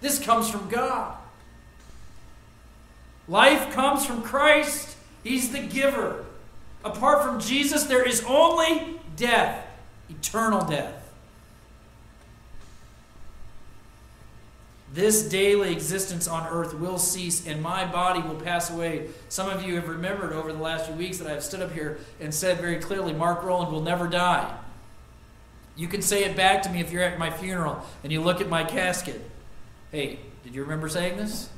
This 0.01 0.19
comes 0.19 0.49
from 0.49 0.67
God. 0.67 1.15
Life 3.29 3.71
comes 3.71 4.05
from 4.05 4.21
Christ, 4.23 4.97
He's 5.23 5.53
the 5.53 5.59
giver. 5.59 6.25
Apart 6.83 7.23
from 7.23 7.39
Jesus, 7.39 7.85
there 7.85 8.05
is 8.05 8.25
only 8.27 8.99
death, 9.15 9.65
eternal 10.09 10.65
death. 10.65 11.13
This 14.93 15.29
daily 15.29 15.71
existence 15.71 16.27
on 16.27 16.45
earth 16.49 16.73
will 16.73 16.97
cease 16.97 17.47
and 17.47 17.61
my 17.61 17.85
body 17.85 18.21
will 18.21 18.35
pass 18.35 18.69
away. 18.69 19.07
Some 19.29 19.47
of 19.47 19.63
you 19.63 19.75
have 19.75 19.87
remembered 19.87 20.33
over 20.33 20.51
the 20.51 20.61
last 20.61 20.87
few 20.87 20.95
weeks 20.95 21.19
that 21.19 21.27
I 21.27 21.35
have 21.35 21.43
stood 21.43 21.61
up 21.61 21.71
here 21.71 21.99
and 22.19 22.33
said 22.33 22.57
very 22.57 22.79
clearly 22.79 23.13
Mark 23.13 23.43
Roland 23.43 23.71
will 23.71 23.81
never 23.81 24.09
die. 24.09 24.53
You 25.77 25.87
can 25.87 26.01
say 26.01 26.23
it 26.23 26.35
back 26.35 26.63
to 26.63 26.69
me 26.69 26.81
if 26.81 26.91
you're 26.91 27.03
at 27.03 27.19
my 27.19 27.29
funeral 27.29 27.85
and 28.03 28.11
you 28.11 28.19
look 28.21 28.41
at 28.41 28.49
my 28.49 28.63
casket. 28.63 29.21
Hey, 29.91 30.19
did 30.43 30.55
you 30.55 30.63
remember 30.63 30.89
saying 30.89 31.17
this? 31.17 31.49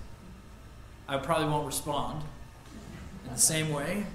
I 1.07 1.17
probably 1.17 1.47
won't 1.47 1.65
respond 1.65 2.23
in 3.25 3.31
the 3.31 3.39
same 3.39 3.71
way. 3.71 4.05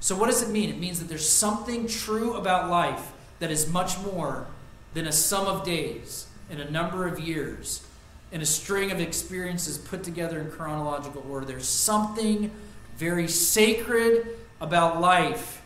So, 0.00 0.16
what 0.16 0.26
does 0.26 0.42
it 0.42 0.48
mean? 0.48 0.70
It 0.70 0.78
means 0.78 0.98
that 1.00 1.08
there's 1.08 1.28
something 1.28 1.86
true 1.86 2.34
about 2.34 2.70
life 2.70 3.12
that 3.38 3.50
is 3.50 3.70
much 3.70 3.98
more 4.00 4.46
than 4.94 5.06
a 5.06 5.12
sum 5.12 5.46
of 5.46 5.64
days 5.64 6.26
and 6.50 6.60
a 6.60 6.70
number 6.70 7.06
of 7.06 7.20
years 7.20 7.86
and 8.32 8.42
a 8.42 8.46
string 8.46 8.90
of 8.90 9.00
experiences 9.00 9.78
put 9.78 10.02
together 10.02 10.40
in 10.40 10.50
chronological 10.50 11.24
order. 11.30 11.46
There's 11.46 11.68
something 11.68 12.50
very 12.96 13.28
sacred 13.28 14.28
about 14.60 15.00
life 15.00 15.62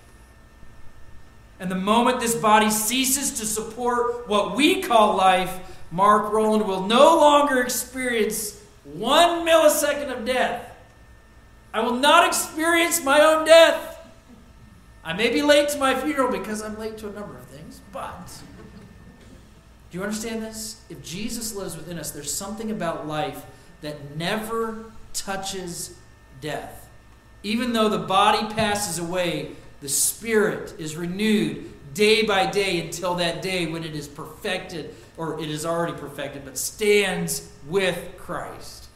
and 1.61 1.71
the 1.71 1.77
moment 1.77 2.21
this 2.21 2.35
body 2.35 2.71
ceases 2.71 3.39
to 3.39 3.47
support 3.47 4.27
what 4.27 4.57
we 4.57 4.83
call 4.83 5.15
life, 5.15 5.61
Mark 5.93 6.33
Roland 6.33 6.67
will 6.67 6.87
no 6.87 7.19
longer 7.19 7.61
experience 7.61 8.59
one 8.85 9.47
millisecond 9.47 10.11
of 10.11 10.25
death. 10.25 10.75
I 11.73 11.81
will 11.81 11.97
not 11.97 12.27
experience 12.27 13.05
my 13.05 13.21
own 13.21 13.45
death. 13.45 13.99
I 15.05 15.13
may 15.13 15.31
be 15.31 15.43
late 15.43 15.69
to 15.71 15.79
my 15.79 15.95
funeral 15.95 16.33
because 16.33 16.63
I'm 16.63 16.79
late 16.79 16.97
to 16.99 17.09
a 17.09 17.13
number 17.13 17.37
of 17.37 17.45
things, 17.45 17.81
but 17.93 18.41
do 19.91 19.99
you 19.99 20.03
understand 20.03 20.43
this? 20.43 20.81
If 20.89 21.03
Jesus 21.03 21.55
lives 21.55 21.77
within 21.77 21.99
us, 21.99 22.11
there's 22.11 22.33
something 22.33 22.71
about 22.71 23.07
life 23.07 23.45
that 23.83 24.17
never 24.17 24.85
touches 25.13 25.97
death. 26.41 26.89
Even 27.43 27.73
though 27.73 27.89
the 27.89 27.99
body 27.99 28.53
passes 28.55 28.99
away, 28.99 29.57
the 29.81 29.89
Spirit 29.89 30.75
is 30.79 30.97
renewed 30.97 31.73
day 31.95 32.25
by 32.25 32.47
day 32.47 32.81
until 32.81 33.15
that 33.17 33.43
day 33.43 33.67
when 33.67 33.85
it 33.85 33.95
is 33.95 34.07
perfected, 34.07 34.95
or 35.17 35.41
it 35.41 35.51
is 35.51 35.67
already 35.67 35.93
perfected, 35.95 36.45
but 36.45 36.57
stands 36.57 37.51
with 37.69 38.17
Christ. 38.17 38.89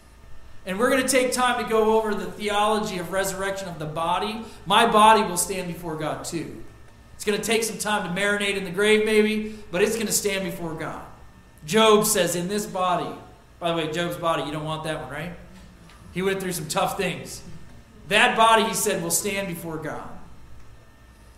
And 0.66 0.78
we're 0.78 0.90
going 0.90 1.02
to 1.02 1.08
take 1.08 1.32
time 1.32 1.62
to 1.62 1.68
go 1.68 1.98
over 1.98 2.14
the 2.14 2.30
theology 2.30 2.98
of 2.98 3.12
resurrection 3.12 3.68
of 3.68 3.78
the 3.78 3.84
body. 3.84 4.44
My 4.64 4.86
body 4.86 5.22
will 5.22 5.36
stand 5.36 5.68
before 5.68 5.96
God 5.96 6.24
too. 6.24 6.62
It's 7.14 7.24
going 7.24 7.38
to 7.38 7.44
take 7.44 7.64
some 7.64 7.78
time 7.78 8.14
to 8.14 8.20
marinate 8.20 8.56
in 8.56 8.64
the 8.64 8.70
grave, 8.70 9.04
maybe, 9.04 9.58
but 9.70 9.82
it's 9.82 9.94
going 9.94 10.06
to 10.06 10.12
stand 10.12 10.44
before 10.44 10.74
God. 10.74 11.04
Job 11.66 12.06
says, 12.06 12.34
In 12.34 12.48
this 12.48 12.66
body, 12.66 13.10
by 13.58 13.70
the 13.70 13.76
way, 13.76 13.92
Job's 13.92 14.16
body, 14.16 14.42
you 14.42 14.52
don't 14.52 14.64
want 14.64 14.84
that 14.84 15.00
one, 15.00 15.10
right? 15.10 15.32
He 16.12 16.22
went 16.22 16.40
through 16.40 16.52
some 16.52 16.68
tough 16.68 16.96
things. 16.96 17.42
That 18.08 18.36
body, 18.36 18.64
he 18.64 18.74
said, 18.74 19.02
will 19.02 19.10
stand 19.10 19.48
before 19.48 19.78
God. 19.78 20.08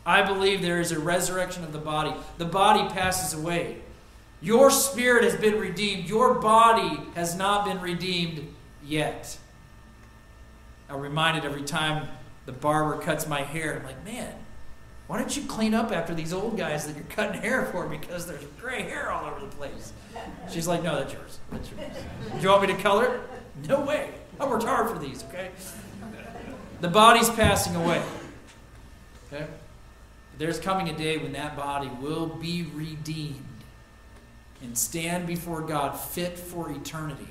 I 0.06 0.22
believe 0.22 0.62
there 0.62 0.80
is 0.80 0.92
a 0.92 1.00
resurrection 1.00 1.64
of 1.64 1.72
the 1.72 1.78
body. 1.78 2.14
The 2.38 2.44
body 2.44 2.88
passes 2.94 3.38
away. 3.38 3.78
Your 4.40 4.70
spirit 4.70 5.24
has 5.24 5.34
been 5.34 5.58
redeemed. 5.58 6.08
Your 6.08 6.34
body 6.34 7.00
has 7.16 7.34
not 7.36 7.64
been 7.64 7.80
redeemed 7.80 8.46
yet. 8.84 9.36
I'm 10.88 11.00
reminded 11.00 11.44
every 11.44 11.64
time 11.64 12.08
the 12.44 12.52
barber 12.52 13.02
cuts 13.02 13.26
my 13.26 13.42
hair, 13.42 13.76
I'm 13.76 13.84
like, 13.84 14.04
man, 14.04 14.32
why 15.08 15.18
don't 15.18 15.36
you 15.36 15.42
clean 15.44 15.74
up 15.74 15.90
after 15.90 16.14
these 16.14 16.32
old 16.32 16.56
guys 16.56 16.86
that 16.86 16.94
you're 16.94 17.04
cutting 17.06 17.40
hair 17.40 17.66
for 17.66 17.88
because 17.88 18.26
there's 18.26 18.44
gray 18.60 18.82
hair 18.82 19.10
all 19.10 19.26
over 19.26 19.40
the 19.40 19.56
place? 19.56 19.92
She's 20.48 20.68
like, 20.68 20.84
no, 20.84 20.96
that's 20.96 21.12
yours. 21.12 21.38
That's 21.50 21.68
yours. 21.70 21.96
Do 22.36 22.40
you 22.40 22.48
want 22.48 22.62
me 22.62 22.68
to 22.68 22.80
color 22.80 23.16
it? 23.16 23.68
No 23.68 23.80
way. 23.80 24.10
I 24.38 24.46
worked 24.46 24.64
hard 24.64 24.88
for 24.88 24.98
these, 24.98 25.24
okay? 25.24 25.50
The 26.80 26.88
body's 26.88 27.30
passing 27.30 27.74
away. 27.74 28.02
Okay? 29.32 29.46
There's 30.38 30.60
coming 30.60 30.88
a 30.88 30.96
day 30.96 31.16
when 31.16 31.32
that 31.32 31.56
body 31.56 31.88
will 32.00 32.26
be 32.26 32.68
redeemed 32.74 33.42
and 34.62 34.76
stand 34.76 35.26
before 35.26 35.62
God 35.62 35.92
fit 35.92 36.38
for 36.38 36.70
eternity, 36.70 37.28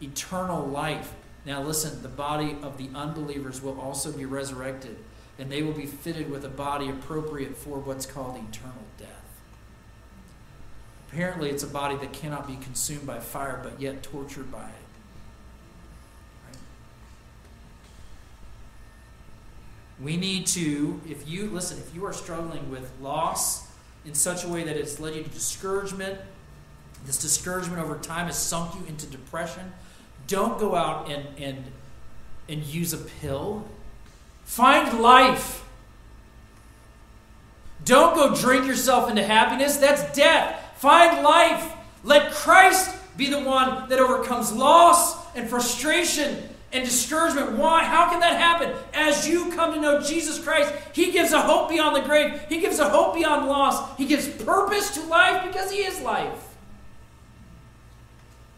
eternal 0.00 0.66
life. 0.66 1.12
Now, 1.44 1.62
listen, 1.62 2.02
the 2.02 2.08
body 2.08 2.56
of 2.62 2.78
the 2.78 2.88
unbelievers 2.94 3.62
will 3.62 3.80
also 3.80 4.12
be 4.12 4.24
resurrected, 4.24 4.96
and 5.38 5.50
they 5.50 5.62
will 5.62 5.72
be 5.72 5.86
fitted 5.86 6.30
with 6.30 6.44
a 6.44 6.48
body 6.48 6.88
appropriate 6.88 7.56
for 7.56 7.78
what's 7.78 8.06
called 8.06 8.36
eternal 8.36 8.84
death. 8.98 9.08
Apparently, 11.08 11.50
it's 11.50 11.62
a 11.62 11.68
body 11.68 11.96
that 11.96 12.12
cannot 12.12 12.46
be 12.46 12.56
consumed 12.56 13.06
by 13.06 13.20
fire, 13.20 13.60
but 13.62 13.80
yet 13.80 14.02
tortured 14.02 14.50
by 14.50 14.68
it. 14.68 14.81
We 20.00 20.16
need 20.16 20.46
to, 20.48 21.00
if 21.08 21.28
you, 21.28 21.48
listen, 21.50 21.78
if 21.78 21.94
you 21.94 22.04
are 22.06 22.12
struggling 22.12 22.70
with 22.70 22.90
loss 23.00 23.68
in 24.04 24.14
such 24.14 24.44
a 24.44 24.48
way 24.48 24.64
that 24.64 24.76
it's 24.76 24.98
led 24.98 25.14
you 25.14 25.22
to 25.22 25.28
discouragement, 25.28 26.18
this 27.06 27.18
discouragement 27.18 27.80
over 27.80 27.96
time 27.98 28.26
has 28.26 28.38
sunk 28.38 28.74
you 28.74 28.86
into 28.86 29.06
depression, 29.06 29.72
don't 30.26 30.58
go 30.58 30.74
out 30.74 31.10
and, 31.10 31.26
and, 31.38 31.64
and 32.48 32.62
use 32.64 32.92
a 32.92 32.98
pill. 32.98 33.64
Find 34.44 35.00
life. 35.00 35.64
Don't 37.84 38.14
go 38.14 38.34
drink 38.34 38.66
yourself 38.66 39.10
into 39.10 39.24
happiness. 39.24 39.76
That's 39.76 40.16
death. 40.16 40.74
Find 40.76 41.22
life. 41.24 41.72
Let 42.04 42.32
Christ 42.32 42.96
be 43.16 43.28
the 43.28 43.40
one 43.40 43.88
that 43.88 43.98
overcomes 43.98 44.52
loss 44.52 45.16
and 45.36 45.48
frustration 45.48 46.48
and 46.72 46.84
discouragement. 46.84 47.52
Why? 47.52 47.84
How 47.84 48.10
can 48.10 48.20
that 48.20 48.38
happen? 48.38 48.72
As 48.94 49.28
you 49.28 49.52
come 49.52 49.74
to 49.74 49.80
know 49.80 50.00
Jesus 50.00 50.42
Christ, 50.42 50.72
He 50.92 51.12
gives 51.12 51.32
a 51.32 51.40
hope 51.40 51.68
beyond 51.68 51.96
the 51.96 52.00
grave, 52.00 52.40
He 52.48 52.60
gives 52.60 52.78
a 52.78 52.88
hope 52.88 53.14
beyond 53.14 53.46
loss, 53.46 53.96
He 53.98 54.06
gives 54.06 54.28
purpose 54.28 54.94
to 54.94 55.02
life 55.02 55.46
because 55.46 55.70
He 55.70 55.78
is 55.78 56.00
life. 56.00 56.48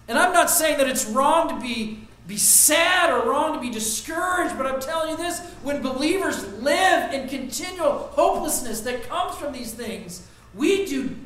And 0.06 0.18
I'm 0.18 0.32
not 0.32 0.50
saying 0.50 0.78
that 0.78 0.88
it's 0.88 1.06
wrong 1.06 1.48
to 1.48 1.60
be, 1.60 2.06
be 2.26 2.36
sad 2.36 3.10
or 3.10 3.28
wrong 3.30 3.54
to 3.54 3.60
be 3.60 3.70
discouraged, 3.70 4.56
but 4.56 4.66
I'm 4.66 4.80
telling 4.80 5.10
you 5.10 5.16
this 5.16 5.40
when 5.62 5.82
believers 5.82 6.46
live 6.60 7.12
in 7.12 7.28
continual 7.28 8.10
hopelessness 8.12 8.82
that 8.82 9.08
comes 9.08 9.36
from 9.36 9.52
these 9.52 9.72
things, 9.72 10.26
we 10.54 10.86
do 10.86 11.16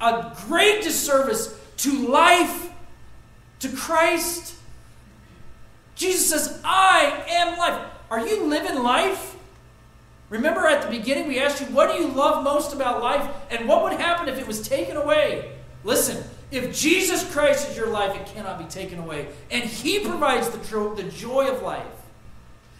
a 0.00 0.36
great 0.46 0.82
disservice 0.82 1.58
to 1.78 2.08
life, 2.08 2.70
to 3.60 3.68
Christ. 3.70 4.54
Jesus 5.96 6.30
says, 6.30 6.60
I 6.62 7.24
am 7.28 7.58
life. 7.58 7.80
Are 8.10 8.26
you 8.26 8.44
living 8.44 8.82
life? 8.82 9.34
Remember 10.28 10.66
at 10.66 10.82
the 10.82 10.88
beginning, 10.88 11.28
we 11.28 11.40
asked 11.40 11.60
you, 11.60 11.66
what 11.68 11.90
do 11.90 12.02
you 12.02 12.08
love 12.08 12.44
most 12.44 12.72
about 12.72 13.02
life? 13.02 13.28
And 13.50 13.68
what 13.68 13.82
would 13.82 13.92
happen 13.92 14.28
if 14.28 14.38
it 14.38 14.46
was 14.46 14.66
taken 14.66 14.96
away? 14.96 15.52
Listen, 15.84 16.22
if 16.50 16.76
Jesus 16.76 17.28
Christ 17.32 17.70
is 17.70 17.76
your 17.76 17.88
life, 17.88 18.14
it 18.14 18.26
cannot 18.26 18.58
be 18.58 18.64
taken 18.64 18.98
away. 18.98 19.28
And 19.50 19.64
He 19.64 20.00
provides 20.00 20.48
the, 20.50 20.58
tro- 20.58 20.94
the 20.94 21.04
joy 21.04 21.48
of 21.48 21.62
life. 21.62 21.86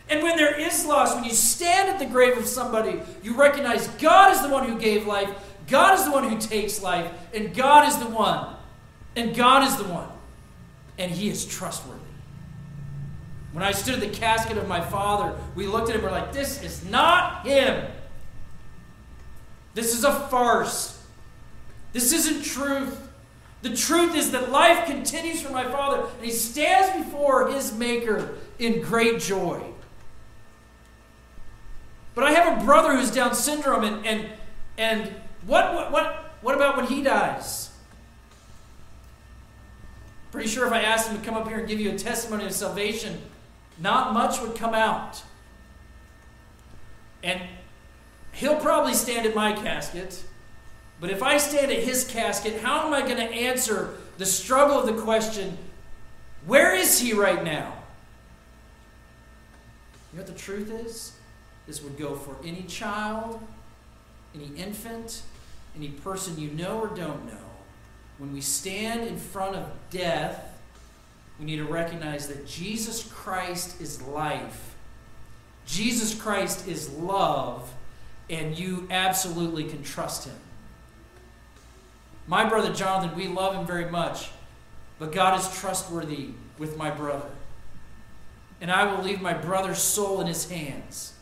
And 0.09 0.23
when 0.23 0.37
there 0.37 0.59
is 0.59 0.87
loss, 0.87 1.15
when 1.15 1.25
you 1.25 1.33
stand 1.33 1.89
at 1.89 1.99
the 1.99 2.07
grave 2.07 2.39
of 2.39 2.47
somebody, 2.47 3.01
you 3.23 3.37
recognize 3.37 3.89
God 3.89 4.33
is 4.33 4.43
the 4.43 4.49
one 4.49 4.69
who 4.69 4.79
gave 4.79 5.07
life, 5.07 5.31
God 5.67 5.99
is 5.99 6.05
the 6.05 6.13
one 6.13 6.29
who 6.29 6.39
takes 6.39 6.81
life, 6.81 7.11
and 7.35 7.55
God 7.55 7.89
is 7.89 7.97
the 7.99 8.07
one. 8.07 8.55
And 9.17 9.35
God 9.35 9.67
is 9.67 9.77
the 9.77 9.85
one. 9.85 10.09
And 10.99 11.11
He 11.11 11.29
is 11.29 11.45
trustworthy. 11.45 12.06
When 13.57 13.65
I 13.65 13.73
stood 13.73 13.95
at 13.95 14.01
the 14.01 14.09
casket 14.09 14.59
of 14.59 14.69
my 14.69 14.83
father, 14.83 15.35
we 15.55 15.67
looked 15.67 15.89
at 15.89 15.97
him 15.97 16.03
we're 16.03 16.11
like, 16.11 16.31
this 16.31 16.63
is 16.63 16.85
not 16.85 17.47
him. 17.47 17.91
This 19.73 19.97
is 19.97 20.05
a 20.05 20.13
farce. 20.13 21.03
This 21.95 22.13
isn't 22.13 22.45
truth. 22.45 23.01
The 23.63 23.75
truth 23.75 24.15
is 24.15 24.33
that 24.33 24.51
life 24.51 24.85
continues 24.85 25.41
for 25.41 25.53
my 25.53 25.65
Father, 25.65 26.03
and 26.03 26.23
he 26.23 26.33
stands 26.33 27.03
before 27.03 27.49
his 27.49 27.73
Maker 27.73 28.35
in 28.59 28.83
great 28.83 29.21
joy. 29.21 29.63
But 32.15 32.25
I 32.25 32.33
have 32.33 32.61
a 32.61 32.65
brother 32.67 32.95
who's 32.95 33.11
Down 33.11 33.35
syndrome, 33.35 33.85
and, 33.85 34.07
and, 34.07 34.29
and 34.77 35.15
what, 35.47 35.73
what, 35.73 35.93
what, 35.93 36.35
what 36.43 36.55
about 36.55 36.77
when 36.77 36.89
he 36.89 37.03
dies? 37.03 37.71
Pretty 40.31 40.51
sure 40.51 40.67
if 40.67 40.75
I 40.75 40.83
asked 40.83 41.09
him 41.09 41.19
to 41.19 41.25
come 41.25 41.37
up 41.37 41.49
here 41.49 41.61
and 41.61 41.67
give 41.67 41.81
you 41.81 41.93
a 41.93 41.99
testimony 41.99 42.45
of 42.45 42.53
salvation, 42.53 43.19
not 43.79 44.15
much 44.15 44.41
would 44.41 44.57
come 44.57 44.75
out. 44.75 45.23
And 47.23 47.41
he'll 48.33 48.57
probably 48.57 48.95
stand 48.95 49.27
at 49.27 49.35
my 49.35 49.53
casket. 49.53 50.23
But 51.01 51.11
if 51.11 51.23
I 51.23 51.39
stand 51.39 51.71
at 51.71 51.83
his 51.83 52.05
casket, 52.05 52.61
how 52.61 52.87
am 52.87 52.95
I 52.95 53.03
going 53.03 53.17
to 53.17 53.35
answer 53.35 53.97
the 54.19 54.27
struggle 54.27 54.79
of 54.79 54.87
the 54.87 55.03
question, 55.03 55.59
where 56.47 56.75
is 56.75 57.01
he 57.01 57.13
right 57.13 57.43
now? 57.45 57.75
You 60.13 60.19
know 60.19 60.25
what 60.25 60.27
the 60.27 60.41
truth 60.41 60.71
is? 60.71 61.13
This 61.67 61.83
would 61.83 61.99
go 61.99 62.15
for 62.15 62.37
any 62.45 62.63
child, 62.63 63.41
any 64.35 64.51
infant, 64.57 65.23
any 65.77 65.89
person 65.89 66.39
you 66.39 66.51
know 66.51 66.81
or 66.81 66.89
don't 66.89 67.27
know. 67.27 67.51
When 68.19 68.33
we 68.33 68.41
stand 68.41 69.07
in 69.07 69.19
front 69.19 69.57
of 69.57 69.71
death, 69.91 70.56
we 71.39 71.45
need 71.45 71.57
to 71.57 71.65
recognize 71.65 72.29
that 72.29 72.47
Jesus 72.47 73.11
Christ 73.13 73.81
is 73.81 74.01
life. 74.03 74.75
Jesus 75.67 76.15
Christ 76.15 76.67
is 76.67 76.91
love, 76.91 77.73
and 78.31 78.59
you 78.59 78.87
absolutely 78.91 79.65
can 79.65 79.83
trust 79.83 80.25
him. 80.25 80.37
My 82.27 82.49
brother 82.49 82.73
Jonathan, 82.73 83.17
we 83.17 83.29
love 83.29 83.55
him 83.55 83.67
very 83.67 83.91
much, 83.91 84.31
but 84.99 85.13
God 85.13 85.39
is 85.39 85.61
trustworthy 85.61 86.31
with 86.59 86.77
my 86.77 86.91
brother. 86.91 87.29
And 88.61 88.71
I 88.71 88.91
will 88.91 89.03
leave 89.03 89.21
my 89.21 89.35
brother's 89.35 89.79
soul 89.79 90.21
in 90.21 90.27
his 90.27 90.49
hands. 90.49 91.13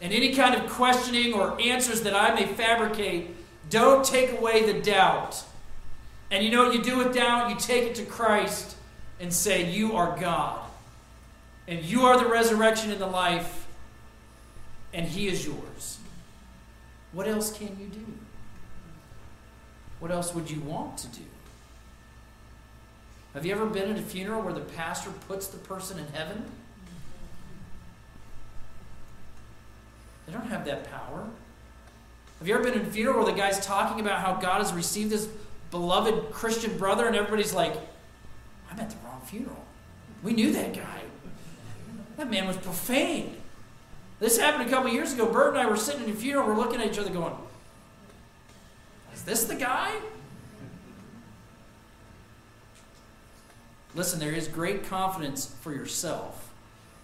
And 0.00 0.12
any 0.12 0.34
kind 0.34 0.54
of 0.56 0.68
questioning 0.68 1.32
or 1.32 1.60
answers 1.60 2.02
that 2.02 2.14
I 2.14 2.34
may 2.34 2.46
fabricate, 2.46 3.36
don't 3.70 4.04
take 4.04 4.32
away 4.32 4.70
the 4.70 4.80
doubt. 4.80 5.44
And 6.30 6.42
you 6.42 6.50
know 6.50 6.64
what 6.64 6.74
you 6.74 6.82
do 6.82 6.98
with 6.98 7.14
doubt? 7.14 7.50
You 7.50 7.56
take 7.56 7.84
it 7.84 7.94
to 7.96 8.04
Christ 8.04 8.71
and 9.22 9.32
say, 9.32 9.70
You 9.70 9.96
are 9.96 10.18
God. 10.20 10.58
And 11.68 11.82
you 11.82 12.02
are 12.02 12.18
the 12.18 12.28
resurrection 12.28 12.90
and 12.90 13.00
the 13.00 13.06
life, 13.06 13.66
and 14.92 15.06
He 15.06 15.28
is 15.28 15.46
yours. 15.46 15.98
What 17.12 17.28
else 17.28 17.56
can 17.56 17.68
you 17.80 17.86
do? 17.86 18.04
What 20.00 20.10
else 20.10 20.34
would 20.34 20.50
you 20.50 20.60
want 20.60 20.98
to 20.98 21.06
do? 21.06 21.22
Have 23.34 23.46
you 23.46 23.52
ever 23.52 23.64
been 23.66 23.90
at 23.90 23.96
a 23.96 24.02
funeral 24.02 24.42
where 24.42 24.52
the 24.52 24.60
pastor 24.60 25.10
puts 25.28 25.46
the 25.46 25.58
person 25.58 25.98
in 25.98 26.06
heaven? 26.08 26.44
They 30.26 30.32
don't 30.32 30.48
have 30.48 30.64
that 30.64 30.90
power. 30.90 31.26
Have 32.40 32.48
you 32.48 32.54
ever 32.54 32.64
been 32.64 32.74
in 32.74 32.86
a 32.86 32.90
funeral 32.90 33.22
where 33.22 33.32
the 33.32 33.38
guy's 33.38 33.64
talking 33.64 34.00
about 34.04 34.18
how 34.18 34.34
God 34.34 34.58
has 34.58 34.72
received 34.72 35.12
his 35.12 35.28
beloved 35.70 36.32
Christian 36.32 36.76
brother, 36.76 37.06
and 37.06 37.14
everybody's 37.14 37.54
like, 37.54 37.74
I'm 38.70 38.80
at 38.80 38.90
the 38.90 38.96
funeral. 39.26 39.64
We 40.22 40.32
knew 40.32 40.52
that 40.52 40.74
guy. 40.74 41.02
That 42.16 42.30
man 42.30 42.46
was 42.46 42.56
profane. 42.56 43.36
This 44.20 44.38
happened 44.38 44.68
a 44.68 44.70
couple 44.70 44.90
years 44.90 45.12
ago. 45.12 45.26
Bert 45.26 45.54
and 45.54 45.58
I 45.58 45.66
were 45.66 45.76
sitting 45.76 46.04
in 46.04 46.10
a 46.10 46.14
funeral, 46.14 46.46
we're 46.46 46.56
looking 46.56 46.80
at 46.80 46.86
each 46.86 46.98
other 46.98 47.10
going, 47.10 47.34
is 49.14 49.24
this 49.24 49.44
the 49.44 49.54
guy? 49.54 49.92
Listen, 53.94 54.20
there 54.20 54.32
is 54.32 54.48
great 54.48 54.86
confidence 54.86 55.54
for 55.60 55.72
yourself, 55.72 56.50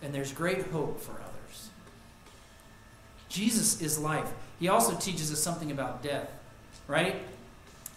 and 0.03 0.15
there's 0.15 0.33
great 0.33 0.69
hope 0.69 1.01
for 1.01 1.13
others. 1.13 1.69
Jesus 3.29 3.83
is 3.83 3.99
life. 3.99 4.31
He 4.59 4.69
also 4.69 4.97
teaches 4.97 5.31
us 5.31 5.41
something 5.41 5.71
about 5.71 6.03
death, 6.03 6.31
right? 6.87 7.17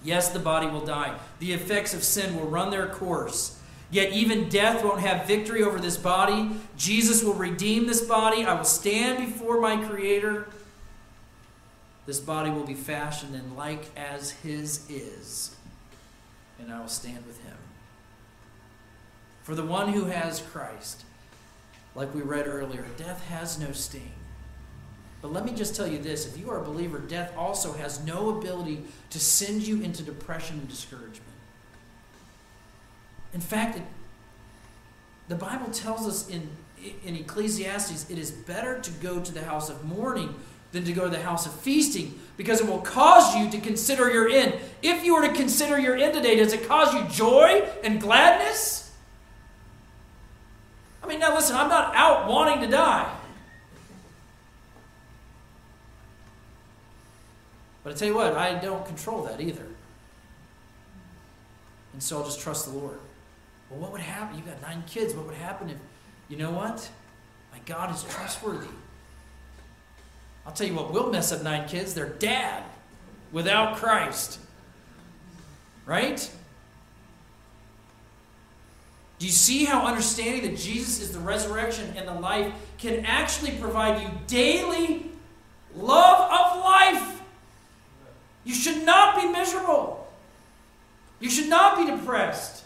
Yes, 0.04 0.30
the 0.30 0.40
body 0.40 0.68
will 0.68 0.86
die. 0.86 1.18
The 1.40 1.54
effects 1.54 1.94
of 1.94 2.04
sin 2.04 2.36
will 2.36 2.48
run 2.48 2.70
their 2.70 2.88
course. 2.88 3.58
Yet 3.92 4.14
even 4.14 4.50
death 4.50 4.84
won't 4.84 5.02
have 5.02 5.28
victory 5.28 5.64
over 5.64 5.78
this 5.78 5.98
body. 5.98 6.50
Jesus 6.78 7.24
will 7.24 7.34
redeem 7.34 7.88
this 7.88 8.02
body. 8.02 8.46
I 8.46 8.54
will 8.54 8.64
stand 8.64 9.26
before 9.26 9.60
my 9.60 9.78
Creator 9.86 10.48
this 12.06 12.20
body 12.20 12.50
will 12.50 12.66
be 12.66 12.74
fashioned 12.74 13.36
and 13.36 13.56
like 13.56 13.86
as 13.96 14.32
his 14.32 14.90
is, 14.90 15.56
and 16.60 16.72
I 16.72 16.80
will 16.80 16.88
stand 16.88 17.26
with 17.26 17.42
him. 17.44 17.56
For 19.44 19.56
the 19.56 19.66
one 19.66 19.94
who 19.94 20.06
has 20.06 20.42
Christ, 20.42 21.04
like 21.96 22.14
we 22.14 22.22
read 22.22 22.48
earlier, 22.48 22.86
death 22.98 23.26
has 23.28 23.60
no 23.60 23.72
sting. 23.72 24.12
But 25.22 25.32
let 25.32 25.46
me 25.46 25.54
just 25.54 25.76
tell 25.76 25.88
you 25.88 26.00
this 26.00 26.26
if 26.26 26.38
you 26.38 26.50
are 26.50 26.60
a 26.60 26.66
believer, 26.66 26.98
death 26.98 27.32
also 27.38 27.74
has 27.74 28.04
no 28.04 28.38
ability 28.38 28.84
to 29.12 29.20
send 29.20 29.62
you 29.62 29.82
into 29.82 30.02
depression 30.02 30.60
and 30.60 30.68
discouragement. 30.68 31.31
In 33.34 33.42
fact, 33.42 33.78
it, 33.78 33.84
the 35.28 35.36
Bible 35.36 35.72
tells 35.72 36.08
us 36.08 36.30
in, 36.30 36.50
in 37.06 37.16
Ecclesiastes 37.16 38.10
it 38.10 38.18
is 38.18 38.32
better 38.32 38.80
to 38.80 38.92
go 38.92 39.20
to 39.20 39.32
the 39.34 39.44
house 39.44 39.70
of 39.70 39.84
mourning 39.86 40.36
than 40.72 40.84
to 40.86 40.94
go 40.94 41.04
to 41.04 41.10
the 41.10 41.22
house 41.22 41.46
of 41.46 41.54
feasting 41.54 42.20
because 42.38 42.62
it 42.62 42.68
will 42.68 42.80
cause 42.80 43.36
you 43.36 43.50
to 43.50 43.60
consider 43.60 44.12
your 44.12 44.28
end. 44.30 44.56
If 44.82 45.04
you 45.04 45.16
were 45.16 45.28
to 45.28 45.34
consider 45.34 45.80
your 45.80 45.96
end 45.96 46.14
today, 46.14 46.38
does 46.38 46.54
it 46.54 46.68
cause 46.68 46.94
you 46.94 47.04
joy 47.10 47.68
and 47.84 48.00
gladness? 48.00 48.92
I 51.04 51.08
mean, 51.08 51.20
now 51.20 51.34
listen, 51.34 51.56
I'm 51.56 51.70
not 51.70 51.94
out 51.96 52.28
wanting 52.28 52.62
to 52.62 52.68
die. 52.68 53.12
But 57.84 57.94
I 57.94 57.96
tell 57.96 58.08
you 58.08 58.16
what, 58.16 58.36
I 58.36 58.54
don't 58.56 58.86
control 58.86 59.24
that 59.24 59.42
either. 59.42 59.66
And 61.94 62.02
so 62.02 62.20
I'll 62.20 62.26
just 62.26 62.40
trust 62.40 62.72
the 62.72 62.78
Lord. 62.78 62.98
Well, 63.72 63.80
what 63.80 63.92
would 63.94 64.02
happen? 64.02 64.38
You've 64.38 64.46
got 64.48 64.62
nine 64.62 64.84
kids. 64.86 65.14
What 65.14 65.26
would 65.26 65.36
happen 65.36 65.70
if, 65.70 65.78
you 66.28 66.38
know 66.38 66.52
what? 66.52 66.90
My 67.52 67.60
God 67.66 67.94
is 67.96 68.04
trustworthy. 68.04 68.68
I'll 70.46 70.52
tell 70.52 70.68
you 70.68 70.74
what 70.74 70.92
will 70.92 71.10
mess 71.12 71.32
up 71.32 71.42
nine 71.42 71.68
kids 71.68 71.94
their 71.94 72.10
dad 72.10 72.64
without 73.32 73.78
Christ. 73.78 74.40
Right? 75.86 76.30
Do 79.20 79.26
you 79.26 79.32
see 79.32 79.66
how 79.66 79.86
understanding 79.86 80.42
that 80.50 80.58
Jesus 80.58 81.00
is 81.00 81.12
the 81.12 81.20
resurrection 81.20 81.94
and 81.96 82.08
the 82.08 82.14
life 82.14 82.52
can 82.78 83.06
actually 83.06 83.52
provide 83.52 84.02
you 84.02 84.10
daily 84.28 85.12
love 85.76 86.32
of 86.32 86.64
life? 86.64 87.22
You 88.44 88.54
should 88.54 88.84
not 88.84 89.22
be 89.22 89.28
miserable. 89.28 90.12
You 91.20 91.30
should 91.30 91.50
not 91.50 91.78
be 91.78 91.86
depressed. 91.86 92.61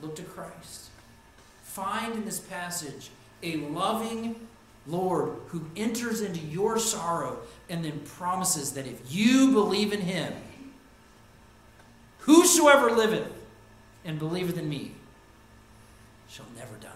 Look 0.00 0.16
to 0.16 0.22
Christ. 0.22 0.88
Find 1.62 2.14
in 2.14 2.24
this 2.24 2.40
passage 2.40 3.10
a 3.42 3.56
loving 3.56 4.48
Lord 4.86 5.36
who 5.48 5.66
enters 5.76 6.20
into 6.20 6.40
your 6.40 6.78
sorrow 6.78 7.38
and 7.68 7.84
then 7.84 8.00
promises 8.00 8.72
that 8.72 8.86
if 8.86 9.00
you 9.12 9.52
believe 9.52 9.92
in 9.92 10.00
him, 10.00 10.32
whosoever 12.20 12.90
liveth 12.90 13.30
and 14.04 14.18
believeth 14.18 14.56
in 14.56 14.68
me 14.68 14.92
shall 16.28 16.46
never 16.56 16.74
die. 16.80 16.88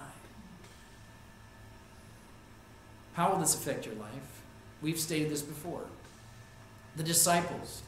How 3.14 3.30
will 3.30 3.40
this 3.40 3.54
affect 3.54 3.84
your 3.84 3.94
life? 3.96 4.42
We've 4.80 4.98
stated 4.98 5.30
this 5.30 5.42
before. 5.42 5.84
The 6.96 7.02
disciples. 7.02 7.82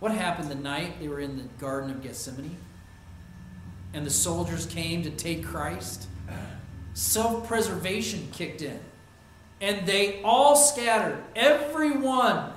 What 0.00 0.12
happened 0.12 0.50
the 0.50 0.56
night 0.56 1.00
they 1.00 1.08
were 1.08 1.20
in 1.20 1.36
the 1.36 1.44
Garden 1.60 1.90
of 1.90 2.02
Gethsemane? 2.02 2.56
And 3.92 4.06
the 4.06 4.10
soldiers 4.10 4.66
came 4.66 5.02
to 5.02 5.10
take 5.10 5.44
Christ? 5.44 6.06
self 6.94 7.46
preservation 7.46 8.28
kicked 8.32 8.62
in. 8.62 8.78
And 9.60 9.86
they 9.86 10.22
all 10.22 10.56
scattered, 10.56 11.22
everyone. 11.34 12.52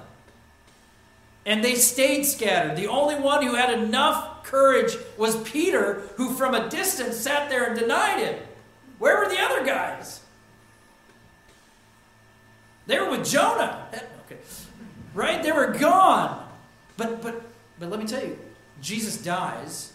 And 1.45 1.63
they 1.63 1.75
stayed 1.75 2.23
scattered. 2.23 2.77
The 2.77 2.87
only 2.87 3.15
one 3.15 3.45
who 3.45 3.55
had 3.55 3.73
enough 3.73 4.43
courage 4.43 4.95
was 5.17 5.41
Peter, 5.43 6.09
who 6.15 6.33
from 6.33 6.53
a 6.55 6.69
distance 6.69 7.17
sat 7.17 7.49
there 7.49 7.65
and 7.65 7.79
denied 7.79 8.19
him. 8.19 8.39
Where 8.99 9.17
were 9.17 9.27
the 9.27 9.41
other 9.41 9.65
guys? 9.65 10.21
They 12.85 12.99
were 12.99 13.09
with 13.09 13.25
Jonah. 13.29 13.87
Okay. 14.25 14.37
Right? 15.13 15.41
They 15.43 15.51
were 15.51 15.67
gone. 15.67 16.47
But 16.97 17.21
but 17.21 17.41
but 17.79 17.89
let 17.89 17.99
me 17.99 18.05
tell 18.05 18.23
you, 18.23 18.37
Jesus 18.81 19.17
dies. 19.17 19.92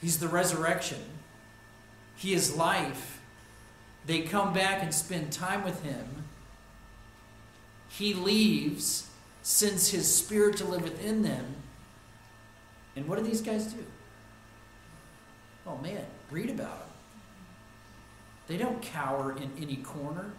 He's 0.00 0.18
the 0.18 0.28
resurrection. 0.28 1.02
He 2.16 2.32
is 2.34 2.56
life. 2.56 3.20
They 4.06 4.22
come 4.22 4.52
back 4.52 4.82
and 4.82 4.94
spend 4.94 5.32
time 5.32 5.64
with 5.64 5.82
him. 5.82 6.24
He 7.88 8.14
leaves, 8.14 9.08
sends 9.42 9.90
his 9.90 10.12
spirit 10.12 10.56
to 10.58 10.64
live 10.64 10.82
within 10.82 11.22
them. 11.22 11.56
And 12.96 13.06
what 13.08 13.18
do 13.18 13.24
these 13.24 13.42
guys 13.42 13.66
do? 13.66 13.84
Oh 15.66 15.76
man, 15.78 16.04
read 16.30 16.50
about 16.50 16.78
them. 16.78 16.88
They 18.48 18.56
don't 18.56 18.82
cower 18.82 19.36
in 19.36 19.50
any 19.60 19.76
corner. 19.76 20.30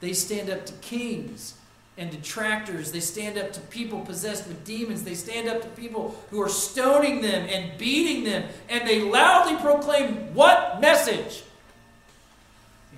They 0.00 0.12
stand 0.12 0.48
up 0.48 0.64
to 0.66 0.72
kings 0.74 1.54
and 1.98 2.10
detractors. 2.10 2.92
They 2.92 3.00
stand 3.00 3.36
up 3.36 3.52
to 3.52 3.60
people 3.60 4.00
possessed 4.00 4.46
with 4.46 4.64
demons. 4.64 5.02
They 5.02 5.14
stand 5.14 5.48
up 5.48 5.60
to 5.62 5.68
people 5.68 6.16
who 6.30 6.40
are 6.40 6.48
stoning 6.48 7.20
them 7.20 7.48
and 7.50 7.76
beating 7.76 8.24
them. 8.24 8.48
And 8.68 8.88
they 8.88 9.02
loudly 9.02 9.56
proclaim 9.56 10.32
what 10.32 10.80
message? 10.80 11.42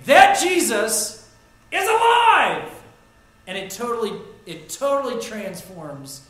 That 0.05 0.39
Jesus 0.39 1.27
is 1.71 1.89
alive. 1.89 2.71
And 3.47 3.57
it 3.57 3.71
totally, 3.71 4.13
it 4.45 4.69
totally 4.69 5.19
transforms 5.19 6.27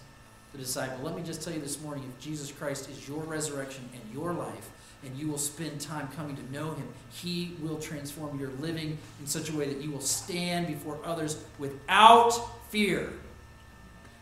the 0.53 0.57
disciple. 0.57 1.03
Let 1.03 1.15
me 1.15 1.23
just 1.23 1.41
tell 1.41 1.53
you 1.53 1.61
this 1.61 1.81
morning 1.81 2.05
if 2.09 2.23
Jesus 2.23 2.51
Christ 2.51 2.89
is 2.89 3.07
your 3.07 3.21
resurrection 3.23 3.87
and 3.93 4.13
your 4.13 4.33
life, 4.33 4.69
and 5.03 5.15
you 5.15 5.27
will 5.27 5.37
spend 5.37 5.81
time 5.81 6.07
coming 6.15 6.35
to 6.35 6.51
know 6.51 6.73
Him, 6.73 6.87
He 7.11 7.55
will 7.59 7.79
transform 7.79 8.39
your 8.39 8.51
living 8.59 8.97
in 9.19 9.27
such 9.27 9.49
a 9.49 9.55
way 9.55 9.67
that 9.67 9.81
you 9.81 9.91
will 9.91 10.01
stand 10.01 10.67
before 10.67 10.99
others 11.03 11.43
without 11.57 12.33
fear. 12.71 13.13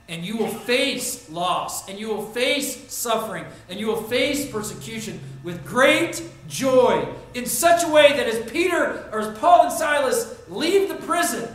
And 0.10 0.26
you 0.26 0.38
will 0.38 0.48
face 0.48 1.30
loss, 1.30 1.88
and 1.88 2.00
you 2.00 2.08
will 2.08 2.26
face 2.26 2.92
suffering, 2.92 3.46
and 3.70 3.80
you 3.80 3.88
will 3.88 4.02
face 4.04 4.52
persecution 4.52 5.20
with 5.44 5.64
great 5.66 6.24
joy 6.48 7.08
in 7.36 7.46
such 7.46 7.84
a 7.84 7.88
way 7.88 8.14
that 8.18 8.28
as 8.28 8.52
Peter 8.52 9.08
or 9.12 9.20
as 9.20 9.38
Paul 9.38 9.68
and 9.68 9.72
Silas 9.72 10.42
leave 10.50 10.90
the 10.90 10.96
prison, 10.96 11.54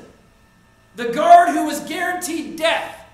the 0.94 1.06
guard 1.06 1.50
who 1.50 1.66
was 1.66 1.80
guaranteed 1.80 2.56
death 2.56 3.04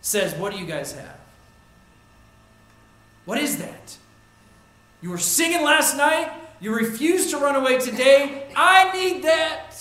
says, 0.00 0.34
What 0.34 0.52
do 0.52 0.58
you 0.58 0.66
guys 0.66 0.92
have? 0.92 1.18
What 3.24 3.38
is 3.38 3.58
that? 3.58 3.96
You 5.02 5.10
were 5.10 5.18
singing 5.18 5.62
last 5.62 5.96
night. 5.96 6.30
You 6.60 6.74
refused 6.74 7.30
to 7.30 7.38
run 7.38 7.56
away 7.56 7.78
today. 7.78 8.50
I 8.56 8.90
need 8.92 9.24
that. 9.24 9.73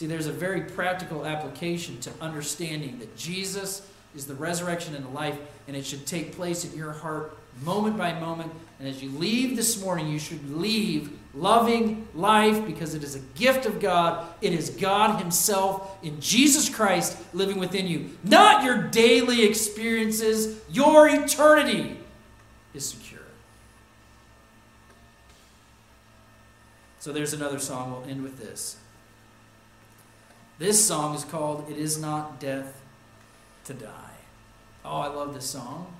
See, 0.00 0.06
there's 0.06 0.28
a 0.28 0.32
very 0.32 0.62
practical 0.62 1.26
application 1.26 2.00
to 2.00 2.10
understanding 2.22 3.00
that 3.00 3.18
Jesus 3.18 3.86
is 4.16 4.24
the 4.24 4.32
resurrection 4.32 4.94
and 4.94 5.04
the 5.04 5.10
life, 5.10 5.38
and 5.68 5.76
it 5.76 5.84
should 5.84 6.06
take 6.06 6.34
place 6.34 6.64
in 6.64 6.74
your 6.74 6.92
heart 6.92 7.36
moment 7.62 7.98
by 7.98 8.18
moment. 8.18 8.50
And 8.78 8.88
as 8.88 9.02
you 9.02 9.10
leave 9.10 9.56
this 9.56 9.78
morning, 9.78 10.08
you 10.08 10.18
should 10.18 10.56
leave 10.56 11.18
loving 11.34 12.08
life 12.14 12.64
because 12.64 12.94
it 12.94 13.04
is 13.04 13.14
a 13.14 13.18
gift 13.38 13.66
of 13.66 13.78
God. 13.78 14.26
It 14.40 14.54
is 14.54 14.70
God 14.70 15.20
Himself 15.20 15.98
in 16.02 16.18
Jesus 16.18 16.74
Christ 16.74 17.18
living 17.34 17.58
within 17.58 17.86
you, 17.86 18.08
not 18.24 18.64
your 18.64 18.84
daily 18.84 19.44
experiences, 19.44 20.62
your 20.70 21.10
eternity 21.10 21.98
is 22.72 22.88
secure. 22.88 23.20
So 27.00 27.12
there's 27.12 27.34
another 27.34 27.58
song. 27.58 27.90
We'll 27.90 28.10
end 28.10 28.22
with 28.22 28.38
this. 28.38 28.78
This 30.60 30.86
song 30.86 31.14
is 31.14 31.24
called 31.24 31.70
It 31.70 31.78
Is 31.78 31.98
Not 31.98 32.38
Death 32.38 32.82
to 33.64 33.72
Die. 33.72 34.10
Oh, 34.84 34.98
I 34.98 35.08
love 35.08 35.32
this 35.32 35.46
song. 35.46 35.90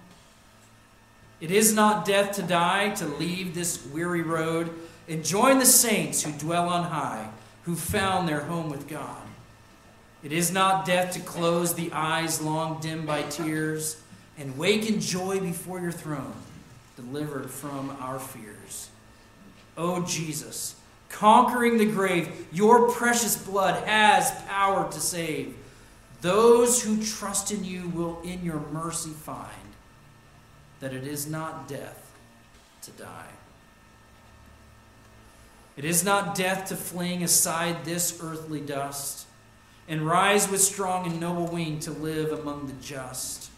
It 1.41 1.51
is 1.51 1.73
not 1.73 2.05
death 2.05 2.33
to 2.33 2.43
die, 2.43 2.91
to 2.97 3.07
leave 3.07 3.55
this 3.55 3.87
weary 3.87 4.21
road 4.21 4.71
and 5.09 5.25
join 5.25 5.61
the 5.61 5.65
saints 5.65 6.23
who 6.23 6.33
dwell 6.33 6.69
on 6.69 6.85
high, 6.85 7.31
who 7.63 7.75
found 7.75 8.29
their 8.29 8.41
home 8.41 8.69
with 8.69 8.87
God. 8.87 9.23
It 10.23 10.31
is 10.31 10.53
not 10.53 10.85
death 10.85 11.15
to 11.15 11.21
close 11.21 11.73
the 11.73 11.91
eyes 11.93 12.43
long 12.43 12.83
dimmed 12.83 13.07
by 13.07 13.23
tears 13.23 14.03
and 14.37 14.59
wake 14.59 14.91
in 14.91 15.01
joy 15.01 15.41
before 15.41 15.81
your 15.81 15.91
throne 15.91 16.35
delivered 16.97 17.51
from 17.51 17.97
our 17.99 18.19
fears. 18.19 18.91
O 19.79 19.97
oh, 19.97 20.05
Jesus, 20.05 20.75
conquering 21.11 21.77
the 21.77 21.85
grave, 21.85 22.47
your 22.51 22.91
precious 22.91 23.37
blood 23.37 23.85
has 23.87 24.31
power 24.49 24.91
to 24.91 25.01
save. 25.01 25.55
Those 26.23 26.83
who 26.83 27.03
trust 27.03 27.51
in 27.53 27.65
you 27.65 27.89
will 27.89 28.21
in 28.23 28.45
your 28.45 28.61
mercy 28.73 29.11
find 29.11 29.51
that 30.81 30.95
it 30.95 31.07
is 31.07 31.27
not 31.29 31.69
death 31.69 32.11
to 32.83 32.91
die. 32.93 33.27
It 35.77 35.85
is 35.85 36.05
not 36.05 36.35
death 36.35 36.69
to 36.69 36.77
fling 36.77 37.23
aside 37.23 37.85
this 37.85 38.19
earthly 38.23 38.61
dust 38.61 39.27
and 39.89 40.07
rise 40.07 40.51
with 40.51 40.61
strong 40.61 41.07
and 41.07 41.21
noble 41.21 41.47
wing 41.47 41.79
to 41.81 41.91
live 41.91 42.33
among 42.33 42.67
the 42.67 42.73
just. 42.75 43.51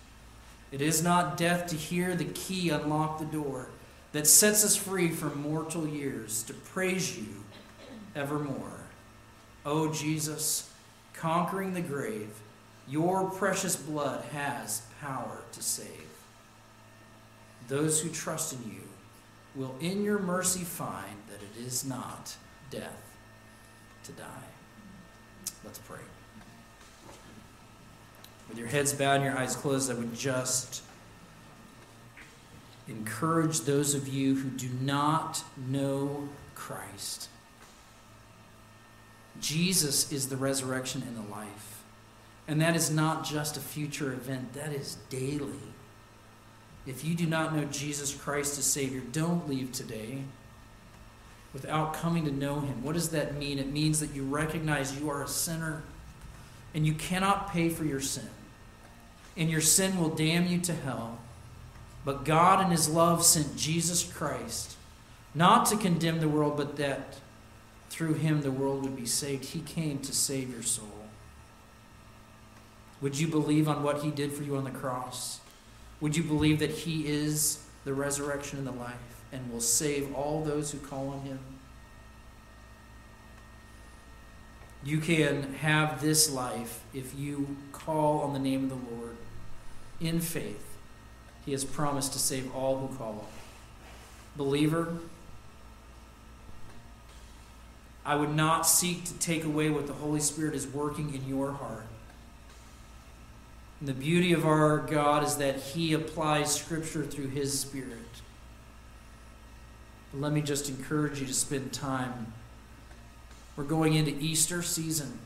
It 0.71 0.81
is 0.81 1.03
not 1.03 1.37
death 1.37 1.67
to 1.69 1.77
hear 1.77 2.15
the 2.15 2.25
key 2.25 2.71
unlock 2.71 3.19
the 3.19 3.25
door 3.25 3.69
that 4.13 4.27
sets 4.27 4.65
us 4.65 4.77
free 4.77 5.11
from 5.11 5.43
mortal 5.43 5.87
years 5.87 6.43
to 6.45 6.55
praise 6.55 7.19
you 7.19 7.42
evermore. 8.15 8.81
O 9.65 9.85
oh, 9.85 9.93
Jesus, 9.93 10.71
conquering 11.15 11.75
the 11.75 11.81
grave, 11.81 12.31
your 12.89 13.31
precious 13.31 13.77
blood 13.77 14.25
has 14.33 14.83
power 15.01 15.39
to 15.53 15.63
save. 15.63 15.89
Those 17.69 18.01
who 18.01 18.09
trust 18.11 18.55
in 18.55 18.71
you 18.71 18.83
will 19.55 19.75
in 19.81 20.03
your 20.03 20.19
mercy 20.19 20.65
find 20.65 21.17
that 21.29 21.41
it 21.43 21.65
is 21.67 21.85
not 21.85 22.37
death 22.71 23.17
to 24.05 24.13
die. 24.13 24.27
Let's 25.65 25.79
pray 25.79 26.01
with 28.53 28.59
your 28.59 28.69
heads 28.69 28.93
bowed 28.93 29.15
and 29.15 29.25
your 29.25 29.39
eyes 29.39 29.57
closed, 29.57 29.91
I 29.91 29.95
would 29.95 30.15
just 30.15 30.83
encourage 32.87 33.61
those 33.61 33.95
of 33.95 34.07
you 34.07 34.35
who 34.35 34.51
do 34.51 34.69
not 34.83 35.43
know 35.57 36.29
Christ. 36.55 37.31
Jesus 39.41 40.13
is 40.13 40.29
the 40.29 40.37
resurrection 40.37 41.03
and 41.07 41.17
the 41.17 41.31
life. 41.31 41.83
And 42.47 42.61
that 42.61 42.77
is 42.77 42.91
not 42.91 43.25
just 43.25 43.57
a 43.57 43.61
future 43.61 44.13
event, 44.13 44.53
that 44.55 44.73
is 44.73 44.97
daily. 45.09 45.59
If 46.87 47.05
you 47.05 47.15
do 47.15 47.27
not 47.27 47.55
know 47.55 47.65
Jesus 47.65 48.15
Christ 48.15 48.59
as 48.59 48.65
Savior, 48.65 49.01
don't 49.13 49.49
leave 49.49 49.73
today 49.73 50.25
without 51.53 51.95
coming 51.95 52.25
to 52.25 52.33
know 52.33 52.61
Him. 52.61 52.83
What 52.83 52.95
does 52.95 53.11
that 53.11 53.37
mean? 53.37 53.59
It 53.59 53.73
means 53.73 54.01
that 54.01 54.15
you 54.15 54.25
recognize 54.25 54.99
you 54.99 55.09
are 55.11 55.23
a 55.23 55.29
sinner 55.29 55.83
and 56.75 56.87
you 56.87 56.95
cannot 56.95 57.53
pay 57.53 57.69
for 57.69 57.85
your 57.85 58.01
sin 58.01 58.29
and 59.37 59.51
your 59.51 59.61
sin 59.61 59.99
will 59.99 60.11
damn 60.11 60.47
you 60.47 60.59
to 60.61 60.75
hell. 60.75 61.19
But 62.05 62.25
God, 62.25 62.65
in 62.65 62.71
His 62.71 62.89
love, 62.89 63.25
sent 63.25 63.57
Jesus 63.57 64.03
Christ, 64.03 64.77
not 65.35 65.67
to 65.67 65.77
condemn 65.77 66.21
the 66.21 66.29
world, 66.29 66.57
but 66.57 66.77
that 66.77 67.19
through 67.93 68.15
Him 68.15 68.41
the 68.41 68.51
world 68.51 68.83
would 68.85 68.97
be 68.97 69.05
saved. 69.05 69.45
He 69.45 69.61
came 69.61 69.99
to 69.99 70.15
save 70.15 70.51
your 70.51 70.63
soul. 70.63 70.89
Would 73.03 73.19
you 73.19 73.29
believe 73.29 73.69
on 73.69 73.83
what 73.83 74.03
He 74.03 74.11
did 74.11 74.33
for 74.33 74.43
you 74.43 74.57
on 74.57 74.65
the 74.65 74.71
cross? 74.71 75.41
Would 76.01 76.17
you 76.17 76.23
believe 76.23 76.59
that 76.61 76.71
He 76.71 77.07
is 77.07 77.63
the 77.85 77.93
resurrection 77.93 78.57
and 78.59 78.67
the 78.67 78.73
life 78.73 78.95
and 79.31 79.53
will 79.53 79.61
save 79.61 80.15
all 80.15 80.43
those 80.43 80.71
who 80.71 80.79
call 80.79 81.11
on 81.11 81.21
Him? 81.21 81.39
You 84.83 84.99
can 84.99 85.53
have 85.55 86.01
this 86.01 86.33
life 86.33 86.81
if 86.95 87.15
you 87.15 87.57
call 87.73 88.21
on 88.21 88.33
the 88.33 88.39
name 88.39 88.65
of 88.65 88.71
the 88.71 88.95
Lord 88.97 89.17
in 90.01 90.19
faith. 90.19 90.65
He 91.45 91.53
has 91.53 91.63
promised 91.63 92.15
to 92.15 92.19
save 92.19 92.55
all 92.55 92.79
who 92.79 92.97
call. 92.97 93.29
Believer, 94.35 94.97
I 98.05 98.17
would 98.17 98.35
not 98.35 98.67
seek 98.67 99.05
to 99.05 99.15
take 99.15 99.45
away 99.45 99.71
what 99.71 99.87
the 99.87 99.93
Holy 99.93 100.21
Spirit 100.21 100.55
is 100.55 100.67
working 100.67 101.15
in 101.15 101.29
your 101.29 101.53
heart. 101.53 101.87
And 103.81 103.89
the 103.89 103.95
beauty 103.95 104.33
of 104.33 104.45
our 104.45 104.79
God 104.79 105.23
is 105.23 105.37
that 105.37 105.57
He 105.57 105.93
applies 105.93 106.55
Scripture 106.55 107.05
through 107.05 107.29
His 107.29 107.59
Spirit. 107.59 107.99
But 110.13 110.21
let 110.21 110.33
me 110.33 110.43
just 110.43 110.69
encourage 110.69 111.21
you 111.21 111.27
to 111.27 111.35
spend 111.35 111.73
time 111.73 112.33
we're 113.57 113.65
going 113.65 113.95
into 113.95 114.13
Easter 114.19 114.63
season 114.63 115.19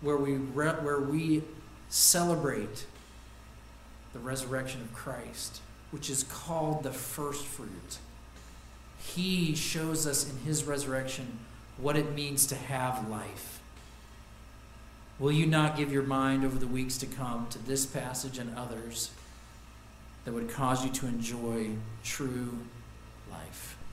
where 0.00 0.16
we, 0.16 0.34
re- 0.34 0.70
where 0.80 1.00
we 1.00 1.42
celebrate 1.88 2.86
the 4.12 4.18
resurrection 4.18 4.80
of 4.80 4.92
Christ, 4.94 5.60
which 5.90 6.08
is 6.08 6.24
called 6.24 6.82
the 6.82 6.92
first 6.92 7.44
fruit. 7.44 7.98
He 8.98 9.54
shows 9.54 10.06
us 10.06 10.28
in 10.28 10.38
his 10.38 10.64
resurrection 10.64 11.38
what 11.78 11.96
it 11.96 12.14
means 12.14 12.46
to 12.46 12.54
have 12.54 13.08
life. 13.08 13.60
Will 15.18 15.32
you 15.32 15.46
not 15.46 15.76
give 15.76 15.92
your 15.92 16.02
mind 16.02 16.44
over 16.44 16.58
the 16.58 16.66
weeks 16.66 16.98
to 16.98 17.06
come 17.06 17.46
to 17.50 17.58
this 17.58 17.86
passage 17.86 18.38
and 18.38 18.56
others 18.56 19.10
that 20.24 20.32
would 20.32 20.50
cause 20.50 20.84
you 20.84 20.90
to 20.92 21.06
enjoy 21.06 21.70
true 22.04 22.58
life? 23.30 23.75